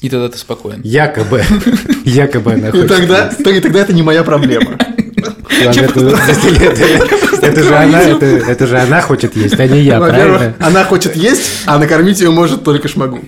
И 0.00 0.08
тогда 0.08 0.28
ты 0.28 0.38
спокоен. 0.38 0.80
Якобы, 0.82 1.42
якобы 2.04 2.52
она 2.54 2.68
И 2.68 2.70
хочет. 2.70 2.88
тогда, 2.88 3.28
и 3.28 3.60
тогда 3.60 3.80
это 3.80 3.92
не 3.92 4.02
моя 4.02 4.24
проблема. 4.24 4.78
Это, 7.42 7.62
же 7.62 7.74
она, 7.74 8.02
это, 8.02 8.66
же 8.66 8.78
она 8.78 9.00
хочет 9.00 9.36
есть, 9.36 9.58
а 9.58 9.66
не 9.66 9.80
я, 9.80 9.98
правильно? 9.98 10.54
она 10.60 10.84
хочет 10.84 11.16
есть, 11.16 11.64
а 11.66 11.78
накормить 11.78 12.20
ее 12.20 12.30
может 12.30 12.62
только 12.62 12.88
шмагу. 12.88 13.20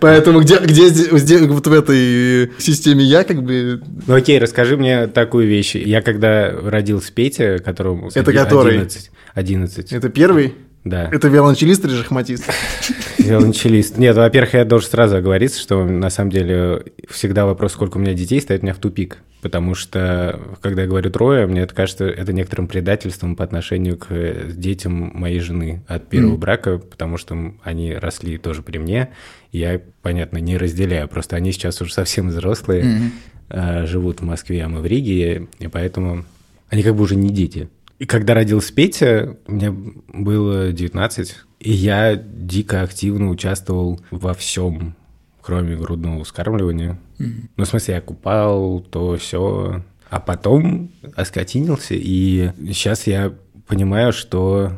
Поэтому 0.00 0.40
где, 0.40 0.58
где, 0.58 0.88
где 0.88 1.38
вот 1.38 1.66
в 1.66 1.72
этой 1.72 2.50
системе 2.58 3.04
я 3.04 3.24
как 3.24 3.42
бы... 3.42 3.80
Ну 4.06 4.14
окей, 4.14 4.38
расскажи 4.38 4.76
мне 4.76 5.06
такую 5.06 5.46
вещь. 5.46 5.74
Я 5.76 6.02
когда 6.02 6.50
родился 6.50 7.12
Петя, 7.12 7.58
которому... 7.58 8.10
Это 8.14 8.32
который? 8.32 8.74
11. 8.74 9.10
11. 9.34 9.92
Это 9.92 10.08
первый? 10.08 10.54
Да. 10.84 11.08
Это 11.12 11.28
виолончелист 11.28 11.84
или 11.84 11.94
шахматист? 11.96 12.44
Виолончелист. 13.18 13.98
Нет, 13.98 14.16
во-первых, 14.16 14.54
я 14.54 14.64
должен 14.64 14.90
сразу 14.90 15.16
оговориться, 15.16 15.60
что 15.60 15.84
на 15.84 16.10
самом 16.10 16.30
деле 16.30 16.82
всегда 17.08 17.46
вопрос, 17.46 17.72
сколько 17.72 17.98
у 17.98 18.00
меня 18.00 18.14
детей, 18.14 18.40
ставит 18.40 18.62
меня 18.62 18.74
в 18.74 18.78
тупик. 18.78 19.18
Потому 19.42 19.74
что, 19.74 20.40
когда 20.60 20.82
я 20.82 20.88
говорю 20.88 21.10
трое, 21.10 21.48
мне 21.48 21.62
это 21.62 21.74
кажется, 21.74 22.04
это 22.06 22.32
некоторым 22.32 22.68
предательством 22.68 23.34
по 23.34 23.42
отношению 23.42 23.98
к 23.98 24.06
э, 24.10 24.52
детям 24.54 25.10
моей 25.14 25.40
жены 25.40 25.82
от 25.88 26.08
первого 26.08 26.36
брака, 26.36 26.78
потому 26.78 27.18
что 27.18 27.52
они 27.64 27.92
росли 27.92 28.38
тоже 28.38 28.62
при 28.62 28.78
мне. 28.78 29.08
Я, 29.50 29.80
понятно, 30.00 30.38
не 30.38 30.56
разделяю, 30.56 31.08
просто 31.08 31.34
они 31.34 31.50
сейчас 31.50 31.82
уже 31.82 31.92
совсем 31.92 32.28
взрослые, 32.28 33.10
э, 33.48 33.84
живут 33.84 34.20
в 34.20 34.24
Москве, 34.24 34.62
а 34.62 34.68
мы 34.68 34.80
в 34.80 34.86
Риге, 34.86 35.48
и 35.58 35.66
поэтому 35.66 36.24
они 36.68 36.84
как 36.84 36.94
бы 36.94 37.02
уже 37.02 37.16
не 37.16 37.30
дети. 37.30 37.68
И 37.98 38.06
когда 38.06 38.34
родился 38.34 38.72
Петя, 38.72 39.36
мне 39.48 39.72
было 39.72 40.72
19, 40.72 41.34
и 41.58 41.72
я 41.72 42.14
дико 42.14 42.82
активно 42.82 43.28
участвовал 43.28 44.00
во 44.12 44.34
всем, 44.34 44.94
кроме 45.42 45.76
грудного 45.76 46.24
вскармливания. 46.24 46.98
Ну, 47.18 47.64
в 47.64 47.66
смысле, 47.66 47.94
я 47.94 48.00
купал, 48.00 48.80
то 48.80 49.16
все. 49.16 49.82
А 50.08 50.20
потом 50.20 50.90
оскотинился, 51.16 51.94
и 51.94 52.52
сейчас 52.72 53.06
я 53.06 53.32
понимаю, 53.66 54.12
что 54.12 54.72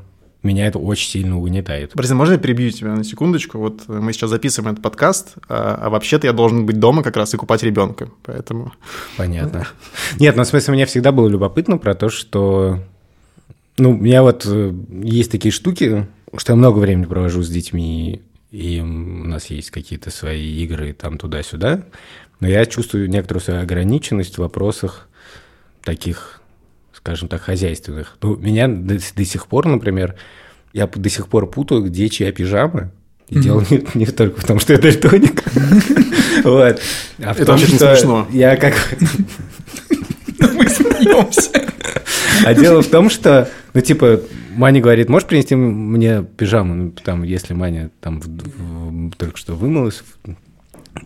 меня 0.44 0.66
это 0.66 0.78
очень 0.78 1.08
сильно 1.08 1.38
угнетает. 1.38 1.92
Борисов, 1.94 2.18
можно 2.18 2.34
я 2.34 2.38
перебью 2.38 2.70
тебя 2.70 2.94
на 2.94 3.02
секундочку? 3.02 3.58
Вот 3.58 3.82
э, 3.88 3.92
мы 3.92 4.12
сейчас 4.12 4.30
записываем 4.30 4.72
этот 4.72 4.82
подкаст, 4.82 5.36
а, 5.48 5.78
а 5.82 5.90
вообще-то 5.90 6.26
я 6.26 6.34
должен 6.34 6.66
быть 6.66 6.78
дома 6.78 7.02
как 7.02 7.16
раз 7.16 7.32
и 7.34 7.38
купать 7.38 7.62
ребенка. 7.62 8.10
Поэтому... 8.22 8.72
Понятно. 9.16 9.66
Нет, 10.20 10.36
ну, 10.36 10.44
в 10.44 10.46
смысле, 10.46 10.74
мне 10.74 10.86
всегда 10.86 11.12
было 11.12 11.28
любопытно 11.28 11.78
про 11.78 11.94
то, 11.94 12.10
что... 12.10 12.78
Ну, 13.78 13.92
у 13.92 13.96
меня 13.96 14.22
вот 14.22 14.44
э, 14.46 14.74
есть 15.02 15.32
такие 15.32 15.50
штуки, 15.50 16.06
что 16.36 16.52
я 16.52 16.56
много 16.56 16.78
времени 16.78 17.06
провожу 17.06 17.42
с 17.42 17.48
детьми, 17.48 18.22
и 18.54 18.80
у 18.80 18.86
нас 18.86 19.46
есть 19.46 19.72
какие-то 19.72 20.10
свои 20.10 20.62
игры 20.62 20.92
там 20.92 21.18
туда-сюда, 21.18 21.82
но 22.38 22.46
я 22.46 22.64
чувствую 22.66 23.10
некоторую 23.10 23.42
свою 23.42 23.60
ограниченность 23.60 24.36
в 24.36 24.42
вопросах 24.42 25.08
таких, 25.82 26.40
скажем 26.92 27.26
так, 27.26 27.42
хозяйственных. 27.42 28.16
Ну, 28.22 28.36
меня 28.36 28.68
до, 28.68 28.94
до 28.94 29.24
сих 29.24 29.48
пор, 29.48 29.66
например, 29.66 30.14
я 30.72 30.86
до 30.86 31.08
сих 31.08 31.26
пор 31.26 31.50
путаю, 31.50 31.82
где 31.82 32.08
чья 32.08 32.30
пижама, 32.30 32.92
и 33.28 33.40
дело 33.40 33.64
не, 33.70 33.84
не 33.94 34.06
только 34.06 34.40
в 34.40 34.44
том, 34.44 34.60
что 34.60 34.74
я 34.74 34.78
дальтоник. 34.78 35.42
Вот. 36.44 36.78
А 37.22 37.32
в 37.32 37.44
том, 37.44 37.56
что. 37.56 38.26
Я 38.30 38.56
как... 38.56 38.74
Мы 40.40 40.68
смеемся. 40.68 41.50
А 42.44 42.52
дело 42.52 42.82
в 42.82 42.88
том, 42.88 43.08
что, 43.08 43.48
ну, 43.72 43.80
типа, 43.80 44.20
Маня 44.56 44.80
говорит, 44.80 45.08
можешь 45.08 45.28
принести 45.28 45.54
мне 45.54 46.22
пижаму? 46.36 46.74
Ну, 46.74 46.90
там, 46.90 47.22
если 47.22 47.54
Маня 47.54 47.90
там 48.00 48.20
в- 48.20 48.26
в- 48.28 49.10
только 49.16 49.36
что 49.36 49.54
вымылась, 49.54 50.02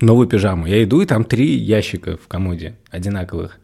новую 0.00 0.28
пижаму. 0.28 0.66
Я 0.66 0.82
иду, 0.84 1.00
и 1.00 1.06
там 1.06 1.24
три 1.24 1.56
ящика 1.56 2.16
в 2.22 2.28
комоде 2.28 2.76
одинаковых. 2.90 3.58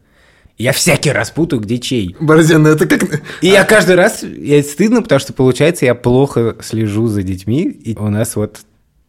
Я 0.57 0.71
всякий 0.71 1.11
раз 1.11 1.31
путаю, 1.31 1.61
где 1.61 1.79
чей. 1.79 2.15
Борзен, 2.19 2.63
ну 2.63 2.69
это 2.69 2.87
как... 2.87 3.21
И 3.41 3.47
я 3.47 3.65
каждый 3.65 3.95
раз, 3.95 4.23
я 4.23 4.63
стыдно, 4.63 5.01
потому 5.01 5.19
что, 5.19 5.33
получается, 5.33 5.85
я 5.85 5.95
плохо 5.95 6.55
слежу 6.61 7.07
за 7.07 7.23
детьми, 7.23 7.63
и 7.63 7.95
у 7.97 8.07
нас 8.09 8.37
вот 8.37 8.61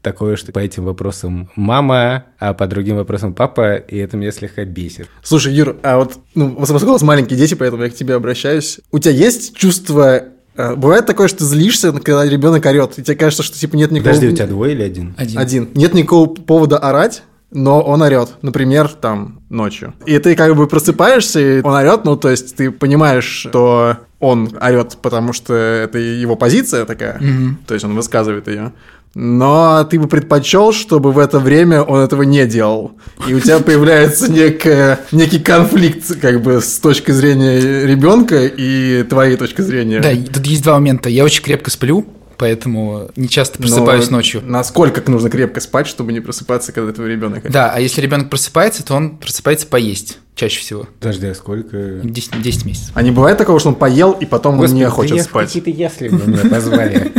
такое, 0.03 0.37
что 0.37 0.51
по 0.53 0.59
этим 0.59 0.85
вопросам 0.85 1.49
мама, 1.57 2.25
а 2.39 2.53
по 2.53 2.67
другим 2.67 2.97
вопросам 2.97 3.33
папа, 3.33 3.77
и 3.77 3.97
это 3.97 4.17
меня 4.17 4.33
слегка 4.33 4.65
бесит. 4.65 5.09
Слушай, 5.23 5.55
Юр, 5.55 5.77
а 5.83 5.99
вот, 5.99 6.19
ну, 6.35 6.55
поскольку 6.55 6.89
у 6.89 6.93
вас 6.93 7.03
маленькие 7.03 7.39
дети, 7.39 7.55
поэтому 7.55 7.85
я 7.85 7.91
к 7.91 7.95
тебе 7.95 8.15
обращаюсь. 8.15 8.81
У 8.91 8.99
тебя 8.99 9.13
есть 9.15 9.57
чувство... 9.57 10.25
э, 10.57 10.75
Бывает 10.75 11.07
такое, 11.07 11.29
что 11.29 11.39
ты 11.39 11.45
злишься, 11.45 11.93
когда 11.93 12.25
ребенок 12.25 12.65
орет, 12.67 12.99
и 12.99 13.03
тебе 13.03 13.17
кажется, 13.17 13.43
что 13.43 13.59
типа 13.59 13.77
нет 13.77 13.91
никакого... 13.91 14.15
Подожди, 14.15 14.33
у 14.33 14.37
тебя 14.37 14.47
двое 14.47 14.75
или 14.75 14.83
один? 14.83 15.15
Один. 15.17 15.39
Один. 15.39 15.69
Нет 15.75 15.95
никакого 15.95 16.35
повода 16.35 16.79
орать, 16.79 17.23
но 17.53 17.81
он 17.81 18.03
орет, 18.03 18.37
например, 18.43 18.89
там, 18.89 19.41
ночью. 19.49 19.95
И 20.05 20.19
ты 20.19 20.35
как 20.35 20.55
бы 20.57 20.67
просыпаешься, 20.67 21.41
и 21.41 21.63
он 21.63 21.75
орет, 21.75 22.05
ну, 22.05 22.17
то 22.17 22.29
есть 22.29 22.57
ты 22.57 22.71
понимаешь, 22.71 23.25
что 23.25 23.99
он 24.19 24.51
орет, 24.61 24.97
потому 25.03 25.33
что 25.33 25.55
это 25.55 25.99
его 25.99 26.37
позиция 26.37 26.85
такая, 26.85 27.21
то 27.67 27.75
есть 27.75 27.85
он 27.85 27.95
высказывает 27.95 28.49
ее. 28.49 28.73
Но 29.15 29.85
ты 29.85 29.99
бы 29.99 30.09
предпочел, 30.09 30.73
чтобы 30.73 31.13
в 31.13 31.19
это 31.19 31.39
время 31.39 31.83
он 31.83 32.01
этого 32.01 32.23
не 32.23 32.47
делал. 32.47 32.93
И 33.27 33.33
у 33.33 33.41
тебя 33.41 33.61
появляется 33.61 34.31
некая, 34.31 35.01
некий 35.11 35.39
конфликт, 35.39 36.21
как 36.21 36.43
бы, 36.43 36.61
с 36.61 36.79
точки 36.79 37.13
зрения 37.13 37.87
ребенка 37.87 38.45
и 38.45 39.05
твоей 39.05 39.37
точки 39.37 39.63
зрения. 39.63 40.01
Да, 40.01 40.11
тут 40.33 40.47
есть 40.47 40.63
два 40.63 40.75
момента. 40.75 41.09
Я 41.09 41.25
очень 41.25 41.43
крепко 41.43 41.71
сплю, 41.71 42.07
поэтому 42.37 43.09
не 43.17 43.29
часто 43.29 43.61
Но 43.61 43.69
просыпаюсь 43.69 44.11
ночью. 44.11 44.43
Насколько 44.45 45.11
нужно 45.11 45.31
крепко 45.31 45.61
спать, 45.61 45.87
чтобы 45.87 46.13
не 46.13 46.21
просыпаться, 46.21 46.73
когда 46.73 46.93
твой 46.93 47.11
ребенок? 47.11 47.51
Да, 47.51 47.73
а 47.75 47.81
если 47.81 48.01
ребенок 48.01 48.29
просыпается, 48.29 48.85
то 48.85 48.95
он 48.95 49.17
просыпается 49.17 49.67
поесть 49.67 50.19
чаще 50.35 50.61
всего. 50.61 50.87
Подожди, 51.01 51.27
а 51.27 51.35
сколько... 51.35 52.01
10, 52.03 52.43
10 52.43 52.65
месяцев. 52.67 52.91
А 52.95 53.03
не 53.03 53.11
бывает 53.11 53.39
такого, 53.39 53.59
что 53.59 53.71
он 53.71 53.75
поел, 53.75 54.13
и 54.13 54.27
потом 54.27 54.55
он 54.55 54.61
Господи, 54.61 54.79
не 54.79 54.85
да 54.85 54.91
хочет 54.91 55.23
спать? 55.23 55.47
какие-то 55.47 55.71
ясли 55.71 56.09
вы 56.09 56.31
меня 56.31 56.51
позвали. 56.51 57.13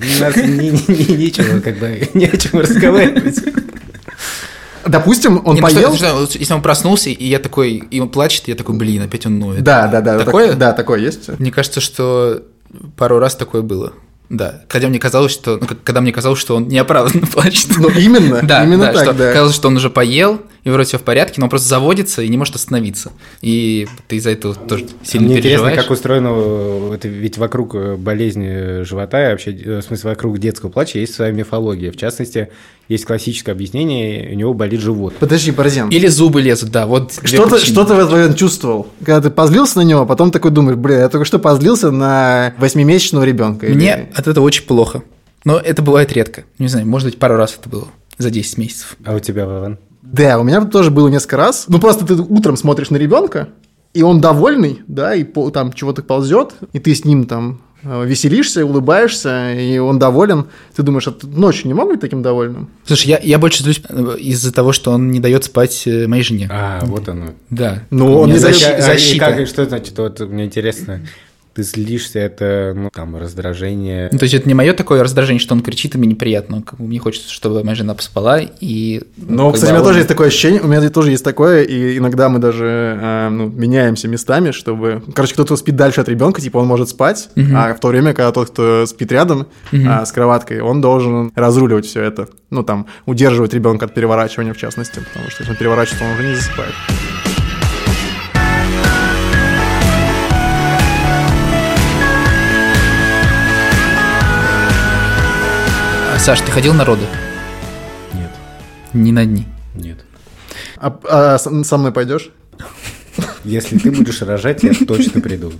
У 0.00 0.20
нас 0.20 0.36
ни- 0.36 0.70
ни- 0.70 0.92
ни- 0.92 1.16
нечего, 1.16 1.60
как 1.60 1.78
бы, 1.78 2.08
не 2.14 2.26
о 2.26 2.36
чем 2.36 2.60
разговаривать. 2.60 3.38
Допустим, 4.86 5.42
он 5.44 5.56
Не, 5.56 5.60
что- 5.60 5.74
поел... 5.74 5.96
что- 5.96 6.14
вот 6.14 6.34
если 6.34 6.54
он 6.54 6.62
проснулся, 6.62 7.10
и 7.10 7.26
я 7.26 7.38
такой, 7.38 7.72
и 7.90 8.00
он 8.00 8.08
плачет, 8.08 8.48
я 8.48 8.54
такой, 8.54 8.74
блин, 8.76 9.02
опять 9.02 9.26
он 9.26 9.38
ноет. 9.38 9.62
Да, 9.62 9.86
да, 9.88 10.00
да. 10.00 10.18
Такое? 10.18 10.48
так- 10.50 10.58
да, 10.58 10.72
такое 10.72 11.00
есть. 11.00 11.28
Мне 11.38 11.50
кажется, 11.50 11.80
что 11.80 12.42
пару 12.96 13.18
раз 13.18 13.34
такое 13.36 13.62
было. 13.62 13.92
Да, 14.30 14.62
когда 14.68 14.88
мне 14.88 14.98
казалось, 14.98 15.32
что, 15.32 15.58
ну, 15.60 15.66
когда 15.84 16.00
мне 16.02 16.12
казалось, 16.12 16.38
что 16.38 16.54
он 16.54 16.68
неоправданно 16.68 17.26
плачет. 17.32 17.68
Ну, 17.78 17.88
именно, 17.90 18.40
Да, 18.42 18.64
именно 18.64 18.86
да, 18.86 18.92
так, 18.92 19.02
что 19.04 19.12
да. 19.14 19.32
казалось, 19.32 19.54
что 19.54 19.68
он 19.68 19.76
уже 19.76 19.90
поел, 19.90 20.40
и 20.68 20.72
вроде 20.72 20.88
все 20.88 20.98
в 20.98 21.02
порядке, 21.02 21.34
но 21.38 21.46
он 21.46 21.50
просто 21.50 21.68
заводится 21.68 22.22
и 22.22 22.28
не 22.28 22.36
может 22.36 22.54
остановиться. 22.54 23.12
И 23.40 23.88
ты 24.06 24.16
из-за 24.16 24.30
этого 24.30 24.54
тоже 24.54 24.86
сильно 25.02 25.26
Мне 25.26 25.38
интересно, 25.38 25.64
переживаешь. 25.64 25.82
как 25.82 25.90
устроено, 25.90 26.28
э, 26.32 26.94
это 26.94 27.08
ведь 27.08 27.38
вокруг 27.38 27.74
э, 27.74 27.96
болезни 27.96 28.82
живота, 28.82 29.28
и 29.28 29.30
вообще, 29.30 29.52
э, 29.52 29.78
в 29.78 29.82
смысле, 29.82 30.10
вокруг 30.10 30.38
детского 30.38 30.68
плача 30.68 30.98
есть 30.98 31.14
своя 31.14 31.32
мифология. 31.32 31.90
В 31.90 31.96
частности, 31.96 32.48
есть 32.88 33.06
классическое 33.06 33.54
объяснение, 33.54 34.30
у 34.30 34.34
него 34.34 34.52
болит 34.52 34.80
живот. 34.80 35.14
Подожди, 35.18 35.52
Борзен. 35.52 35.88
Или 35.88 36.06
зубы 36.06 36.42
лезут, 36.42 36.70
да, 36.70 36.86
вот 36.86 37.18
Что 37.24 37.48
ты, 37.48 37.58
что 37.58 37.84
ты 37.84 37.94
в 37.94 37.98
этот 37.98 38.12
момент 38.12 38.36
чувствовал? 38.36 38.88
Когда 39.04 39.22
ты 39.22 39.30
позлился 39.30 39.78
на 39.78 39.82
него, 39.82 40.02
а 40.02 40.06
потом 40.06 40.30
такой 40.30 40.50
думаешь, 40.50 40.76
блин, 40.76 40.98
я 40.98 41.08
только 41.08 41.24
что 41.24 41.38
позлился 41.38 41.90
на 41.90 42.54
восьмимесячного 42.58 43.24
ребенка. 43.24 43.66
Мне 43.66 44.08
от 44.14 44.26
этого 44.26 44.44
очень 44.44 44.64
плохо. 44.64 45.02
Но 45.44 45.58
это 45.58 45.80
бывает 45.80 46.12
редко. 46.12 46.44
Не 46.58 46.68
знаю, 46.68 46.86
может 46.86 47.08
быть, 47.08 47.18
пару 47.18 47.36
раз 47.36 47.56
это 47.58 47.70
было 47.70 47.88
за 48.18 48.30
10 48.30 48.58
месяцев. 48.58 48.96
А 49.04 49.14
у 49.14 49.20
тебя, 49.20 49.46
Вован? 49.46 49.78
Да, 50.02 50.38
у 50.38 50.42
меня 50.44 50.64
тоже 50.64 50.90
было 50.90 51.08
несколько 51.08 51.36
раз. 51.36 51.64
Ну, 51.68 51.78
просто 51.78 52.06
ты 52.06 52.14
утром 52.14 52.56
смотришь 52.56 52.90
на 52.90 52.96
ребенка, 52.96 53.48
и 53.94 54.02
он 54.02 54.20
довольный, 54.20 54.80
да, 54.86 55.14
и 55.14 55.24
по- 55.24 55.50
там 55.50 55.72
чего-то 55.72 56.02
ползет, 56.02 56.54
и 56.72 56.78
ты 56.78 56.94
с 56.94 57.04
ним 57.04 57.26
там 57.26 57.60
э, 57.82 58.04
веселишься, 58.06 58.64
улыбаешься, 58.64 59.52
и 59.54 59.78
он 59.78 59.98
доволен. 59.98 60.46
Ты 60.74 60.82
думаешь, 60.82 61.08
а 61.08 61.14
ночью 61.22 61.68
не 61.68 61.74
мог 61.74 61.88
быть 61.88 62.00
таким 62.00 62.22
довольным? 62.22 62.70
Слушай, 62.84 63.08
я, 63.08 63.18
я 63.22 63.38
больше 63.38 63.62
злюсь 63.62 63.80
э, 63.88 64.16
из-за 64.18 64.52
того, 64.52 64.72
что 64.72 64.92
он 64.92 65.10
не 65.10 65.20
дает 65.20 65.44
спать 65.44 65.82
э, 65.86 66.06
моей 66.06 66.22
жене. 66.22 66.48
А, 66.50 66.80
вот 66.84 67.08
оно. 67.08 67.26
Да. 67.50 67.82
Ну, 67.90 68.14
он 68.18 68.30
не 68.30 68.36
защи- 68.36 68.62
дает- 68.64 68.74
А, 68.74 68.78
и 68.78 68.82
защита. 68.82 69.24
как- 69.26 69.40
и 69.40 69.46
что 69.46 69.64
значит? 69.64 69.98
Вот 69.98 70.20
мне 70.20 70.44
интересно. 70.46 71.00
Ты 71.58 71.64
злишься, 71.64 72.20
это, 72.20 72.72
ну, 72.76 72.88
там, 72.94 73.16
раздражение. 73.16 74.10
Ну, 74.12 74.18
то 74.18 74.22
есть 74.22 74.34
это 74.34 74.46
не 74.46 74.54
мое 74.54 74.74
такое 74.74 75.02
раздражение, 75.02 75.40
что 75.40 75.54
он 75.54 75.60
кричит, 75.60 75.96
и 75.96 75.98
мне 75.98 76.06
неприятно. 76.06 76.62
Как 76.62 76.78
бы 76.78 76.86
мне 76.86 77.00
хочется, 77.00 77.32
чтобы 77.32 77.64
моя 77.64 77.74
жена 77.74 77.94
поспала, 77.96 78.38
и... 78.38 79.02
Ну, 79.16 79.46
как 79.46 79.56
кстати, 79.56 79.70
у 79.70 79.72
меня 79.72 79.80
он- 79.80 79.86
тоже 79.88 79.98
есть 79.98 80.08
такое 80.08 80.28
ощущение, 80.28 80.60
у 80.60 80.68
меня 80.68 80.88
тоже 80.88 81.10
есть 81.10 81.24
такое, 81.24 81.64
и 81.64 81.98
иногда 81.98 82.28
мы 82.28 82.38
даже 82.38 82.96
э, 83.00 83.28
ну, 83.30 83.48
меняемся 83.48 84.06
местами, 84.06 84.52
чтобы... 84.52 85.02
Короче, 85.12 85.34
кто-то 85.34 85.56
спит 85.56 85.74
дальше 85.74 86.00
от 86.00 86.08
ребенка, 86.08 86.40
типа 86.40 86.58
он 86.58 86.68
может 86.68 86.90
спать, 86.90 87.28
а 87.36 87.74
в 87.74 87.80
то 87.80 87.88
время, 87.88 88.14
когда 88.14 88.30
тот, 88.30 88.50
кто 88.50 88.86
спит 88.86 89.10
рядом 89.10 89.48
а, 89.72 90.06
с 90.06 90.12
кроваткой, 90.12 90.60
он 90.60 90.80
должен 90.80 91.32
разруливать 91.34 91.86
все 91.86 92.02
это. 92.02 92.28
Ну, 92.50 92.62
там, 92.62 92.86
удерживать 93.04 93.52
ребенка 93.52 93.86
от 93.86 93.94
переворачивания, 93.94 94.52
в 94.52 94.58
частности, 94.58 95.00
потому 95.00 95.28
что 95.30 95.42
если 95.42 95.50
он 95.50 95.56
переворачивается, 95.56 96.04
он 96.04 96.12
уже 96.12 96.28
не 96.28 96.34
засыпает. 96.36 96.74
Саш, 106.28 106.42
ты 106.42 106.52
ходил 106.52 106.74
на 106.74 106.84
роды? 106.84 107.06
Нет, 108.12 108.30
Не 108.92 109.12
на 109.12 109.24
дни. 109.24 109.46
нет. 109.74 110.04
А, 110.76 110.98
а 111.08 111.38
со 111.38 111.78
мной 111.78 111.90
пойдешь? 111.90 112.32
Если 113.44 113.78
ты 113.78 113.90
будешь 113.90 114.20
рожать, 114.20 114.62
я 114.62 114.74
точно 114.86 115.22
приду. 115.22 115.54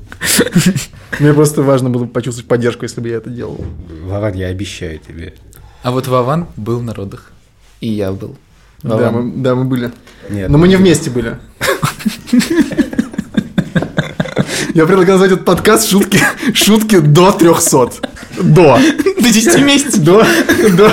Мне 1.21 1.33
просто 1.33 1.63
важно 1.63 1.89
было 1.89 2.05
почувствовать 2.05 2.49
поддержку, 2.49 2.83
если 2.83 3.01
бы 3.01 3.09
я 3.09 3.17
это 3.17 3.31
делал. 3.31 3.65
Вован, 4.03 4.35
я 4.35 4.49
обещаю 4.49 4.99
тебе. 4.99 5.33
А 5.83 5.91
вот 5.91 6.07
Вован 6.07 6.49
был 6.59 6.83
на 6.83 6.93
родах. 6.93 7.33
И 7.81 7.89
я 7.89 8.13
был. 8.13 8.37
Да 8.83 9.11
мы, 9.11 9.43
да, 9.43 9.55
мы 9.55 9.65
были. 9.65 9.91
Нет. 10.29 10.51
Но 10.51 10.59
мы 10.59 10.69
не 10.69 10.77
вместе 10.77 11.09
были. 11.09 11.39
Я 14.75 14.85
предлагаю 14.85 15.19
назвать 15.19 15.33
этот 15.33 15.47
подкаст 15.47 15.89
шутки, 15.89 16.21
шутки 16.53 16.99
до 16.99 17.33
300. 17.33 18.08
До. 18.43 18.79
До 19.21 19.29
10 19.33 19.55
вместе. 19.57 19.99
До, 20.01 20.25
до, 20.77 20.91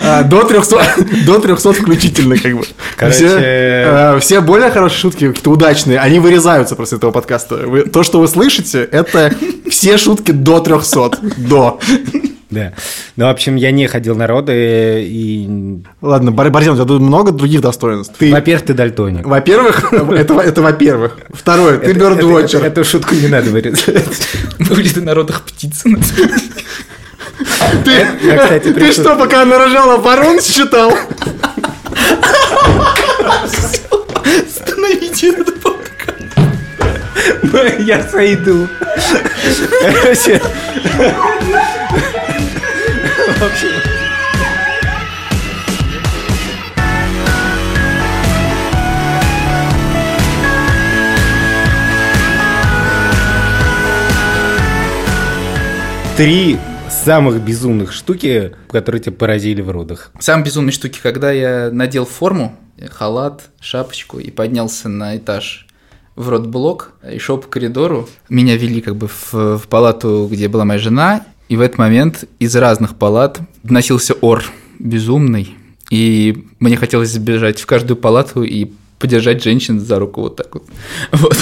а, 0.00 0.22
до 0.22 0.44
300, 0.44 0.82
до 1.26 1.38
300 1.38 1.72
включительно, 1.72 2.36
как 2.38 2.56
бы. 2.56 2.62
Короче- 2.96 3.16
Все, 3.28 3.36
а, 3.86 4.18
все 4.20 4.40
более 4.40 4.70
хорошие 4.70 4.98
шутки, 5.00 5.28
какие-то 5.28 5.50
удачные, 5.50 5.98
они 5.98 6.18
вырезаются 6.20 6.76
просто 6.76 6.96
этого 6.96 7.10
подкаста. 7.10 7.56
Вы- 7.66 7.82
то, 7.84 8.02
что 8.02 8.20
вы 8.20 8.28
слышите, 8.28 8.82
это 8.90 9.34
все 9.70 9.98
шутки 9.98 10.30
до 10.32 10.60
300. 10.60 11.18
До. 11.36 11.80
Да. 12.50 12.72
Ну, 13.16 13.26
в 13.26 13.28
общем, 13.28 13.56
я 13.56 13.70
не 13.72 13.86
ходил 13.88 14.16
на 14.16 14.26
роды, 14.26 15.04
и... 15.06 15.80
Ладно, 16.00 16.32
Бар- 16.32 16.48
Борзен, 16.50 16.72
у 16.72 16.76
тебя 16.76 16.86
тут 16.86 17.02
много 17.02 17.30
других 17.30 17.60
достоинств. 17.60 18.14
Ты, 18.18 18.32
Во-первых, 18.32 18.64
ты 18.66 18.72
дальтоник. 18.74 19.26
во-первых, 19.26 19.92
это, 19.92 20.34
это 20.40 20.62
во-первых. 20.62 21.18
Второе, 21.32 21.76
ты 21.78 21.92
бёрдвотчер. 21.92 22.60
это- 22.64 22.80
Эту 22.80 22.84
шутку 22.84 23.14
не 23.14 23.28
надо 23.28 23.50
вырезать. 23.50 24.28
Были 24.58 24.88
ты 24.88 25.02
на 25.02 25.14
родах 25.14 25.42
птицы. 25.42 25.94
Ты, 27.84 28.06
Я, 28.22 28.38
кстати, 28.38 28.72
ты 28.72 28.92
что, 28.92 29.14
пока 29.16 29.42
она 29.42 29.58
рожала, 29.58 29.98
парон 29.98 30.40
считал? 30.40 30.92
Остановите 34.24 35.28
этот 35.34 35.60
подкаст. 35.60 36.24
Я 37.80 38.02
сойду. 38.08 38.66
Короче. 43.28 43.40
В 43.40 43.42
общем. 43.42 43.68
Три 56.16 56.58
самых 56.90 57.40
безумных 57.42 57.92
штуки, 57.92 58.54
которые 58.70 59.00
тебя 59.02 59.14
поразили 59.14 59.60
в 59.60 59.70
родах. 59.70 60.10
Самые 60.18 60.46
безумные 60.46 60.72
штуки, 60.72 60.98
когда 61.02 61.30
я 61.30 61.70
надел 61.70 62.06
форму, 62.06 62.56
халат, 62.90 63.50
шапочку 63.60 64.18
и 64.18 64.30
поднялся 64.30 64.88
на 64.88 65.16
этаж 65.16 65.66
в 66.16 66.30
родблок 66.30 66.94
и 67.08 67.18
шел 67.18 67.38
по 67.38 67.46
коридору. 67.46 68.08
Меня 68.28 68.56
вели 68.56 68.80
как 68.80 68.96
бы 68.96 69.06
в, 69.06 69.58
в 69.58 69.68
палату, 69.68 70.28
где 70.30 70.48
была 70.48 70.64
моя 70.64 70.80
жена, 70.80 71.24
и 71.48 71.56
в 71.56 71.60
этот 71.60 71.78
момент 71.78 72.24
из 72.38 72.54
разных 72.56 72.96
палат 72.96 73.40
доносился 73.62 74.14
ор 74.14 74.44
безумный, 74.78 75.54
и 75.90 76.44
мне 76.60 76.76
хотелось 76.76 77.10
забежать 77.10 77.60
в 77.60 77.66
каждую 77.66 77.96
палату 77.96 78.42
и 78.42 78.70
подержать 78.98 79.44
женщин 79.44 79.78
за 79.78 79.98
руку 80.00 80.22
вот 80.22 80.36
так 80.36 80.52
вот. 80.54 80.64
Вот. 81.12 81.36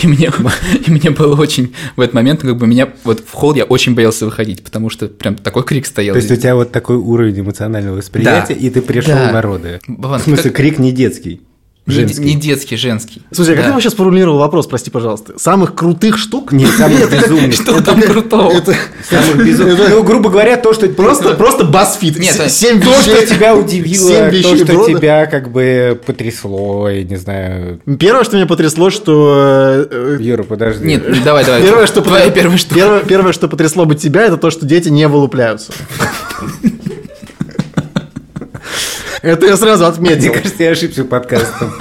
И 0.00 0.06
мне, 0.06 0.30
и 0.86 0.90
мне 0.90 1.10
было 1.10 1.34
очень... 1.40 1.74
В 1.96 2.00
этот 2.00 2.14
момент 2.14 2.42
как 2.42 2.56
бы 2.56 2.66
меня... 2.68 2.88
Вот 3.02 3.20
в 3.26 3.32
холл 3.32 3.54
я 3.56 3.64
очень 3.64 3.94
боялся 3.96 4.26
выходить, 4.26 4.62
потому 4.62 4.90
что 4.90 5.08
прям 5.08 5.34
такой 5.34 5.64
крик 5.64 5.86
стоял. 5.86 6.14
То 6.14 6.18
есть 6.20 6.30
у 6.30 6.36
тебя 6.36 6.54
вот 6.54 6.70
такой 6.70 6.96
уровень 6.96 7.40
эмоционального 7.40 7.96
восприятия, 7.96 8.54
Да. 8.54 8.60
и 8.60 8.70
ты 8.70 8.80
пришел 8.80 9.14
Да. 9.14 9.32
на 9.32 9.42
роды. 9.42 9.80
Вован, 9.88 10.20
В 10.20 10.22
смысле, 10.22 10.50
как- 10.50 10.56
крик 10.56 10.78
не 10.78 10.92
детский. 10.92 11.40
Не- 11.86 11.94
Женский. 11.94 12.22
Не, 12.24 12.34
детский, 12.34 12.76
женский. 12.76 13.22
Слушай, 13.32 13.54
а 13.54 13.56
как 13.56 13.64
Да. 13.64 13.70
ты 13.70 13.74
вообще 13.74 13.90
сформулировал 13.90 14.38
вопрос, 14.38 14.66
прости, 14.66 14.90
пожалуйста? 14.90 15.38
Самых 15.38 15.74
крутых 15.74 16.18
штук? 16.18 16.52
Не, 16.52 16.66
самых 16.66 17.10
безумных. 17.22 17.54
Что 17.54 17.82
там 17.82 18.00
крутого? 18.02 18.52
Самых 19.08 19.36
безумных. 19.44 19.78
Ну, 19.90 20.02
грубо 20.04 20.30
говоря, 20.30 20.56
то, 20.56 20.72
что 20.72 20.88
просто, 20.90 21.34
просто 21.34 21.64
BuzzFeed. 21.64 22.20
Нет, 22.20 22.36
То, 22.36 22.48
что 23.02 23.26
тебя 23.26 23.56
удивило, 23.56 24.08
Семь 24.08 24.30
то, 24.30 24.36
вещей 24.36 24.64
что 24.64 24.86
тебя 24.86 25.26
как 25.26 25.50
бы 25.50 25.98
потрясло, 26.06 26.88
я 26.90 27.02
не 27.02 27.16
знаю. 27.16 27.80
Первое, 27.98 28.24
что 28.24 28.36
меня 28.36 28.46
потрясло, 28.46 28.90
что... 28.90 29.86
э, 29.90 30.18
Юра, 30.20 30.42
подожди. 30.44 30.84
Нет, 30.86 31.02
давай, 31.24 31.44
давай. 31.44 31.62
Первое, 31.62 31.86
что, 31.86 32.02
Твоя 32.02 32.30
первая 32.30 32.58
штука. 32.58 33.02
Первое, 33.08 33.32
что 33.32 33.48
потрясло 33.48 33.84
бы 33.86 33.94
тебя, 33.96 34.22
это 34.26 34.36
то, 34.36 34.50
что 34.50 34.64
дети 34.66 34.90
не 34.90 35.08
вылупляются. 35.08 35.72
Это 39.22 39.46
я 39.46 39.56
сразу 39.56 39.84
Мне 40.00 40.12
отметил. 40.12 40.32
кажется, 40.32 40.62
я 40.62 40.70
ошибся 40.70 41.04
подкастом. 41.04 41.72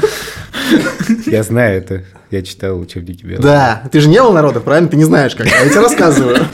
Я 1.26 1.44
знаю 1.44 1.78
это. 1.78 2.04
Я 2.32 2.42
читал 2.44 2.80
учебники 2.80 3.24
биологии. 3.24 3.42
Да, 3.44 3.84
ты 3.92 4.02
же 4.02 4.10
не 4.10 4.22
был 4.22 4.32
народов, 4.34 4.64
правильно? 4.64 4.90
Ты 4.90 4.98
не 4.98 5.04
знаешь 5.06 5.36
как. 5.36 5.48
А 5.48 5.64
я 5.64 5.70
тебе 5.70 5.80
рассказываю. 5.82 6.46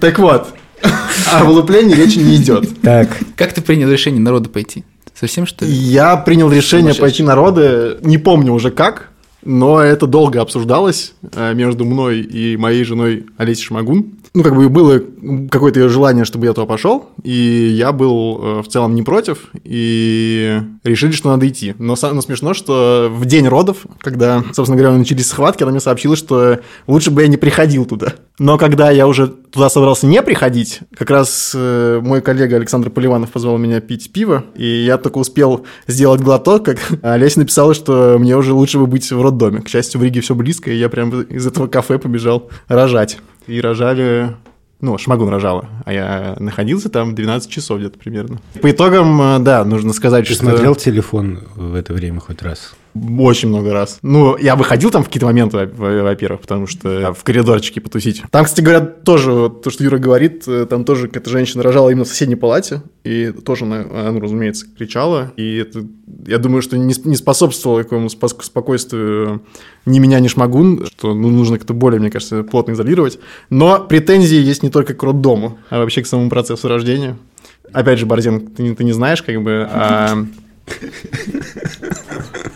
Так 0.00 0.18
вот, 0.18 0.48
о 1.32 1.44
вылуплении 1.44 1.94
речи 1.94 2.18
не 2.18 2.36
идет. 2.36 2.80
Так, 2.82 3.08
Как 3.36 3.52
ты 3.52 3.60
принял 3.62 3.90
решение 3.90 4.20
народу 4.20 4.50
пойти? 4.50 4.84
Совсем 5.14 5.46
что 5.46 5.64
ли? 5.64 5.72
Я 5.72 6.16
принял 6.16 6.50
решение 6.52 6.94
пойти 6.94 7.22
на 7.22 7.34
роды, 7.34 7.96
не 8.02 8.18
помню 8.18 8.52
уже 8.52 8.70
как, 8.70 9.08
но 9.44 9.80
это 9.80 10.06
долго 10.06 10.40
обсуждалось 10.40 11.14
э, 11.32 11.54
между 11.54 11.84
мной 11.84 12.20
и 12.20 12.56
моей 12.56 12.84
женой 12.84 13.26
Олесей 13.36 13.64
Шмагун. 13.64 14.17
Ну, 14.34 14.42
как 14.42 14.54
бы 14.54 14.68
было 14.68 15.00
какое-то 15.50 15.88
желание, 15.88 16.24
чтобы 16.24 16.46
я 16.46 16.52
туда 16.52 16.66
пошел, 16.66 17.08
и 17.22 17.32
я 17.32 17.92
был 17.92 18.40
э, 18.40 18.62
в 18.62 18.68
целом 18.68 18.94
не 18.94 19.02
против, 19.02 19.48
и 19.64 20.60
решили, 20.84 21.12
что 21.12 21.30
надо 21.30 21.48
идти. 21.48 21.74
Но 21.78 21.96
самое 21.96 22.22
смешно, 22.22 22.54
что 22.54 23.08
в 23.10 23.24
день 23.26 23.48
родов, 23.48 23.78
когда, 24.00 24.42
собственно 24.52 24.76
говоря, 24.76 24.96
начались 24.96 25.28
схватки, 25.28 25.62
она 25.62 25.72
мне 25.72 25.80
сообщила, 25.80 26.16
что 26.16 26.60
лучше 26.86 27.10
бы 27.10 27.22
я 27.22 27.28
не 27.28 27.36
приходил 27.36 27.84
туда. 27.84 28.14
Но 28.38 28.58
когда 28.58 28.90
я 28.90 29.06
уже 29.06 29.28
туда 29.28 29.68
собрался 29.68 30.06
не 30.06 30.22
приходить, 30.22 30.80
как 30.96 31.10
раз 31.10 31.52
э, 31.54 32.00
мой 32.02 32.20
коллега 32.20 32.56
Александр 32.56 32.90
Поливанов 32.90 33.30
позвал 33.30 33.58
меня 33.58 33.80
пить 33.80 34.12
пиво, 34.12 34.44
и 34.54 34.66
я 34.66 34.98
только 34.98 35.18
успел 35.18 35.64
сделать 35.86 36.20
глоток, 36.20 36.64
как 36.64 36.78
Олеся 37.02 37.40
написала, 37.40 37.74
что 37.74 38.16
мне 38.18 38.36
уже 38.36 38.52
лучше 38.52 38.78
бы 38.78 38.86
быть 38.86 39.10
в 39.10 39.22
роддоме. 39.22 39.62
К 39.62 39.68
счастью, 39.68 40.00
в 40.00 40.04
Риге 40.04 40.20
все 40.20 40.34
близко, 40.34 40.70
и 40.70 40.76
я 40.76 40.88
прям 40.88 41.22
из 41.22 41.46
этого 41.46 41.66
кафе 41.66 41.98
побежал 41.98 42.50
рожать. 42.68 43.18
И 43.48 43.60
рожали... 43.60 44.36
Ну, 44.80 44.96
Шмагун 44.96 45.28
рожала, 45.28 45.68
а 45.84 45.92
я 45.92 46.36
находился 46.38 46.88
там 46.88 47.16
12 47.16 47.50
часов 47.50 47.78
где-то 47.80 47.98
примерно. 47.98 48.38
По 48.62 48.70
итогам, 48.70 49.20
э, 49.20 49.38
да, 49.40 49.64
нужно 49.64 49.92
сказать, 49.92 50.28
ты 50.28 50.34
что... 50.34 50.44
смотрел 50.44 50.76
телефон 50.76 51.40
в 51.56 51.74
это 51.74 51.92
время 51.92 52.20
хоть 52.20 52.42
раз? 52.42 52.76
Очень 53.18 53.48
много 53.48 53.72
раз. 53.72 53.98
Ну, 54.02 54.36
я 54.38 54.56
выходил 54.56 54.90
там 54.90 55.02
в 55.02 55.06
какие-то 55.06 55.26
моменты, 55.26 55.56
во- 55.56 55.66
во- 55.66 56.02
во-первых, 56.02 56.40
потому 56.40 56.66
что 56.66 57.12
в 57.16 57.22
коридорчике 57.24 57.80
потусить. 57.80 58.22
Там, 58.30 58.44
кстати 58.44 58.60
говоря, 58.62 58.80
тоже, 58.80 59.32
вот 59.32 59.62
то, 59.62 59.70
что 59.70 59.84
Юра 59.84 59.98
говорит, 59.98 60.44
э, 60.46 60.66
там 60.68 60.84
тоже 60.84 61.06
какая-то 61.08 61.30
женщина 61.30 61.62
рожала 61.62 61.90
именно 61.90 62.04
в 62.04 62.08
соседней 62.08 62.36
палате, 62.36 62.82
и 63.04 63.32
тоже 63.44 63.64
она, 63.64 63.84
ну, 64.12 64.20
разумеется, 64.20 64.66
кричала, 64.76 65.32
и 65.36 65.56
это, 65.56 65.84
я 66.26 66.38
думаю, 66.38 66.62
что 66.62 66.76
не, 66.78 66.94
не 67.04 67.16
способствовало 67.16 67.82
какому 67.82 68.08
спокойствию 68.08 69.42
ни 69.86 69.98
меня, 69.98 70.20
ни 70.20 70.28
Шмагун, 70.28 70.86
что 70.86 71.14
ну, 71.14 71.30
нужно 71.30 71.58
как-то 71.58 71.74
более, 71.74 72.00
мне 72.00 72.10
кажется, 72.10 72.42
плотно 72.42 72.72
изолировать. 72.72 73.18
Но 73.50 73.78
претензии 73.80 74.36
есть 74.38 74.62
не 74.62 74.70
только 74.70 74.94
к 74.94 75.02
роддому, 75.02 75.58
а 75.70 75.78
вообще 75.78 76.02
к 76.02 76.06
самому 76.06 76.30
процессу 76.30 76.68
рождения. 76.68 77.16
Опять 77.72 77.98
же, 77.98 78.06
Борзен, 78.06 78.46
ты, 78.48 78.74
ты 78.74 78.84
не 78.84 78.92
знаешь, 78.92 79.22
как 79.22 79.42
бы... 79.42 79.66
а- 79.70 80.24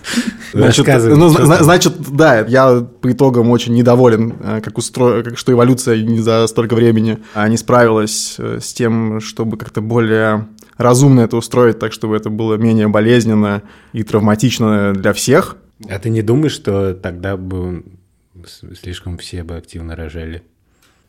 Значит, 0.53 0.87
ну, 0.87 1.29
значит, 1.29 1.95
да, 2.11 2.41
я 2.41 2.81
по 2.81 3.11
итогам 3.11 3.51
очень 3.51 3.75
недоволен, 3.75 4.35
э, 4.41 4.61
как 4.63 4.79
устро... 4.79 5.23
как, 5.23 5.39
что 5.39 5.53
эволюция 5.53 6.03
не 6.03 6.21
за 6.21 6.47
столько 6.47 6.75
времени 6.75 7.19
а, 7.35 7.49
не 7.49 7.57
справилась 7.57 8.37
э, 8.39 8.59
с 8.61 8.73
тем, 8.73 9.21
чтобы 9.21 9.57
как-то 9.57 9.81
более 9.81 10.49
разумно 10.77 11.21
это 11.21 11.37
устроить, 11.37 11.79
так 11.79 11.93
чтобы 11.93 12.17
это 12.17 12.31
было 12.31 12.55
менее 12.55 12.89
болезненно 12.89 13.63
и 13.93 14.03
травматично 14.03 14.93
для 14.93 15.13
всех. 15.13 15.57
А 15.89 15.99
ты 15.99 16.11
не 16.11 16.23
думаешь, 16.23 16.53
что 16.53 16.95
тогда 16.95 17.37
бы 17.37 17.85
слишком 18.81 19.19
все 19.19 19.43
бы 19.43 19.57
активно 19.57 19.97
рожали. 19.97 20.43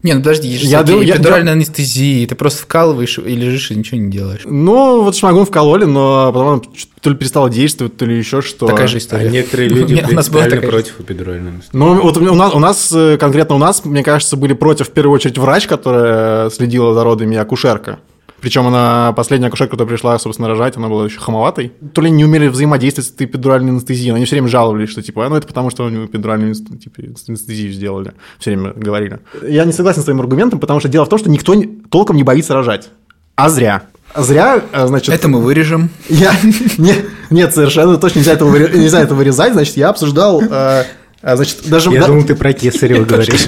Не, 0.03 0.13
ну 0.13 0.19
подожди, 0.19 0.49
есть 0.49 0.63
же 0.63 0.67
Я 0.69 0.83
думаю, 0.83 1.05
я- 1.07 1.15
эпидуральные 1.15 1.53
анестезии, 1.53 2.25
ты 2.25 2.35
просто 2.35 2.63
вкалываешь 2.63 3.17
и 3.19 3.35
лежишь 3.35 3.71
и 3.71 3.75
ничего 3.75 3.99
не 4.01 4.11
делаешь. 4.11 4.41
Ну, 4.43 5.01
вот 5.01 5.15
шмагун 5.15 5.45
вкололи, 5.45 5.85
но 5.85 6.31
потом 6.33 6.61
то 6.99 7.09
ли 7.09 7.15
перестала 7.15 7.49
действовать, 7.49 7.95
то 7.95 8.05
ли 8.05 8.17
еще 8.17 8.41
что. 8.41 8.67
Такая 8.67 8.87
же 8.87 8.97
А 8.97 8.99
история. 8.99 9.29
некоторые 9.29 9.69
люди 9.69 10.05
У 10.11 10.13
нас 10.13 10.27
такая 10.27 10.61
против 10.61 10.99
эпидуральной 10.99 11.51
анестезии. 11.51 11.69
Ну, 11.77 12.01
вот 12.01 12.17
у 12.17 12.35
нас, 12.35 12.53
у 12.53 12.59
нас, 12.59 12.91
э, 12.93 13.17
конкретно 13.17 13.55
у 13.55 13.59
нас, 13.59 13.85
мне 13.85 14.03
кажется, 14.03 14.35
были 14.35 14.53
против, 14.53 14.89
в 14.89 14.91
первую 14.91 15.15
очередь, 15.15 15.37
врач, 15.37 15.67
которая 15.67 16.49
следила 16.49 16.93
за 16.93 17.03
родами, 17.05 17.35
и 17.35 17.37
акушерка. 17.37 17.99
Причем 18.43 18.67
она, 18.67 19.13
последняя 19.15 19.47
акушерка, 19.47 19.71
которая 19.71 19.95
пришла, 19.95 20.19
собственно, 20.19 20.49
рожать, 20.49 20.75
она 20.75 20.89
была 20.89 21.05
еще 21.05 21.17
хамоватой. 21.17 21.71
То 21.93 22.01
ли 22.01 22.11
не 22.11 22.25
умели 22.25 22.49
взаимодействовать 22.49 23.09
с 23.09 23.13
этой 23.13 23.25
эпидуральной 23.25 23.71
анестезией. 23.71 24.13
Они 24.13 24.25
все 24.25 24.35
время 24.35 24.49
жаловались, 24.49 24.89
что, 24.89 25.01
типа, 25.01 25.25
«А, 25.25 25.29
ну, 25.29 25.37
это 25.37 25.47
потому, 25.47 25.69
что 25.69 25.85
у 25.85 25.89
него 25.89 26.03
эпидуральную 26.07 26.49
анест- 26.51 26.77
типа, 26.77 27.03
анестезию 27.29 27.71
сделали. 27.71 28.11
Все 28.39 28.51
время 28.51 28.73
говорили. 28.75 29.19
Я 29.47 29.63
не 29.63 29.71
согласен 29.71 30.01
с 30.01 30.03
твоим 30.03 30.19
аргументом, 30.19 30.59
потому 30.59 30.81
что 30.81 30.89
дело 30.89 31.05
в 31.05 31.09
том, 31.09 31.19
что 31.19 31.29
никто 31.29 31.55
толком 31.89 32.17
не 32.17 32.23
боится 32.23 32.53
рожать. 32.53 32.89
А 33.37 33.47
зря. 33.47 33.83
А 34.13 34.21
зря, 34.23 34.61
а, 34.73 34.87
значит... 34.87 35.15
Это 35.15 35.29
мы 35.29 35.39
вырежем. 35.39 35.89
Я... 36.09 36.33
Не, 36.77 36.95
нет, 37.29 37.53
совершенно 37.53 37.95
точно 37.95 38.19
нельзя 38.19 38.33
этого, 38.33 38.53
выре- 38.53 38.77
нельзя 38.77 38.99
это 38.99 39.15
вырезать. 39.15 39.53
Значит, 39.53 39.77
я 39.77 39.87
обсуждал... 39.87 40.41
э, 40.41 40.83
а, 41.21 41.35
значит, 41.37 41.59
даже... 41.69 41.91
Я 41.91 42.01
да- 42.01 42.07
думал, 42.07 42.23
ты 42.25 42.35
про 42.35 42.51
Кесарева 42.51 43.05
говоришь. 43.05 43.47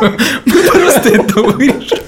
Просто 1.02 1.22
это 1.22 1.42
вырежем. 1.42 1.98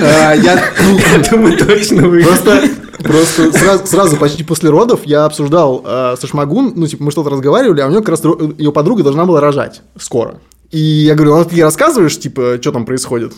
А, 0.00 0.34
я 0.34 0.54
Это 1.16 1.36
мы 1.36 1.56
точно 1.56 2.08
вы. 2.08 2.22
просто, 2.22 2.68
просто 3.02 3.52
сразу, 3.52 3.86
сразу 3.86 4.16
почти 4.16 4.44
после 4.44 4.70
родов 4.70 5.00
я 5.04 5.24
обсуждал 5.24 5.82
э, 5.86 6.16
со 6.20 6.26
Шмагун, 6.26 6.74
ну, 6.76 6.86
типа, 6.86 7.04
мы 7.04 7.10
что-то 7.10 7.30
разговаривали, 7.30 7.80
а 7.80 7.86
у 7.86 7.90
нее 7.90 8.00
как 8.00 8.10
раз 8.10 8.22
ее 8.58 8.72
подруга 8.72 9.02
должна 9.02 9.24
была 9.24 9.40
рожать 9.40 9.82
скоро. 9.98 10.40
И 10.70 10.78
я 10.78 11.14
говорю, 11.14 11.34
а 11.34 11.44
ты 11.44 11.54
ей 11.56 11.62
рассказываешь, 11.62 12.18
типа, 12.18 12.58
что 12.60 12.72
там 12.72 12.84
происходит? 12.84 13.32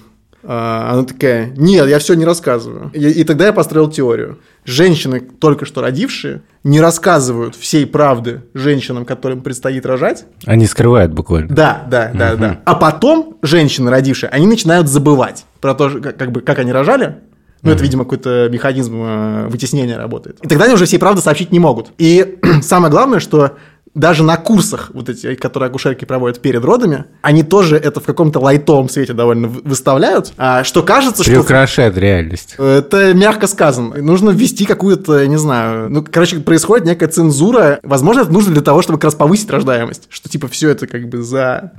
А, 0.45 0.91
она 0.93 1.03
такая, 1.05 1.53
нет, 1.57 1.89
я 1.89 1.99
все 1.99 2.15
не 2.15 2.25
рассказываю. 2.25 2.91
И, 2.95 3.01
и 3.01 3.25
тогда 3.25 3.47
я 3.47 3.53
построил 3.53 3.91
теорию. 3.91 4.39
Женщины, 4.65 5.21
только 5.21 5.65
что 5.65 5.81
родившие, 5.81 6.43
не 6.63 6.81
рассказывают 6.81 7.57
всей 7.57 7.87
правды 7.87 8.43
женщинам, 8.55 9.05
которым 9.05 9.41
предстоит 9.41 9.85
рожать, 9.87 10.25
Они 10.47 10.67
скрывают 10.67 11.13
буквально. 11.13 11.55
да, 11.55 11.85
да, 11.91 12.11
да, 12.15 12.37
да. 12.37 12.61
А 12.65 12.75
потом 12.75 13.39
женщины, 13.43 13.91
родившие, 13.91 14.31
они 14.31 14.47
начинают 14.47 14.89
забывать 14.89 15.45
про 15.61 15.75
то, 15.75 15.91
как, 15.91 16.17
как 16.17 16.33
бы, 16.33 16.41
как 16.41 16.59
они 16.59 16.73
рожали. 16.73 17.17
Ну, 17.63 17.73
это, 17.73 17.83
видимо, 17.83 18.05
какой-то 18.05 18.49
механизм 18.53 19.03
э, 19.03 19.49
вытеснения 19.49 19.99
работает. 19.99 20.39
И 20.45 20.47
тогда 20.47 20.67
они 20.67 20.75
уже 20.75 20.85
всей 20.87 20.99
правды 20.99 21.21
сообщить 21.21 21.51
не 21.51 21.59
могут. 21.59 21.91
И 21.99 22.39
самое 22.63 22.89
главное, 22.91 23.19
что 23.19 23.57
даже 23.99 24.23
на 24.23 24.37
курсах, 24.37 24.91
вот 24.95 25.09
эти, 25.09 25.35
которые 25.35 25.69
акушерки 25.69 26.05
проводят 26.05 26.41
перед 26.41 26.65
родами, 26.65 27.07
они 27.21 27.43
тоже 27.43 27.77
это 27.77 27.99
в 28.01 28.05
каком-то 28.05 28.39
лайтовом 28.39 28.89
свете 28.89 29.13
довольно 29.13 29.49
вы- 29.49 29.61
выставляют, 29.63 30.33
а, 30.37 30.63
что 30.63 30.83
кажется, 30.83 31.25
что... 31.25 31.33
Приукрашает 31.33 31.99
реальность. 31.99 32.55
Это 32.59 33.13
мягко 33.13 33.49
сказано. 33.49 33.97
Нужно 33.97 34.31
ввести 34.31 34.67
какую-то, 34.67 35.27
не 35.27 35.37
знаю, 35.37 35.91
ну, 35.91 36.07
короче, 36.09 36.39
происходит 36.39 36.87
некая 36.87 37.09
цензура. 37.09 37.81
Возможно, 37.83 38.21
это 38.21 38.33
нужно 38.33 38.53
для 38.53 38.63
того, 38.63 38.83
чтобы 38.83 38.99
как 38.99 39.05
раз 39.05 39.15
повысить 39.17 39.51
рождаемость. 39.51 40.07
Что, 40.11 40.29
типа, 40.29 40.47
все 40.47 40.71
это 40.71 40.87
как 40.87 41.09
бы 41.09 41.23
за... 41.23 41.73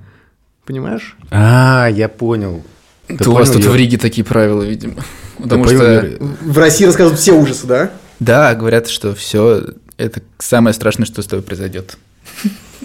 Понимаешь? 0.65 1.15
А, 1.32 1.88
я 1.88 2.10
понял. 2.10 2.63
Ты 3.08 3.15
Это 3.15 3.29
у 3.32 3.34
вас 3.34 3.49
понял, 3.49 3.62
тут 3.62 3.71
в 3.71 3.73
Юр? 3.73 3.77
Риге 3.77 3.97
такие 3.97 4.25
правила, 4.25 4.62
видимо. 4.62 4.95
Потому 5.38 5.63
понял, 5.63 5.79
что, 5.79 6.05
Юр? 6.05 6.19
В 6.41 6.58
России 6.58 6.86
рассказывают 6.86 7.19
все 7.19 7.32
ужасы, 7.34 7.65
да? 7.65 7.91
да, 8.19 8.53
говорят, 8.55 8.89
что 8.89 9.15
все 9.15 9.63
это 9.99 10.21
самое 10.39 10.73
страшное, 10.73 11.05
что 11.05 11.21
с 11.21 11.27
тобой 11.27 11.43
произойдет. 11.43 11.97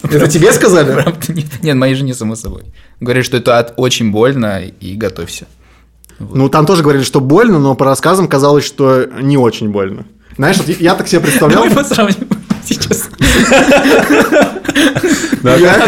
Это 0.03 0.29
тебе 0.29 0.53
сказали? 0.53 1.05
Нет, 1.63 1.77
моей 1.77 1.95
жене, 1.95 2.15
само 2.15 2.37
собой. 2.37 2.63
Говорят, 3.01 3.25
что 3.25 3.37
это 3.37 3.73
очень 3.77 4.11
больно, 4.11 4.63
и 4.63 4.95
готовься. 4.97 5.47
Ну, 6.19 6.49
там 6.49 6.67
тоже 6.67 6.83
говорили, 6.83 7.05
что 7.05 7.21
больно, 7.21 7.59
но 7.59 7.75
по 7.75 7.85
рассказам 7.85 8.29
казалось, 8.29 8.65
что 8.65 9.07
не 9.21 9.37
очень 9.37 9.71
больно. 9.71 10.07
Знаешь, 10.37 10.57
вот 10.59 10.69
я 10.69 10.95
так 10.95 11.09
себе 11.09 11.21
представлял... 11.21 11.65
Давай 11.69 11.85
посравним 11.85 12.29
сейчас. 12.65 13.09
Надо? 15.43 15.83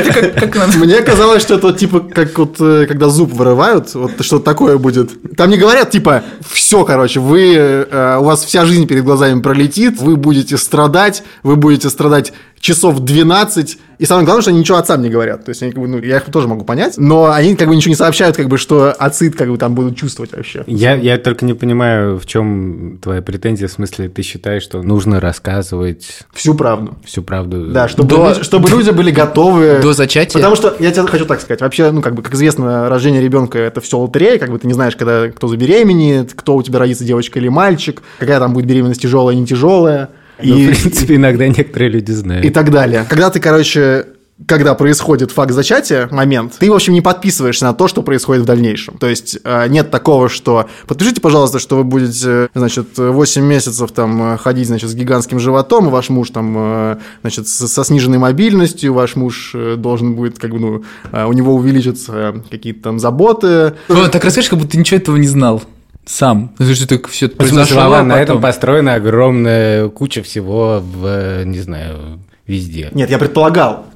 Мне 0.76 1.02
казалось, 1.02 1.42
что 1.42 1.54
это 1.54 1.68
вот 1.68 1.78
типа 1.78 2.00
как 2.00 2.38
вот 2.38 2.56
э, 2.60 2.86
когда 2.86 3.08
зуб 3.08 3.32
вырывают, 3.32 3.94
вот 3.94 4.12
что 4.20 4.38
такое 4.38 4.78
будет. 4.78 5.10
Там 5.36 5.50
не 5.50 5.56
говорят 5.56 5.90
типа 5.90 6.22
все, 6.48 6.84
короче, 6.84 7.20
вы 7.20 7.54
э, 7.54 8.18
у 8.20 8.24
вас 8.24 8.44
вся 8.44 8.64
жизнь 8.66 8.86
перед 8.86 9.04
глазами 9.04 9.40
пролетит, 9.40 10.00
вы 10.00 10.16
будете 10.16 10.56
страдать, 10.56 11.22
вы 11.42 11.56
будете 11.56 11.90
страдать 11.90 12.32
часов 12.60 13.00
12, 13.00 13.78
и 13.98 14.04
самое 14.04 14.24
главное, 14.26 14.42
что 14.42 14.50
они 14.50 14.60
ничего 14.60 14.78
отцам 14.78 15.00
не 15.02 15.08
говорят. 15.08 15.44
То 15.44 15.50
есть 15.50 15.62
они 15.62 15.72
как 15.72 15.80
бы, 15.80 15.88
ну, 15.88 15.98
я 16.02 16.16
их 16.18 16.24
тоже 16.24 16.48
могу 16.48 16.64
понять, 16.64 16.94
но 16.98 17.30
они 17.30 17.54
как 17.56 17.68
бы 17.68 17.76
ничего 17.76 17.90
не 17.90 17.96
сообщают, 17.96 18.36
как 18.36 18.48
бы, 18.48 18.58
что 18.58 18.92
отцы 18.92 19.30
как 19.30 19.48
бы 19.48 19.56
там 19.56 19.74
будут 19.74 19.96
чувствовать 19.96 20.32
вообще. 20.32 20.64
Я, 20.66 20.94
я 20.94 21.16
только 21.18 21.44
не 21.44 21.54
понимаю, 21.54 22.18
в 22.18 22.26
чем 22.26 22.98
твоя 23.02 23.22
претензия, 23.22 23.68
в 23.68 23.72
смысле, 23.72 24.08
ты 24.08 24.22
считаешь, 24.22 24.62
что 24.62 24.82
нужно 24.82 25.20
рассказывать 25.20 26.20
Всю 26.34 26.54
правду. 26.54 26.96
всю 27.04 27.22
правду? 27.22 27.68
Да, 27.68 27.88
чтобы, 27.88 28.08
До- 28.08 28.28
люди, 28.28 28.42
чтобы 28.42 28.68
люди 28.68 28.90
были 28.90 29.10
готовы. 29.10 29.78
До 29.82 29.92
зачатия? 29.92 30.34
Потому 30.34 30.56
что 30.56 30.74
я 30.78 30.90
тебе 30.90 31.06
хочу 31.06 31.24
так 31.24 31.40
сказать. 31.40 31.60
Вообще, 31.60 31.90
ну, 31.90 32.02
как 32.02 32.14
бы, 32.14 32.22
как 32.22 32.34
известно, 32.34 32.88
рождение 32.88 33.22
ребенка 33.22 33.58
это 33.58 33.80
все 33.80 33.98
лотерея, 33.98 34.38
как 34.38 34.50
бы 34.50 34.58
ты 34.58 34.66
не 34.66 34.74
знаешь, 34.74 34.96
когда 34.96 35.28
кто 35.28 35.48
забеременеет, 35.48 36.34
кто 36.34 36.56
у 36.56 36.62
тебя 36.62 36.80
родится, 36.80 37.04
девочка 37.04 37.38
или 37.38 37.48
мальчик, 37.48 38.02
какая 38.18 38.38
там 38.40 38.52
будет 38.52 38.66
беременность 38.66 39.00
тяжелая, 39.02 39.34
не 39.36 39.46
тяжелая. 39.46 40.10
Ну, 40.42 40.56
И, 40.56 40.72
в 40.72 40.80
принципе, 40.82 41.16
иногда 41.16 41.48
некоторые 41.48 41.90
люди 41.90 42.12
знают. 42.12 42.44
и 42.44 42.50
так 42.50 42.70
далее. 42.70 43.06
Когда 43.08 43.30
ты, 43.30 43.40
короче, 43.40 44.06
когда 44.46 44.74
происходит 44.74 45.30
факт 45.30 45.52
зачатия, 45.52 46.08
момент, 46.10 46.56
ты, 46.58 46.70
в 46.70 46.74
общем, 46.74 46.92
не 46.92 47.00
подписываешься 47.00 47.64
на 47.64 47.72
то, 47.72 47.88
что 47.88 48.02
происходит 48.02 48.42
в 48.42 48.46
дальнейшем. 48.46 48.98
То 48.98 49.08
есть 49.08 49.38
э, 49.42 49.66
нет 49.68 49.90
такого, 49.90 50.28
что 50.28 50.68
подпишите, 50.86 51.22
пожалуйста, 51.22 51.58
что 51.58 51.76
вы 51.76 51.84
будете, 51.84 52.50
значит, 52.54 52.98
8 52.98 53.42
месяцев 53.42 53.92
там 53.92 54.34
э, 54.34 54.36
ходить, 54.36 54.66
значит, 54.66 54.90
с 54.90 54.94
гигантским 54.94 55.40
животом, 55.40 55.88
ваш 55.88 56.10
муж 56.10 56.30
там, 56.30 56.54
э, 56.58 56.96
значит, 57.22 57.48
со 57.48 57.82
сниженной 57.84 58.18
мобильностью, 58.18 58.92
ваш 58.92 59.16
муж 59.16 59.54
должен 59.78 60.14
будет, 60.14 60.38
как 60.38 60.50
бы, 60.50 60.58
ну, 60.58 60.84
у 61.12 61.32
него 61.32 61.54
увеличатся 61.54 62.42
какие-то 62.50 62.82
там 62.82 62.98
заботы. 62.98 63.74
Ну, 63.88 64.08
так 64.10 64.22
расскажешь, 64.22 64.50
как 64.50 64.58
будто 64.58 64.72
ты 64.72 64.78
ничего 64.78 64.98
этого 64.98 65.16
не 65.16 65.28
знал. 65.28 65.62
Сам. 66.06 66.54
Ну, 66.58 66.74
что 66.74 66.86
так 66.86 67.08
все 67.08 67.26
В 67.26 67.30
смысле, 67.30 67.36
произошло, 67.36 67.80
а 67.80 67.84
Вован, 67.88 68.08
на 68.08 68.20
этом 68.20 68.40
построена 68.40 68.94
огромная 68.94 69.88
куча 69.88 70.22
всего 70.22 70.80
в, 70.80 71.44
не 71.44 71.58
знаю, 71.58 72.20
везде. 72.46 72.90
Нет, 72.94 73.10
я 73.10 73.18
предполагал, 73.18 73.86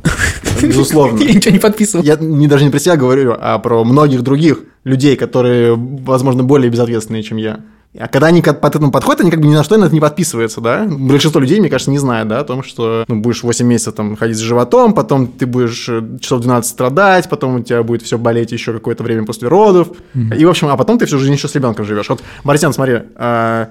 безусловно. 0.61 1.19
Я 1.23 1.35
ничего 1.35 1.53
не 1.53 1.61
подписывал. 1.61 2.05
Я 2.05 2.17
не, 2.17 2.49
даже 2.49 2.65
не 2.65 2.71
про 2.71 2.81
себя 2.81 2.97
говорю, 2.97 3.37
а 3.39 3.59
про 3.61 3.85
многих 3.85 4.23
других 4.23 4.59
людей, 4.83 5.17
которые, 5.17 5.77
возможно, 5.77 6.43
более 6.43 6.69
безответственные, 6.69 7.23
чем 7.23 7.37
я. 7.37 7.61
А 7.99 8.07
когда 8.07 8.29
они 8.29 8.41
к 8.41 8.53
под 8.53 8.77
этому 8.77 8.93
подходят, 8.93 9.23
они 9.23 9.33
как 9.33 9.41
бы 9.41 9.49
ни 9.49 9.55
на 9.55 9.65
что 9.65 9.77
на 9.77 9.87
это 9.87 9.95
не 9.95 10.01
подписываются, 10.01 10.61
да? 10.61 10.87
Большинство 10.89 11.41
людей, 11.41 11.59
мне 11.59 11.69
кажется, 11.69 11.91
не 11.91 11.99
знает, 11.99 12.29
да, 12.29 12.39
о 12.39 12.45
том, 12.45 12.63
что 12.63 13.05
ну, 13.09 13.17
будешь 13.21 13.43
8 13.43 13.67
месяцев 13.67 13.95
там 13.95 14.17
ходить 14.17 14.37
с 14.37 14.41
животом, 14.41 14.95
потом 14.95 15.27
ты 15.27 15.45
будешь 15.47 15.89
э, 15.89 16.19
часов 16.21 16.41
12 16.43 16.71
страдать, 16.71 17.29
потом 17.29 17.57
у 17.57 17.63
тебя 17.65 17.83
будет 17.83 18.03
все 18.03 18.17
болеть 18.17 18.53
еще 18.53 18.73
какое-то 18.73 19.03
время 19.03 19.27
после 19.27 19.49
родов. 19.49 19.89
И, 20.15 20.45
в 20.45 20.49
общем, 20.49 20.69
а 20.69 20.77
потом 20.77 20.99
ты 20.99 21.07
всю 21.07 21.19
жизнь 21.19 21.33
еще 21.33 21.49
с 21.49 21.55
ребенком 21.57 21.85
живешь. 21.85 22.09
Вот, 22.09 22.23
Марсиан, 22.45 22.73
смотри, 22.73 23.01
а, 23.17 23.71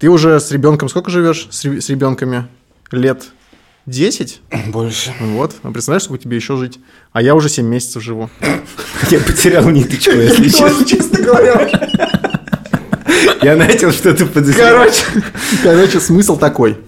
ты 0.00 0.08
уже 0.08 0.40
с 0.40 0.50
ребенком 0.50 0.88
сколько 0.88 1.10
живешь 1.10 1.46
с, 1.50 1.64
с 1.64 1.88
ребенками? 1.90 2.48
Лет 2.90 3.26
10? 3.86 4.40
Больше. 4.66 5.14
Вот, 5.20 5.54
а 5.62 5.70
представляешь, 5.70 6.04
сколько 6.04 6.24
тебе 6.24 6.36
еще 6.36 6.56
жить? 6.56 6.80
А 7.12 7.22
я 7.22 7.36
уже 7.36 7.48
7 7.48 7.64
месяцев 7.64 8.02
живу. 8.02 8.30
Я 9.10 9.20
потерял 9.20 9.68
ниточку, 9.70 10.10
если 10.10 10.48
честно. 10.48 10.84
честно 10.84 11.22
говоря. 11.22 12.39
Я 13.42 13.56
начал 13.56 13.92
что-то 13.92 14.26
подозревать. 14.26 15.04
Короче, 15.12 15.26
короче, 15.62 16.00
смысл 16.00 16.38
такой. 16.38 16.78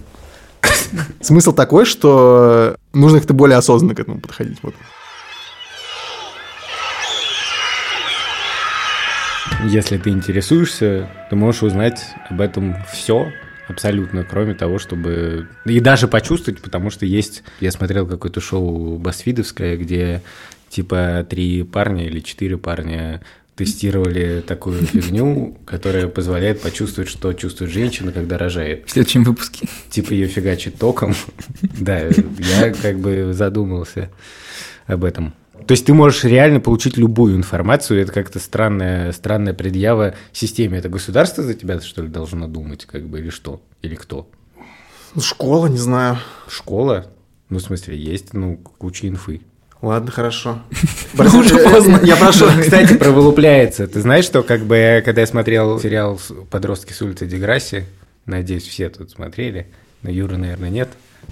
Смысл 1.20 1.52
такой, 1.52 1.84
что 1.84 2.76
нужно 2.92 3.18
как-то 3.18 3.34
более 3.34 3.58
осознанно 3.58 3.94
к 3.94 4.00
этому 4.00 4.20
подходить. 4.20 4.58
Вот. 4.62 4.74
Если 9.64 9.96
ты 9.96 10.10
интересуешься, 10.10 11.08
ты 11.30 11.36
можешь 11.36 11.62
узнать 11.62 12.04
об 12.28 12.40
этом 12.40 12.76
все 12.92 13.32
абсолютно, 13.68 14.24
кроме 14.24 14.54
того, 14.54 14.78
чтобы... 14.78 15.48
И 15.64 15.78
даже 15.80 16.08
почувствовать, 16.08 16.60
потому 16.60 16.90
что 16.90 17.06
есть... 17.06 17.44
Я 17.60 17.70
смотрел 17.70 18.06
какое-то 18.06 18.40
шоу 18.40 18.98
басфидовское, 18.98 19.76
где 19.76 20.22
типа 20.68 21.24
три 21.28 21.62
парня 21.62 22.06
или 22.06 22.20
четыре 22.20 22.56
парня 22.56 23.22
тестировали 23.64 24.42
такую 24.44 24.82
фигню, 24.82 25.56
которая 25.64 26.08
позволяет 26.08 26.60
почувствовать, 26.60 27.08
что 27.08 27.32
чувствует 27.32 27.70
женщина, 27.70 28.10
когда 28.10 28.36
рожает. 28.36 28.88
В 28.88 28.90
следующем 28.90 29.22
выпуске. 29.22 29.68
Типа 29.88 30.12
ее 30.12 30.26
фигачит 30.26 30.78
током. 30.78 31.14
Да, 31.78 32.00
я 32.00 32.72
как 32.72 32.98
бы 32.98 33.32
задумался 33.32 34.10
об 34.86 35.04
этом. 35.04 35.34
То 35.66 35.72
есть 35.72 35.86
ты 35.86 35.94
можешь 35.94 36.24
реально 36.24 36.60
получить 36.60 36.96
любую 36.96 37.36
информацию, 37.36 38.02
это 38.02 38.12
как-то 38.12 38.40
странная, 38.40 39.12
странная 39.12 39.54
предъява 39.54 40.14
системе. 40.32 40.78
Это 40.78 40.88
государство 40.88 41.44
за 41.44 41.54
тебя, 41.54 41.80
что 41.80 42.02
ли, 42.02 42.08
должно 42.08 42.48
думать, 42.48 42.84
как 42.84 43.06
бы, 43.06 43.20
или 43.20 43.30
что? 43.30 43.62
Или 43.80 43.94
кто? 43.94 44.28
Ну, 45.14 45.20
школа, 45.20 45.66
не 45.68 45.78
знаю. 45.78 46.18
Школа? 46.48 47.06
Ну, 47.48 47.58
в 47.58 47.62
смысле, 47.62 47.96
есть, 47.96 48.34
ну, 48.34 48.56
куча 48.56 49.06
инфы. 49.06 49.42
Ладно, 49.82 50.12
хорошо. 50.12 50.62
Я 52.04 52.16
прошу. 52.16 52.46
Кстати, 52.60 52.94
про 52.98 53.10
вылупляется. 53.10 53.88
Ты 53.88 54.00
знаешь, 54.00 54.24
что 54.24 54.44
как 54.44 54.62
бы 54.62 55.02
когда 55.04 55.22
я 55.22 55.26
смотрел 55.26 55.80
сериал 55.80 56.20
«Подростки 56.50 56.92
с 56.92 57.02
улицы 57.02 57.26
Деграсси», 57.26 57.84
надеюсь, 58.24 58.62
все 58.62 58.88
тут 58.88 59.10
смотрели, 59.10 59.66
но 60.02 60.10
Юра, 60.10 60.36
наверное, 60.36 60.70
нет. 60.70 60.88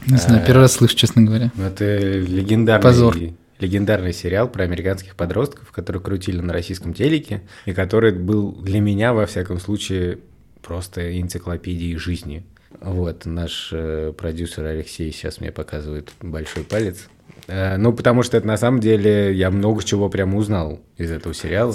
Не 0.06 0.16
знаю, 0.16 0.44
первый 0.44 0.62
раз 0.62 0.72
слышу, 0.72 0.96
честно 0.96 1.22
говоря. 1.22 1.52
Это 1.58 1.96
легендарный, 1.96 2.82
Позор. 2.82 3.16
легендарный 3.60 4.12
сериал 4.12 4.48
про 4.48 4.64
американских 4.64 5.14
подростков, 5.14 5.70
который 5.70 6.00
крутили 6.00 6.40
на 6.40 6.52
российском 6.52 6.92
телеке, 6.92 7.42
и 7.66 7.72
который 7.72 8.12
был 8.12 8.52
для 8.52 8.80
меня, 8.80 9.12
во 9.12 9.26
всяком 9.26 9.60
случае, 9.60 10.18
просто 10.60 11.20
энциклопедией 11.20 11.96
жизни. 11.96 12.44
Вот, 12.80 13.26
наш 13.26 13.70
э, 13.72 14.12
продюсер 14.16 14.64
Алексей 14.64 15.12
сейчас 15.12 15.40
мне 15.40 15.52
показывает 15.52 16.10
большой 16.20 16.64
палец. 16.64 17.08
Э, 17.50 17.76
ну, 17.76 17.92
потому 17.92 18.22
что 18.22 18.36
это 18.36 18.46
на 18.46 18.56
самом 18.56 18.78
деле 18.78 19.34
я 19.34 19.50
много 19.50 19.82
чего 19.82 20.08
прямо 20.08 20.38
узнал 20.38 20.80
из 20.96 21.10
этого 21.10 21.34
сериала. 21.34 21.74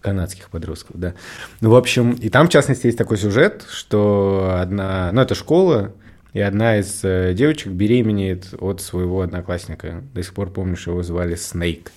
Канадских 0.00 0.48
подростков, 0.48 0.96
да. 0.96 1.14
Ну, 1.60 1.70
в 1.70 1.76
общем, 1.76 2.12
и 2.12 2.28
там, 2.28 2.46
в 2.46 2.50
частности, 2.50 2.86
есть 2.86 2.96
такой 2.96 3.18
сюжет, 3.18 3.64
что 3.68 4.56
одна, 4.60 5.10
ну, 5.12 5.20
это 5.20 5.34
школа, 5.34 5.92
и 6.34 6.40
одна 6.40 6.78
из 6.78 7.00
э, 7.02 7.34
девочек 7.34 7.72
беременеет 7.72 8.54
от 8.60 8.80
своего 8.80 9.22
одноклассника. 9.22 10.04
До 10.14 10.22
сих 10.22 10.34
пор 10.34 10.50
помню, 10.50 10.76
что 10.76 10.92
его 10.92 11.02
звали 11.02 11.34
Снейк. 11.34 11.90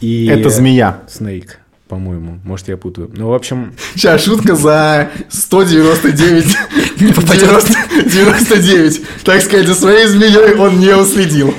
И... 0.00 0.26
Это 0.26 0.48
змея. 0.48 1.02
Снейк, 1.08 1.58
по-моему. 1.88 2.38
Может, 2.44 2.68
я 2.68 2.76
путаю. 2.76 3.10
Ну, 3.16 3.30
в 3.30 3.34
общем, 3.34 3.74
Сейчас 3.96 4.22
шутка 4.22 4.54
за 4.54 5.10
199. 5.28 6.56
90 6.98 7.36
99. 8.04 9.02
Так 9.24 9.42
сказать, 9.42 9.66
за 9.66 9.74
своей 9.74 10.06
змеей 10.06 10.54
он 10.54 10.78
не 10.78 10.94
уследил. 10.94 11.52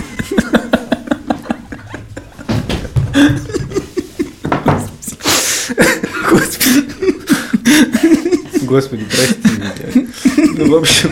Господи, 8.68 9.05
прости 9.05 9.39
меня. 9.43 10.07
Ну, 10.57 10.72
в 10.72 10.76
общем, 10.76 11.11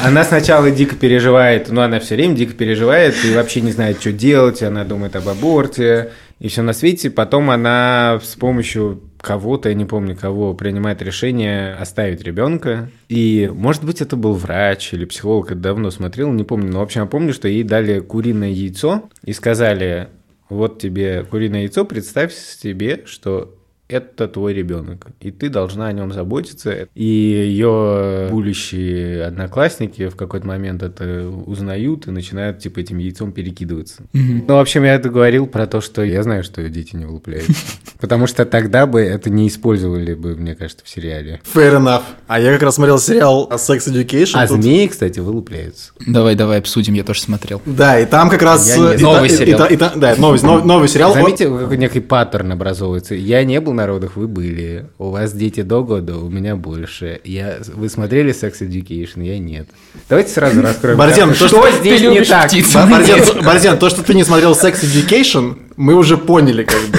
она 0.00 0.24
сначала 0.24 0.70
дико 0.70 0.94
переживает, 0.94 1.70
ну, 1.70 1.80
она 1.80 1.98
все 2.00 2.14
время 2.14 2.36
дико 2.36 2.52
переживает 2.52 3.14
и 3.24 3.34
вообще 3.34 3.60
не 3.60 3.72
знает, 3.72 4.00
что 4.00 4.12
делать, 4.12 4.62
она 4.62 4.84
думает 4.84 5.16
об 5.16 5.28
аборте 5.28 6.12
и 6.38 6.48
все 6.48 6.62
на 6.62 6.72
свете. 6.72 7.10
Потом 7.10 7.50
она 7.50 8.20
с 8.22 8.36
помощью 8.36 9.02
кого-то, 9.20 9.68
я 9.68 9.74
не 9.74 9.84
помню 9.84 10.16
кого, 10.16 10.54
принимает 10.54 11.02
решение 11.02 11.74
оставить 11.74 12.22
ребенка. 12.22 12.90
И, 13.08 13.50
может 13.52 13.84
быть, 13.84 14.00
это 14.00 14.16
был 14.16 14.34
врач 14.34 14.92
или 14.92 15.04
психолог, 15.04 15.52
это 15.52 15.60
давно 15.60 15.90
смотрел, 15.90 16.32
не 16.32 16.44
помню. 16.44 16.70
Но, 16.70 16.80
в 16.80 16.82
общем, 16.82 17.02
я 17.02 17.06
помню, 17.06 17.32
что 17.32 17.48
ей 17.48 17.62
дали 17.62 18.00
куриное 18.00 18.50
яйцо 18.50 19.08
и 19.24 19.32
сказали, 19.32 20.08
вот 20.48 20.80
тебе 20.80 21.24
куриное 21.24 21.62
яйцо, 21.62 21.84
представь 21.84 22.32
себе, 22.34 23.02
что 23.06 23.54
это 23.92 24.26
твой 24.28 24.54
ребенок, 24.54 25.08
и 25.20 25.30
ты 25.30 25.48
должна 25.48 25.86
о 25.88 25.92
нем 25.92 26.12
заботиться. 26.12 26.88
И 26.94 27.04
ее 27.04 28.28
будущие 28.30 29.24
одноклассники 29.24 30.08
в 30.08 30.16
какой-то 30.16 30.46
момент 30.46 30.82
это 30.82 31.28
узнают 31.28 32.06
и 32.06 32.10
начинают 32.10 32.58
типа 32.58 32.80
этим 32.80 32.98
яйцом 32.98 33.32
перекидываться. 33.32 34.02
Ну, 34.12 34.44
в 34.46 34.58
общем, 34.58 34.84
я 34.84 34.94
это 34.94 35.10
говорил 35.10 35.46
про 35.46 35.66
то, 35.66 35.80
что 35.80 36.02
я 36.02 36.22
знаю, 36.22 36.42
что 36.42 36.66
дети 36.68 36.96
не 36.96 37.04
вылупляются. 37.04 37.52
Потому 38.00 38.26
что 38.26 38.44
тогда 38.44 38.86
бы 38.86 39.00
это 39.00 39.30
не 39.30 39.46
использовали 39.48 40.14
бы, 40.14 40.34
мне 40.36 40.54
кажется, 40.54 40.84
в 40.84 40.88
сериале. 40.88 41.40
Fair 41.54 41.78
enough. 41.78 42.02
А 42.26 42.40
я 42.40 42.52
как 42.52 42.62
раз 42.62 42.76
смотрел 42.76 42.98
сериал 42.98 43.48
Sex 43.52 43.88
Education. 43.92 44.32
А 44.34 44.46
Тут- 44.46 44.62
змеи, 44.62 44.86
кстати, 44.86 45.20
вылупляются. 45.20 45.92
Давай, 46.06 46.34
давай 46.34 46.58
обсудим, 46.58 46.94
я 46.94 47.04
тоже 47.04 47.20
смотрел. 47.20 47.60
Да, 47.66 48.00
и 48.00 48.06
там 48.06 48.30
как 48.30 48.42
раз... 48.42 48.68
Я 48.68 48.98
Новый 48.98 49.28
сериал. 49.28 49.68
Да, 49.96 50.14
новый 50.16 50.40
нов- 50.42 50.64
новый 50.64 50.88
сериал. 50.88 51.12
Заметьте, 51.14 51.48
некий 51.48 52.00
паттерн 52.00 52.52
образовывается. 52.52 53.14
Я 53.14 53.44
не 53.44 53.60
был 53.60 53.72
на 53.72 53.81
родах, 53.86 54.16
вы 54.16 54.28
были. 54.28 54.86
У 54.98 55.10
вас 55.10 55.32
дети 55.32 55.62
до 55.62 55.82
года, 55.82 56.16
у 56.16 56.28
меня 56.28 56.56
больше. 56.56 57.20
Я... 57.24 57.58
Вы 57.74 57.88
смотрели 57.88 58.32
Sex 58.32 58.60
Education? 58.60 59.24
Я 59.24 59.38
нет. 59.38 59.68
Давайте 60.08 60.30
сразу 60.30 60.62
раскроем. 60.62 60.98
Борзен, 60.98 61.34
что 61.34 61.48
что 61.48 61.70
здесь 61.70 62.00
не 62.00 62.22
так? 62.24 62.50
Борзен, 62.90 63.44
Борзен, 63.44 63.78
то, 63.80 63.90
что 63.90 64.02
ты 64.02 64.14
не 64.14 64.24
смотрел 64.24 64.52
Sex 64.52 64.82
Education, 64.82 65.58
мы 65.76 65.94
уже 65.94 66.16
поняли 66.16 66.64
как 66.64 66.80
бы. 66.88 66.98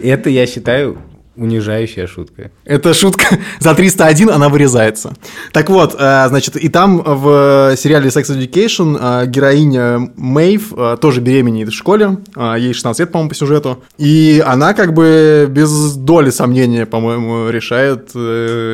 Это, 0.00 0.30
я 0.30 0.46
считаю, 0.46 0.98
унижающая 1.36 2.06
шутка. 2.06 2.50
Это 2.64 2.94
шутка 2.94 3.38
за 3.60 3.74
301, 3.74 4.30
она 4.30 4.48
вырезается. 4.48 5.14
Так 5.52 5.70
вот, 5.70 5.94
э, 5.98 6.28
значит, 6.28 6.56
и 6.56 6.68
там 6.68 7.02
в 7.04 7.74
сериале 7.76 8.08
Sex 8.08 8.36
Education 8.36 8.98
э, 9.00 9.26
героиня 9.26 10.10
Мэйв 10.16 10.72
э, 10.76 10.96
тоже 11.00 11.20
беременеет 11.20 11.68
в 11.68 11.74
школе, 11.74 12.18
ей 12.36 12.72
16 12.72 13.00
лет, 13.00 13.12
по-моему, 13.12 13.30
по 13.30 13.34
сюжету, 13.34 13.82
и 13.98 14.42
она 14.44 14.74
как 14.74 14.94
бы 14.94 15.46
без 15.50 15.94
доли 15.94 16.30
сомнения, 16.30 16.86
по-моему, 16.86 17.50
решает 17.50 18.10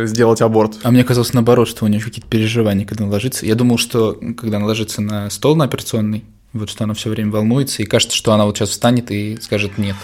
сделать 0.08 0.40
аборт. 0.40 0.74
А 0.82 0.90
мне 0.90 1.04
казалось 1.04 1.32
наоборот, 1.32 1.68
что 1.68 1.84
у 1.84 1.88
нее 1.88 2.00
какие-то 2.00 2.28
переживания, 2.28 2.86
когда 2.86 3.04
она 3.04 3.12
ложится. 3.12 3.46
Я 3.46 3.54
думал, 3.54 3.78
что 3.78 4.18
когда 4.36 4.58
она 4.58 4.66
ложится 4.66 5.02
на 5.02 5.30
стол 5.30 5.56
на 5.56 5.64
операционный, 5.64 6.24
вот 6.52 6.70
что 6.70 6.84
она 6.84 6.94
все 6.94 7.10
время 7.10 7.30
волнуется, 7.30 7.82
и 7.82 7.86
кажется, 7.86 8.16
что 8.16 8.32
она 8.32 8.44
вот 8.44 8.56
сейчас 8.56 8.70
встанет 8.70 9.10
и 9.10 9.38
скажет 9.40 9.78
нет. 9.78 9.96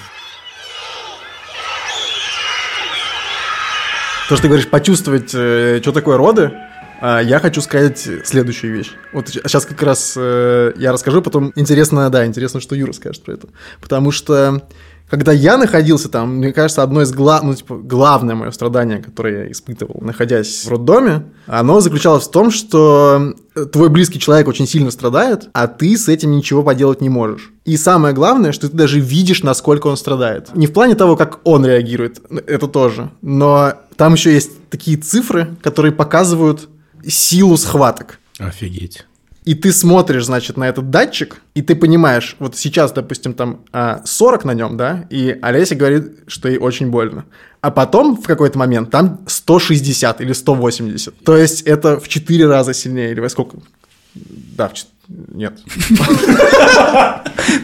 То, 4.29 4.37
что 4.37 4.43
ты 4.43 4.49
говоришь, 4.49 4.69
почувствовать, 4.69 5.31
э, 5.33 5.79
что 5.81 5.91
такое 5.91 6.19
роды, 6.19 6.53
а, 7.01 7.21
я 7.21 7.39
хочу 7.41 7.63
сказать 7.63 8.07
следующую 8.25 8.75
вещь. 8.75 8.91
Вот 9.15 9.29
сейчас 9.29 9.65
как 9.65 9.81
раз 9.83 10.15
э, 10.19 10.73
я 10.77 10.93
расскажу, 10.93 11.23
потом 11.23 11.51
интересно, 11.55 12.11
да, 12.11 12.27
интересно, 12.27 12.61
что 12.61 12.75
Юра 12.75 12.93
скажет 12.93 13.23
про 13.25 13.33
это. 13.33 13.49
Потому 13.81 14.11
что 14.11 14.69
когда 15.09 15.33
я 15.33 15.57
находился 15.57 16.09
там, 16.09 16.37
мне 16.37 16.53
кажется, 16.53 16.83
одно 16.83 17.03
из 17.03 17.13
глав... 17.13 17.43
ну, 17.43 17.55
типа, 17.55 17.77
главное 17.77 18.35
мое 18.35 18.51
страдание, 18.51 18.99
которое 18.99 19.45
я 19.45 19.53
испытывал, 19.53 20.01
находясь 20.01 20.65
в 20.65 20.69
роддоме, 20.69 21.25
оно 21.47 21.81
заключалось 21.81 22.27
в 22.27 22.31
том, 22.31 22.51
что 22.51 23.35
твой 23.73 23.89
близкий 23.89 24.19
человек 24.19 24.49
очень 24.49 24.67
сильно 24.67 24.91
страдает, 24.91 25.49
а 25.53 25.67
ты 25.67 25.97
с 25.97 26.09
этим 26.09 26.33
ничего 26.33 26.63
поделать 26.63 27.01
не 27.01 27.09
можешь. 27.09 27.53
И 27.65 27.77
самое 27.77 28.15
главное, 28.15 28.53
что 28.53 28.69
ты 28.69 28.77
даже 28.77 29.01
видишь, 29.01 29.43
насколько 29.43 29.87
он 29.87 29.97
страдает. 29.97 30.55
Не 30.55 30.67
в 30.67 30.73
плане 30.73 30.95
того, 30.95 31.17
как 31.17 31.41
он 31.45 31.65
реагирует, 31.65 32.21
это 32.47 32.69
тоже, 32.69 33.11
но 33.23 33.75
там 33.97 34.15
еще 34.15 34.33
есть 34.33 34.53
такие 34.71 34.97
цифры, 34.97 35.57
которые 35.63 35.93
показывают 35.93 36.69
силу 37.07 37.57
схваток. 37.57 38.19
Офигеть. 38.39 39.07
И 39.49 39.55
ты 39.55 39.73
смотришь, 39.73 40.27
значит, 40.27 40.59
на 40.59 40.69
этот 40.69 40.91
датчик, 40.91 41.41
и 41.55 41.63
ты 41.63 41.75
понимаешь, 41.75 42.37
вот 42.39 42.55
сейчас, 42.55 42.93
допустим, 42.93 43.33
там 43.33 43.61
а, 43.73 44.03
40 44.05 44.45
на 44.45 44.53
нем, 44.53 44.77
да, 44.77 45.07
и 45.09 45.39
Олеся 45.41 45.75
говорит, 45.75 46.19
что 46.27 46.51
ей 46.51 46.59
очень 46.59 46.91
больно. 46.91 47.25
А 47.63 47.71
потом 47.71 48.19
в 48.21 48.27
какой-то 48.27 48.59
момент 48.59 48.91
там 48.91 49.21
160 49.27 50.21
или 50.21 50.35
180. 50.35 51.25
То 51.25 51.35
есть 51.35 51.63
это 51.63 51.99
в 51.99 52.09
4 52.09 52.47
раза 52.47 52.75
сильнее, 52.75 53.11
или 53.13 53.21
во 53.21 53.31
сколько? 53.31 53.57
Да, 54.15 54.69
в 54.69 54.75
чет- 54.75 54.89
Нет. 55.09 55.59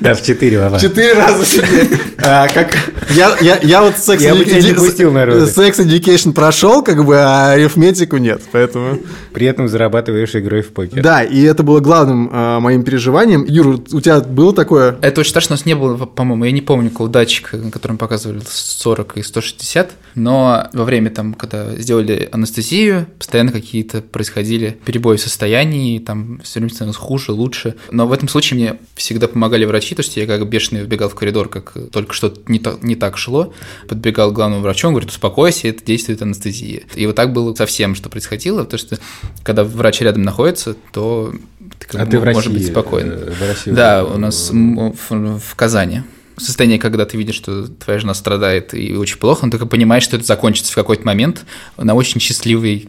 Да, 0.05 0.15
в 0.15 0.23
4 0.23 0.61
Вова. 0.61 0.79
Четыре 0.79 1.15
раза 1.15 1.47
сильнее. 1.47 1.99
А, 2.19 2.47
как 2.49 2.77
я, 3.11 3.37
я, 3.41 3.59
я 3.63 3.83
вот 3.83 3.97
секс, 3.97 4.23
Я 4.23 4.35
бы 4.35 4.45
тебя 4.45 4.61
не 4.61 4.75
пустил 4.75 5.11
на 5.13 5.25
роды. 5.25 5.47
секс 5.47 5.79
education 5.81 6.33
прошел, 6.33 6.83
как 6.83 7.05
бы, 7.05 7.17
а 7.19 7.53
арифметику 7.53 8.19
нет, 8.19 8.43
поэтому. 8.53 8.99
При 9.33 9.47
этом 9.47 9.67
зарабатываешь 9.67 10.35
игрой 10.37 10.61
в 10.63 10.73
покер. 10.73 11.03
Да, 11.03 11.23
и 11.23 11.41
это 11.43 11.63
было 11.63 11.81
главным 11.81 12.29
а, 12.33 12.61
моим 12.61 12.83
переживанием. 12.83 13.45
Юра, 13.47 13.79
у 13.93 14.01
тебя 14.01 14.21
было 14.21 14.55
такое? 14.55 14.97
Это 15.01 15.21
очень 15.23 15.31
страшно, 15.31 15.55
у 15.55 15.57
нас 15.57 15.65
не 15.67 15.75
было, 15.75 15.97
по-моему, 15.97 16.45
я 16.45 16.53
не 16.53 16.61
помню 16.61 16.91
какого 16.91 17.09
датчика, 17.09 17.57
на 17.57 17.71
котором 17.71 17.97
показывали 17.99 18.43
40 18.47 19.17
и 19.19 19.23
160, 19.23 19.91
но 20.15 20.69
во 20.73 20.85
время 20.85 21.11
там, 21.11 21.35
когда 21.35 21.75
сделали 21.77 22.29
анестезию, 22.31 23.07
постоянно 23.19 23.53
какие-то 23.53 24.03
происходили 24.03 24.79
перебои 24.85 25.17
в 25.17 25.21
состоянии, 25.21 25.99
там 25.99 26.41
все 26.45 26.61
время 26.61 26.73
становилось 26.75 26.97
хуже, 26.99 27.33
лучше. 27.33 27.75
Но 27.91 28.07
в 28.07 28.13
этом 28.13 28.29
случае 28.29 28.59
мне 28.61 28.77
всегда 28.95 29.29
помогали 29.29 29.65
врачи, 29.65 29.94
то 29.95 30.03
есть 30.03 30.17
я 30.17 30.27
как 30.27 30.47
бешеный 30.49 30.83
вбегал 30.83 31.09
в 31.09 31.15
коридор, 31.15 31.49
как 31.49 31.73
только 31.91 32.13
что-то 32.13 32.41
не, 32.51 32.59
та- 32.59 32.77
не 32.83 32.97
так 32.97 33.17
шло, 33.17 33.53
подбегал 33.89 34.31
к 34.31 34.35
главному 34.35 34.63
врачу, 34.63 34.89
он 34.89 34.95
говорит, 34.95 35.11
успокойся, 35.11 35.69
это 35.69 35.85
действует 35.85 36.21
анестезия. 36.23 36.83
И 36.95 37.07
вот 37.07 37.17
так 37.17 37.33
было 37.33 37.55
со 37.55 37.67
всем, 37.67 37.95
что 37.95 38.09
происходило, 38.09 38.65
потому 38.65 38.79
что 38.79 38.99
когда 39.43 39.65
врач 39.65 40.01
рядом 40.03 40.23
находится, 40.23 40.77
то 40.93 41.33
ты 41.79 41.87
как 41.87 42.01
А 42.01 42.05
бы 42.05 42.11
ты 42.11 42.19
в 42.21 42.25
можешь 42.25 42.37
России? 42.47 42.53
быть 42.59 42.67
спокоен. 42.67 43.11
э, 43.11 43.31
В 43.33 43.41
России 43.49 43.71
Да, 43.71 44.05
у 44.05 44.19
нас 44.19 44.51
в, 44.51 44.93
в 45.39 45.55
Казани. 45.57 46.03
Состояние, 46.37 46.81
когда 46.81 47.07
ты 47.07 47.17
видишь, 47.17 47.37
что 47.37 47.69
твоя 47.69 48.01
жена 48.01 48.13
страдает 48.13 48.75
и 48.75 48.97
очень 48.97 49.19
плохо, 49.19 49.47
но 49.47 49.53
ты 49.57 49.65
понимаешь, 49.67 50.03
что 50.03 50.17
это 50.17 50.25
закончится 50.27 50.73
в 50.73 50.75
какой-то 50.75 51.07
момент 51.07 51.45
на 51.77 51.95
очень 51.95 52.21
счастливой 52.21 52.89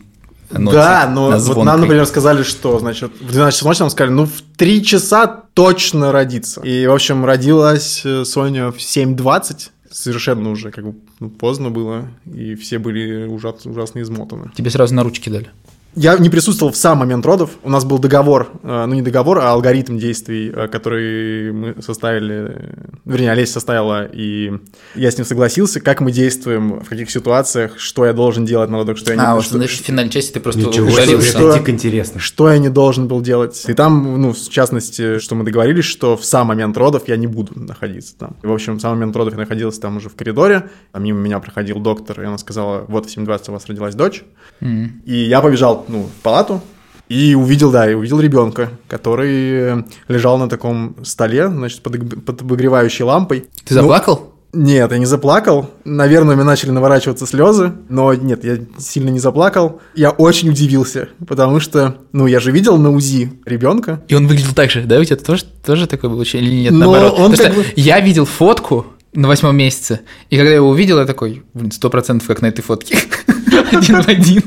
ноте. 0.52 0.78
да, 0.78 1.10
но 1.14 1.30
на 1.30 1.38
вот 1.38 1.64
нам, 1.64 1.82
например, 1.82 2.06
сказали, 2.06 2.44
что, 2.44 2.80
значит, 2.80 3.12
в 3.20 3.32
12 3.32 3.58
часов 3.58 3.68
ночи 3.68 3.80
нам 3.80 3.90
сказали, 3.90 4.14
ну, 4.14 4.26
в 4.26 4.42
3 4.58 4.84
часа 4.84 5.28
точно 5.54 6.12
родится. 6.12 6.62
И, 6.62 6.86
в 6.88 6.92
общем, 6.92 7.26
родилась 7.26 8.02
э, 8.06 8.26
Соня 8.26 8.72
в 8.72 8.78
7.20, 8.78 9.70
совершенно 9.92 10.50
уже 10.52 10.72
как 10.72 10.86
бы 10.86 10.96
ну, 11.20 11.30
поздно 11.30 11.70
было, 11.70 12.08
и 12.26 12.56
все 12.56 12.80
были 12.80 13.26
ужас, 13.26 13.66
ужасно 13.66 14.02
измотаны. 14.02 14.52
Тебе 14.56 14.70
сразу 14.70 14.94
на 14.94 15.04
ручки 15.04 15.30
дали. 15.30 15.50
Я 15.96 16.18
не 16.18 16.30
присутствовал 16.30 16.74
в 16.74 16.78
сам 16.78 16.98
момент 16.98 17.26
родов. 17.26 17.52
У 17.64 17.70
нас 17.70 17.86
был 17.86 18.00
договор, 18.00 18.50
э, 18.64 18.86
ну 18.86 18.94
не 18.94 19.02
договор, 19.02 19.40
а 19.40 19.52
алгоритм 19.52 19.98
действий, 19.98 20.52
э, 20.54 20.68
который 20.68 21.54
мы 21.54 21.82
составили, 21.82 22.36
э, 22.36 22.74
вернее, 23.06 23.32
Олеся 23.32 23.54
составила, 23.54 24.06
и 24.06 24.52
я 24.96 25.10
с 25.10 25.18
ним 25.18 25.26
согласился, 25.26 25.80
как 25.80 26.02
мы 26.02 26.12
действуем, 26.12 26.82
в 26.82 26.90
каких 26.90 27.10
ситуациях, 27.10 27.80
что 27.80 28.06
я 28.06 28.12
должен 28.14 28.46
делать 28.46 28.70
на 28.70 28.78
родах, 28.78 28.98
что 28.98 29.12
я 29.12 29.18
не 29.18 29.24
А, 29.24 29.36
вот 29.36 29.46
что- 29.46 29.58
значит, 29.58 29.82
в 29.82 29.86
финальной 29.86 30.12
части 30.12 30.34
ты 30.34 30.40
просто 30.42 30.62
Ничего 30.62 30.88
ударился. 30.88 31.32
себе, 31.32 31.48
это 31.50 31.60
дико 31.60 31.72
интересно. 31.72 32.20
что 32.20 32.52
я 32.52 32.58
не 32.58 32.70
должен 32.70 33.08
был 33.08 33.22
делать. 33.22 33.64
И 33.68 33.74
там, 33.74 34.22
ну, 34.22 34.34
в 34.34 34.50
частности, 34.50 35.20
что 35.20 35.36
мы 35.36 35.46
договорились, 35.46 35.86
что 35.86 36.18
в 36.18 36.26
сам 36.26 36.48
момент 36.48 36.76
родов 36.78 37.08
я 37.08 37.16
не 37.16 37.28
буду 37.28 37.58
находиться 37.58 38.18
там. 38.18 38.36
И, 38.44 38.48
в 38.48 38.52
общем, 38.52 38.76
в 38.78 38.82
сам 38.82 38.92
момент 38.96 39.16
родов 39.16 39.34
я 39.34 39.40
находился 39.40 39.80
там 39.80 39.98
уже 39.98 40.10
в 40.10 40.16
коридоре, 40.16 40.70
а 40.92 41.00
мимо 41.00 41.20
меня 41.20 41.40
проходил 41.40 41.80
доктор, 41.80 42.22
и 42.22 42.26
она 42.26 42.38
сказала, 42.38 42.84
вот 42.90 43.06
в 43.06 43.10
7.20 43.10 43.50
у 43.50 43.54
вас 43.54 43.66
родилась 43.68 43.96
дочь. 43.96 44.24
Мгм. 44.60 45.02
И 45.06 45.16
я 45.16 45.40
побежал, 45.42 45.85
ну, 45.88 46.04
в 46.04 46.22
палату, 46.22 46.62
и 47.10 47.36
увидел, 47.36 47.72
да, 47.72 47.90
и 47.90 47.94
увидел 47.94 48.20
ребенка, 48.20 48.72
который 48.88 49.84
лежал 50.08 50.38
на 50.38 50.50
таком 50.50 50.96
столе, 51.04 51.48
значит, 51.50 51.82
под, 51.84 52.26
под 52.26 52.42
обогревающей 52.42 53.04
лампой. 53.06 53.46
Ты 53.64 53.76
Ну, 53.76 53.82
заплакал? 53.82 54.32
нет, 54.54 54.92
я 54.92 54.98
не 54.98 55.06
заплакал. 55.06 55.70
Наверное, 55.84 56.34
у 56.34 56.38
меня 56.38 56.46
начали 56.46 56.72
наворачиваться 56.72 57.28
слезы, 57.28 57.74
но 57.90 58.14
нет, 58.14 58.44
я 58.46 58.58
сильно 58.80 59.10
не 59.10 59.20
заплакал. 59.20 59.82
Я 59.96 60.12
очень 60.12 60.50
удивился, 60.50 61.10
потому 61.28 61.60
что, 61.60 61.98
ну, 62.14 62.26
я 62.26 62.40
же 62.40 62.52
видел 62.52 62.78
на 62.78 62.90
УЗИ 62.92 63.34
ребенка. 63.46 64.02
И 64.08 64.16
он 64.16 64.26
выглядел 64.28 64.54
так 64.54 64.72
же, 64.72 64.84
да? 64.84 64.98
У 65.00 65.04
тебя 65.04 65.18
тоже, 65.18 65.44
тоже 65.66 65.86
такое 65.88 66.10
было 66.10 66.22
ощущение 66.22 66.50
или 66.50 66.60
нет? 66.62 66.72
Но 66.72 66.80
наоборот? 66.92 67.20
он 67.20 67.32
Потому 67.34 67.50
как 67.56 67.58
бы- 67.66 67.66
я 67.76 68.00
видел 68.00 68.26
фотку 68.26 68.86
на 69.16 69.28
восьмом 69.28 69.56
месяце, 69.58 70.02
и 70.30 70.36
когда 70.38 70.50
я 70.52 70.58
его 70.58 70.70
увидел, 70.70 71.00
я 71.00 71.06
такой, 71.06 71.44
блин, 71.54 71.72
сто 71.72 71.90
процентов 71.90 72.28
как 72.28 72.42
на 72.42 72.48
этой 72.48 72.62
фотке. 72.62 72.98
Один 73.72 74.02
в 74.02 74.08
один. 74.08 74.44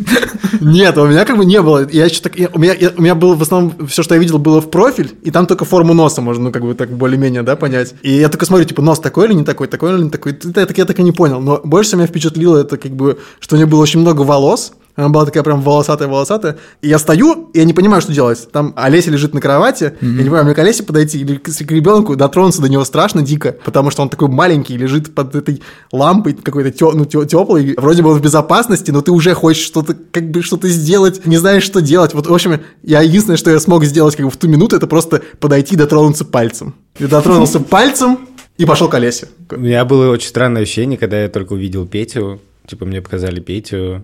Нет, 0.61 0.97
у 0.99 1.07
меня 1.07 1.25
как 1.25 1.37
бы 1.37 1.45
не 1.45 1.61
было. 1.63 1.89
Я 1.91 2.05
еще 2.05 2.21
так, 2.21 2.39
я- 2.39 2.51
у 2.53 2.59
меня, 2.59 2.75
я- 2.75 2.93
у 2.97 3.01
меня 3.03 3.15
было 3.15 3.35
в 3.35 3.43
основном 3.43 3.87
все, 3.89 4.03
что 4.03 4.15
я 4.15 4.21
видел, 4.21 4.39
было 4.39 4.61
в 4.61 4.71
профиль, 4.71 5.13
и 5.23 5.31
там 5.31 5.47
только 5.47 5.65
форму 5.65 5.93
носа 5.95 6.21
можно, 6.21 6.45
ну, 6.45 6.53
как 6.53 6.63
бы 6.63 6.75
так 6.75 6.91
более-менее, 6.91 7.43
да, 7.43 7.57
понять. 7.57 7.95
И 8.03 8.13
я 8.13 8.29
только 8.29 8.47
смотрю, 8.47 8.67
типа, 8.67 8.83
нос 8.83 9.01
такой 9.01 9.27
или 9.27 9.33
не 9.35 9.45
такой, 9.45 9.67
такой 9.67 9.95
или 9.95 10.03
не 10.05 10.11
такой. 10.11 10.33
Это, 10.33 10.73
я 10.77 10.85
так 10.85 10.99
и 10.99 11.03
не 11.03 11.13
понял. 11.13 11.41
Но 11.41 11.61
больше 11.65 11.97
меня 11.97 12.07
впечатлило 12.07 12.59
это, 12.59 12.77
как 12.77 12.93
бы, 12.93 13.19
что 13.41 13.57
у 13.57 13.59
нее 13.59 13.67
было 13.67 13.81
очень 13.83 14.01
много 14.01 14.23
волос. 14.23 14.73
Она 14.99 15.11
была 15.11 15.25
такая 15.25 15.45
прям 15.45 15.63
волосатая-волосатая. 15.63 16.57
И 16.83 16.89
я 16.89 16.99
стою, 16.99 17.51
и 17.55 17.59
я 17.61 17.65
не 17.65 17.73
понимаю, 17.73 18.03
что 18.03 18.13
делать. 18.13 18.51
Там 18.51 18.73
Олеся 18.75 19.13
лежит 19.13 19.33
на 19.33 19.41
кровати. 19.41 19.93
Я 20.01 20.09
не 20.09 20.19
понимаю, 20.19 20.45
мне 20.45 20.55
к 20.55 20.59
Олесе 20.59 20.83
подойти 20.83 21.21
или 21.21 21.37
к, 21.37 21.45
к 21.45 21.71
ребенку 21.71 22.17
дотронуться 22.17 22.61
до 22.61 22.69
него 22.69 22.85
страшно 22.85 23.23
дико, 23.23 23.57
потому 23.65 23.93
что 23.93 24.03
он 24.03 24.09
такой 24.09 24.27
маленький, 24.27 24.77
лежит 24.77 25.15
под 25.15 25.37
этой 25.37 25.63
лампой 25.93 26.33
какой-то 26.33 26.73
тё, 26.73 26.91
ну, 26.91 27.05
тё- 27.05 27.25
теплой. 27.25 27.75
Вроде 27.79 28.03
бы 28.03 28.11
он 28.11 28.19
в 28.19 28.21
безопасности, 28.21 28.91
но 28.91 29.01
ты 29.01 29.13
уже 29.13 29.35
хочешь 29.35 29.63
что-то, 29.63 29.95
как 30.11 30.33
бы 30.33 30.43
что-то 30.43 30.69
сделать, 30.69 31.25
не 31.27 31.37
знаешь, 31.37 31.63
что 31.63 31.81
делать. 31.81 32.13
Вот, 32.13 32.27
в 32.27 32.35
общем, 32.35 32.59
я 32.83 33.01
единственное, 33.01 33.37
что 33.37 33.53
я 33.53 33.61
смог 33.61 33.85
сделать 33.85 34.17
как 34.17 34.27
бы 34.27 34.33
в 34.33 34.37
ту 34.37 34.49
минуту, 34.49 34.75
это 34.75 34.89
просто 34.89 35.23
подойти 35.39 35.77
и 35.77 35.79
дотронуться 35.79 36.25
пальцем. 36.25 36.75
Я 36.99 37.07
дотронулся 37.07 37.61
пальцем 37.61 38.19
и 38.57 38.65
пошел 38.65 38.89
к 38.89 38.95
Олесе. 38.95 39.29
У 39.53 39.61
меня 39.61 39.85
было 39.85 40.11
очень 40.11 40.29
странное 40.29 40.63
ощущение, 40.63 40.99
когда 40.99 41.23
я 41.23 41.29
только 41.29 41.53
увидел 41.53 41.87
Петю. 41.87 42.41
Типа 42.67 42.85
мне 42.85 43.01
показали 43.01 43.39
Петю, 43.39 44.03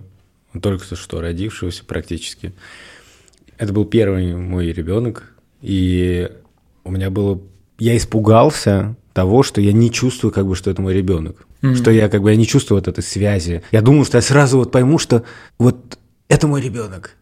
только 0.61 0.95
что 0.95 1.21
родившегося 1.21 1.83
практически. 1.85 2.53
Это 3.57 3.73
был 3.73 3.85
первый 3.85 4.35
мой 4.35 4.71
ребенок, 4.71 5.33
и 5.61 6.29
у 6.83 6.91
меня 6.91 7.09
было... 7.09 7.41
Я 7.77 7.97
испугался 7.97 8.95
того, 9.13 9.43
что 9.43 9.61
я 9.61 9.73
не 9.73 9.91
чувствую, 9.91 10.31
как 10.31 10.45
бы, 10.45 10.55
что 10.55 10.69
это 10.69 10.81
мой 10.81 10.93
ребенок. 10.93 11.47
Что 11.73 11.89
я, 11.89 12.09
как 12.09 12.21
бы, 12.21 12.29
я 12.29 12.35
не 12.35 12.45
чувствую 12.45 12.79
вот 12.79 12.87
этой 12.87 13.03
связи. 13.03 13.63
Я 13.71 13.81
думал, 13.81 14.05
что 14.05 14.17
я 14.17 14.21
сразу 14.21 14.59
вот 14.59 14.71
пойму, 14.71 14.99
что 14.99 15.23
вот 15.57 15.97
это 16.27 16.47
мой 16.47 16.61
ребенок. 16.61 17.15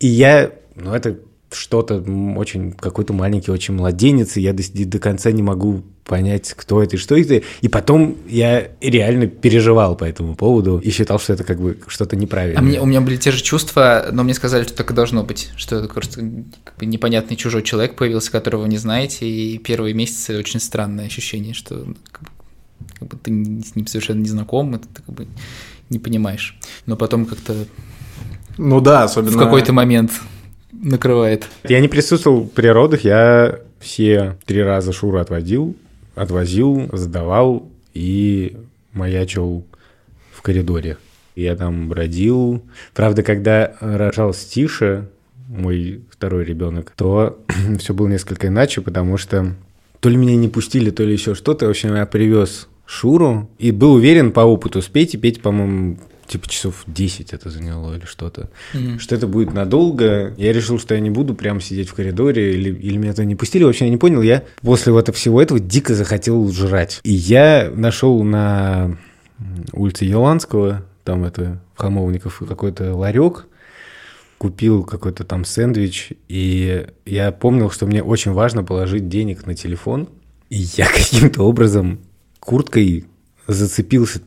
И 0.00 0.06
я, 0.06 0.52
ну, 0.74 0.92
это 0.92 1.18
что-то 1.52 2.04
очень, 2.36 2.72
какой-то 2.72 3.12
маленький, 3.12 3.50
очень 3.50 3.74
младенец, 3.74 4.36
и 4.36 4.40
я 4.40 4.52
до, 4.52 4.62
до 4.64 4.98
конца 4.98 5.30
не 5.30 5.42
могу 5.42 5.82
понять, 6.04 6.54
кто 6.56 6.82
это 6.82 6.96
и 6.96 6.98
что 6.98 7.16
это. 7.16 7.42
И 7.60 7.68
потом 7.68 8.16
я 8.28 8.68
реально 8.80 9.26
переживал 9.26 9.96
по 9.96 10.04
этому 10.04 10.34
поводу 10.34 10.78
и 10.78 10.90
считал, 10.90 11.18
что 11.18 11.32
это 11.32 11.44
как 11.44 11.60
бы 11.60 11.78
что-то 11.88 12.16
неправильное. 12.16 12.60
А 12.60 12.62
мне, 12.62 12.80
у 12.80 12.86
меня 12.86 13.00
были 13.00 13.16
те 13.16 13.30
же 13.30 13.42
чувства, 13.42 14.06
но 14.12 14.22
мне 14.22 14.34
сказали, 14.34 14.64
что 14.64 14.74
так 14.74 14.90
и 14.90 14.94
должно 14.94 15.24
быть, 15.24 15.50
что 15.56 15.76
это 15.76 15.88
просто 15.88 16.20
как 16.64 16.76
бы 16.78 16.86
непонятный 16.86 17.36
чужой 17.36 17.62
человек 17.62 17.96
появился, 17.96 18.30
которого 18.30 18.62
вы 18.62 18.68
не 18.68 18.78
знаете, 18.78 19.28
и 19.28 19.58
первые 19.58 19.94
месяцы 19.94 20.38
очень 20.38 20.60
странное 20.60 21.06
ощущение, 21.06 21.54
что 21.54 21.74
ну, 21.74 21.96
как 22.10 22.22
бы, 22.22 22.28
как 22.98 23.08
бы 23.08 23.16
ты 23.16 23.30
с 23.62 23.74
ним 23.74 23.86
совершенно 23.86 24.20
не 24.20 24.28
знаком, 24.28 24.76
и 24.76 24.78
ты 24.78 24.86
как 24.94 25.14
бы 25.14 25.26
не 25.90 25.98
понимаешь. 25.98 26.58
Но 26.86 26.96
потом 26.96 27.26
как-то 27.26 27.54
Ну 28.58 28.80
да, 28.80 29.04
особенно... 29.04 29.36
в 29.36 29.38
какой-то 29.38 29.72
момент 29.72 30.12
накрывает. 30.82 31.46
Я 31.64 31.80
не 31.80 31.88
присутствовал 31.88 32.46
при 32.46 32.66
родах, 32.68 33.02
я 33.04 33.60
все 33.78 34.36
три 34.46 34.62
раза 34.62 34.92
Шуру 34.92 35.18
отводил, 35.18 35.76
отвозил, 36.14 36.88
сдавал 36.92 37.68
и 37.94 38.56
маячил 38.92 39.64
в 40.32 40.42
коридоре. 40.42 40.96
Я 41.34 41.54
там 41.54 41.88
бродил. 41.88 42.62
Правда, 42.94 43.22
когда 43.22 43.74
рожал 43.80 44.32
Стиша, 44.32 45.06
мой 45.48 46.00
второй 46.10 46.44
ребенок, 46.44 46.92
то 46.96 47.38
все 47.78 47.94
было 47.94 48.08
несколько 48.08 48.48
иначе, 48.48 48.80
потому 48.80 49.16
что 49.16 49.54
то 50.00 50.08
ли 50.08 50.16
меня 50.16 50.36
не 50.36 50.48
пустили, 50.48 50.90
то 50.90 51.02
ли 51.02 51.12
еще 51.12 51.34
что-то. 51.34 51.66
В 51.66 51.70
общем, 51.70 51.94
я 51.94 52.06
привез 52.06 52.68
Шуру 52.86 53.50
и 53.58 53.72
был 53.72 53.94
уверен 53.94 54.32
по 54.32 54.40
опыту 54.40 54.80
с 54.80 54.86
Петей. 54.86 55.18
Петя, 55.18 55.40
по-моему, 55.40 55.98
типа 56.26 56.48
часов 56.48 56.84
10 56.86 57.32
это 57.32 57.50
заняло 57.50 57.96
или 57.96 58.04
что-то. 58.04 58.48
Что 58.98 59.14
это 59.14 59.26
будет 59.26 59.52
надолго. 59.52 60.34
Я 60.36 60.52
решил, 60.52 60.78
что 60.78 60.94
я 60.94 61.00
не 61.00 61.10
буду 61.10 61.34
прям 61.34 61.60
сидеть 61.60 61.88
в 61.88 61.94
коридоре 61.94 62.54
или, 62.54 62.70
или 62.70 62.96
меня 62.96 63.12
туда 63.12 63.24
не 63.24 63.34
пустили. 63.34 63.64
В 63.64 63.68
общем, 63.68 63.86
я 63.86 63.90
не 63.90 63.96
понял. 63.96 64.22
Я 64.22 64.44
после 64.60 64.92
вот 64.92 65.14
всего 65.14 65.42
этого 65.42 65.60
дико 65.60 65.94
захотел 65.94 66.50
жрать. 66.52 67.00
И 67.02 67.12
я 67.12 67.70
нашел 67.74 68.22
на 68.22 68.96
улице 69.72 70.04
Еланского, 70.04 70.84
там 71.04 71.24
это 71.24 71.60
в 71.74 71.80
Хамовников 71.80 72.42
какой-то 72.48 72.94
ларек, 72.94 73.46
купил 74.38 74.84
какой-то 74.84 75.24
там 75.24 75.44
сэндвич, 75.44 76.12
и 76.28 76.86
я 77.04 77.32
помнил, 77.32 77.70
что 77.70 77.86
мне 77.86 78.02
очень 78.02 78.32
важно 78.32 78.64
положить 78.64 79.08
денег 79.08 79.46
на 79.46 79.54
телефон, 79.54 80.08
и 80.50 80.56
я 80.56 80.86
каким-то 80.92 81.42
образом 81.42 82.00
курткой 82.46 83.04
зацепился 83.46 84.20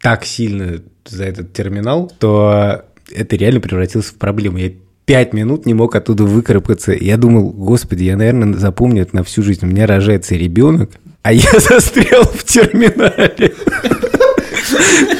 так 0.00 0.24
сильно 0.24 0.82
за 1.06 1.24
этот 1.24 1.52
терминал, 1.52 2.12
то 2.18 2.84
это 3.10 3.36
реально 3.36 3.60
превратилось 3.60 4.06
в 4.06 4.14
проблему. 4.14 4.58
Я 4.58 4.72
пять 5.06 5.32
минут 5.32 5.66
не 5.66 5.74
мог 5.74 5.94
оттуда 5.94 6.24
выкарабкаться. 6.24 6.92
Я 6.92 7.16
думал, 7.16 7.50
господи, 7.50 8.04
я, 8.04 8.16
наверное, 8.16 8.58
запомню 8.58 9.02
это 9.02 9.16
на 9.16 9.24
всю 9.24 9.42
жизнь. 9.42 9.64
У 9.64 9.68
меня 9.68 9.86
рожается 9.86 10.34
ребенок, 10.34 10.90
а 11.22 11.32
я 11.32 11.50
застрял 11.58 12.24
в 12.24 12.44
терминале. 12.44 13.54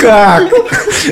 Как? 0.00 0.52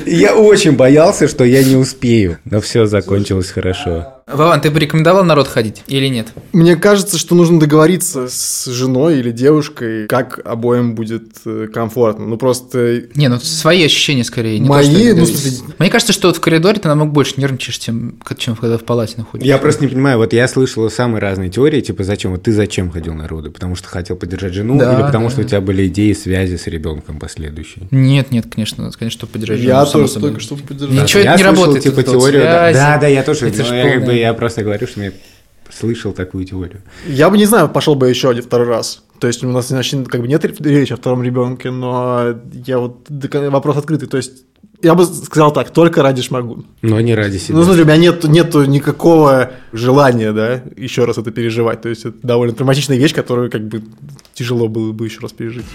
Я 0.07 0.37
очень 0.37 0.73
боялся, 0.73 1.29
что 1.29 1.45
я 1.45 1.63
не 1.63 1.77
успею. 1.77 2.39
Но 2.45 2.61
все 2.61 2.87
закончилось 2.87 3.51
хорошо. 3.51 4.18
Вован, 4.31 4.61
ты 4.61 4.71
бы 4.71 4.79
рекомендовал 4.81 5.25
народ 5.25 5.49
ходить 5.49 5.83
или 5.87 6.07
нет? 6.09 6.29
Мне 6.53 6.77
кажется, 6.77 7.19
что 7.19 7.35
нужно 7.35 7.59
договориться 7.61 8.29
с 8.29 8.67
женой 8.67 9.19
или 9.21 9.31
девушкой, 9.31 10.07
как 10.07 10.41
обоим 10.45 10.95
будет 10.95 11.25
э, 11.47 11.69
комфортно. 11.73 12.27
Ну 12.27 12.37
просто 12.37 13.05
Не, 13.15 13.29
ну 13.29 13.39
свои 13.41 13.85
ощущения 13.85 14.25
скорее. 14.25 14.59
Не 14.59 14.69
Мои, 14.69 14.85
то, 14.87 14.93
что 14.93 15.15
ну, 15.21 15.27
смысле- 15.27 15.75
Мне 15.79 15.91
кажется, 15.91 16.13
что 16.13 16.29
вот 16.29 16.37
в 16.37 16.41
коридоре 16.41 16.79
ты 16.79 16.89
намного 16.89 17.11
больше 17.13 17.35
нервничаешь, 17.39 17.79
чем, 17.79 18.19
чем 18.37 18.57
когда 18.57 18.77
в 18.79 18.85
палате 18.85 19.15
находишься. 19.17 19.49
Я 19.49 19.59
просто 19.59 19.83
не 19.85 19.89
понимаю, 19.89 20.19
вот 20.19 20.33
я 20.33 20.47
слышал 20.49 20.89
самые 20.91 21.21
разные 21.21 21.49
теории, 21.51 21.81
типа 21.81 22.05
зачем, 22.05 22.33
вот 22.33 22.43
ты 22.43 22.53
зачем 22.53 22.91
ходил 22.91 23.15
на 23.15 23.29
роды? 23.29 23.51
Потому 23.51 23.77
что 23.77 23.89
хотел 23.89 24.17
поддержать 24.17 24.53
жену 24.53 24.79
Да, 24.79 24.95
или 24.95 25.03
потому 25.03 25.27
да. 25.27 25.31
что 25.33 25.41
у 25.41 25.45
тебя 25.45 25.61
были 25.61 25.87
идеи 25.87 26.13
связи 26.13 26.57
с 26.57 26.67
ребенком 26.67 27.19
последующие? 27.19 27.87
Нет, 27.91 28.31
нет, 28.31 28.47
конечно, 28.55 28.91
конечно, 28.99 29.11
чтобы 29.19 29.33
поддержать 29.33 29.61
я 29.61 29.77
жену, 29.81 29.87
само 29.87 30.03
тоже 30.03 30.13
собой. 30.13 30.31
только 30.31 30.43
что 30.43 30.57
поддержал. 30.57 31.03
Ничего 31.03 31.23
я 31.23 31.35
это 31.35 31.39
не 31.43 31.45
слышал, 31.49 31.65
работает. 31.65 31.85
типа 31.85 32.03
теорию. 32.03 32.43
да. 32.43 32.73
Да, 32.73 32.99
да, 32.99 33.07
я 33.07 33.23
тоже. 33.23 33.49
Это 33.49 33.65
но 33.65 33.75
я, 33.75 33.83
полная- 33.83 34.18
я 34.19 34.35
просто 34.35 34.63
говорю, 34.63 34.87
что 34.87 35.03
я 35.03 35.13
слышал 35.71 36.13
такую 36.13 36.45
теорию. 36.45 36.83
Я 37.07 37.31
бы 37.31 37.39
не 37.39 37.47
знаю, 37.47 37.69
пошел 37.69 37.95
бы 37.95 38.09
еще 38.09 38.31
один 38.31 38.43
второй 38.43 38.69
раз. 38.69 39.03
То 39.21 39.27
есть 39.27 39.43
у 39.43 39.49
нас 39.49 39.69
значит, 39.69 40.09
как 40.09 40.21
бы 40.21 40.29
нет 40.29 40.45
речи 40.45 40.93
о 40.93 40.97
втором 40.97 41.23
ребенке, 41.23 41.71
но 41.71 42.35
я 42.67 42.79
вот 42.79 43.07
вопрос 43.09 43.77
открытый. 43.77 44.09
То 44.09 44.17
есть 44.17 44.45
я 44.83 44.95
бы 44.95 45.05
сказал 45.05 45.53
так, 45.53 45.71
только 45.71 46.03
ради 46.03 46.23
шмагун. 46.23 46.67
Но 46.83 47.01
не 47.01 47.15
ради 47.15 47.39
себя. 47.39 47.57
Ну, 47.57 47.65
смотри, 47.65 47.83
у 47.83 47.85
меня 47.85 47.97
нет, 47.97 48.25
нету 48.25 48.65
никакого 48.65 49.53
желания, 49.73 50.33
да, 50.33 50.63
еще 50.77 51.05
раз 51.05 51.19
это 51.19 51.31
переживать. 51.33 51.83
То 51.83 51.89
есть 51.89 52.05
это 52.05 52.17
довольно 52.23 52.55
травматичная 52.55 52.97
вещь, 52.97 53.15
которую 53.15 53.51
как 53.51 53.67
бы 53.67 53.83
тяжело 54.35 54.69
было 54.69 54.93
бы 54.93 55.05
еще 55.05 55.21
раз 55.21 55.33
пережить. 55.33 55.67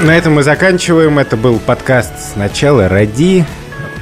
На 0.00 0.16
этом 0.16 0.34
мы 0.34 0.42
заканчиваем. 0.42 1.18
Это 1.18 1.36
был 1.36 1.58
подкаст 1.58 2.12
«Сначала 2.32 2.88
ради». 2.88 3.44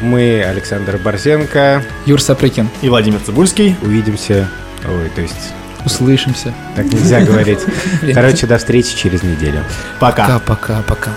Мы 0.03 0.43
Александр 0.43 0.99
Борзенко. 0.99 1.83
Юр 2.05 2.21
Сапрыкин. 2.21 2.69
И 2.83 2.89
Владимир 2.91 3.19
Цибульский. 3.21 3.77
Увидимся. 3.81 4.49
Ой, 4.87 5.11
то 5.15 5.23
есть 5.23 5.53
Услышимся. 5.87 6.53
Так 6.75 6.87
нельзя 6.87 7.21
говорить. 7.25 7.61
Короче, 8.15 8.47
до 8.47 8.59
встречи 8.59 8.97
через 8.97 9.23
неделю. 9.23 9.65
Пока. 10.01 10.41
Пока, 10.41 10.41
пока, 10.41 10.83
пока. 10.83 11.11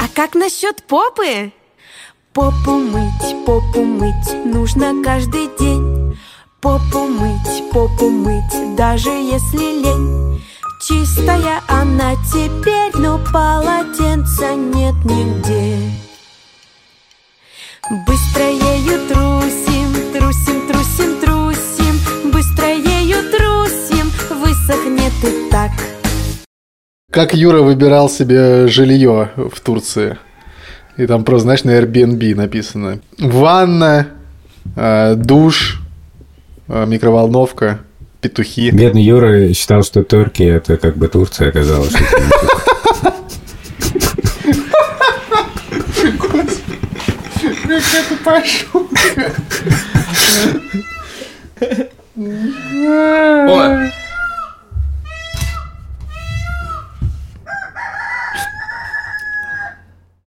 А 0.00 0.04
как 0.14 0.34
насчет 0.34 0.82
попы? 0.84 1.52
Попу 2.32 2.78
мыть, 2.78 3.44
попу 3.44 3.82
мыть 3.82 4.44
нужно 4.46 5.02
каждый 5.04 5.50
день. 5.58 6.16
Попу 6.60 7.08
мыть, 7.08 7.70
попу 7.72 8.08
мыть, 8.08 8.76
даже 8.76 9.10
если 9.10 9.82
лень. 9.82 10.42
Чистая 10.88 11.60
она 11.68 12.14
теперь, 12.32 12.81
но 12.94 13.18
полотенца 13.32 14.54
нет 14.54 14.94
нигде. 15.04 15.78
Быстро 18.06 18.44
ею 18.44 19.08
трусим, 19.08 19.92
трусим, 20.12 20.68
трусим, 20.68 21.20
трусим. 21.20 22.30
Быстро 22.30 22.68
ею 22.68 23.18
трусим, 23.30 24.10
высохнет 24.40 25.12
и 25.24 25.50
так. 25.50 25.70
Как 27.10 27.34
Юра 27.34 27.62
выбирал 27.62 28.08
себе 28.08 28.68
жилье 28.68 29.30
в 29.36 29.60
Турции? 29.60 30.18
И 30.96 31.06
там 31.06 31.24
просто, 31.24 31.44
знаешь, 31.44 31.64
на 31.64 31.78
Airbnb 31.78 32.34
написано. 32.34 33.00
Ванна, 33.18 34.08
э, 34.76 35.14
душ, 35.16 35.80
э, 36.68 36.86
микроволновка, 36.86 37.80
петухи. 38.20 38.70
Бедный 38.70 39.02
Юра 39.02 39.52
считал, 39.52 39.82
что 39.82 40.02
Турция 40.04 40.56
это 40.56 40.76
как 40.76 40.96
бы 40.96 41.08
Турция 41.08 41.48
оказалась. 41.48 41.92
что 47.80 47.96
это 47.98 48.16
не 48.16 48.64
Турция. 48.72 49.32
О, 52.16 53.90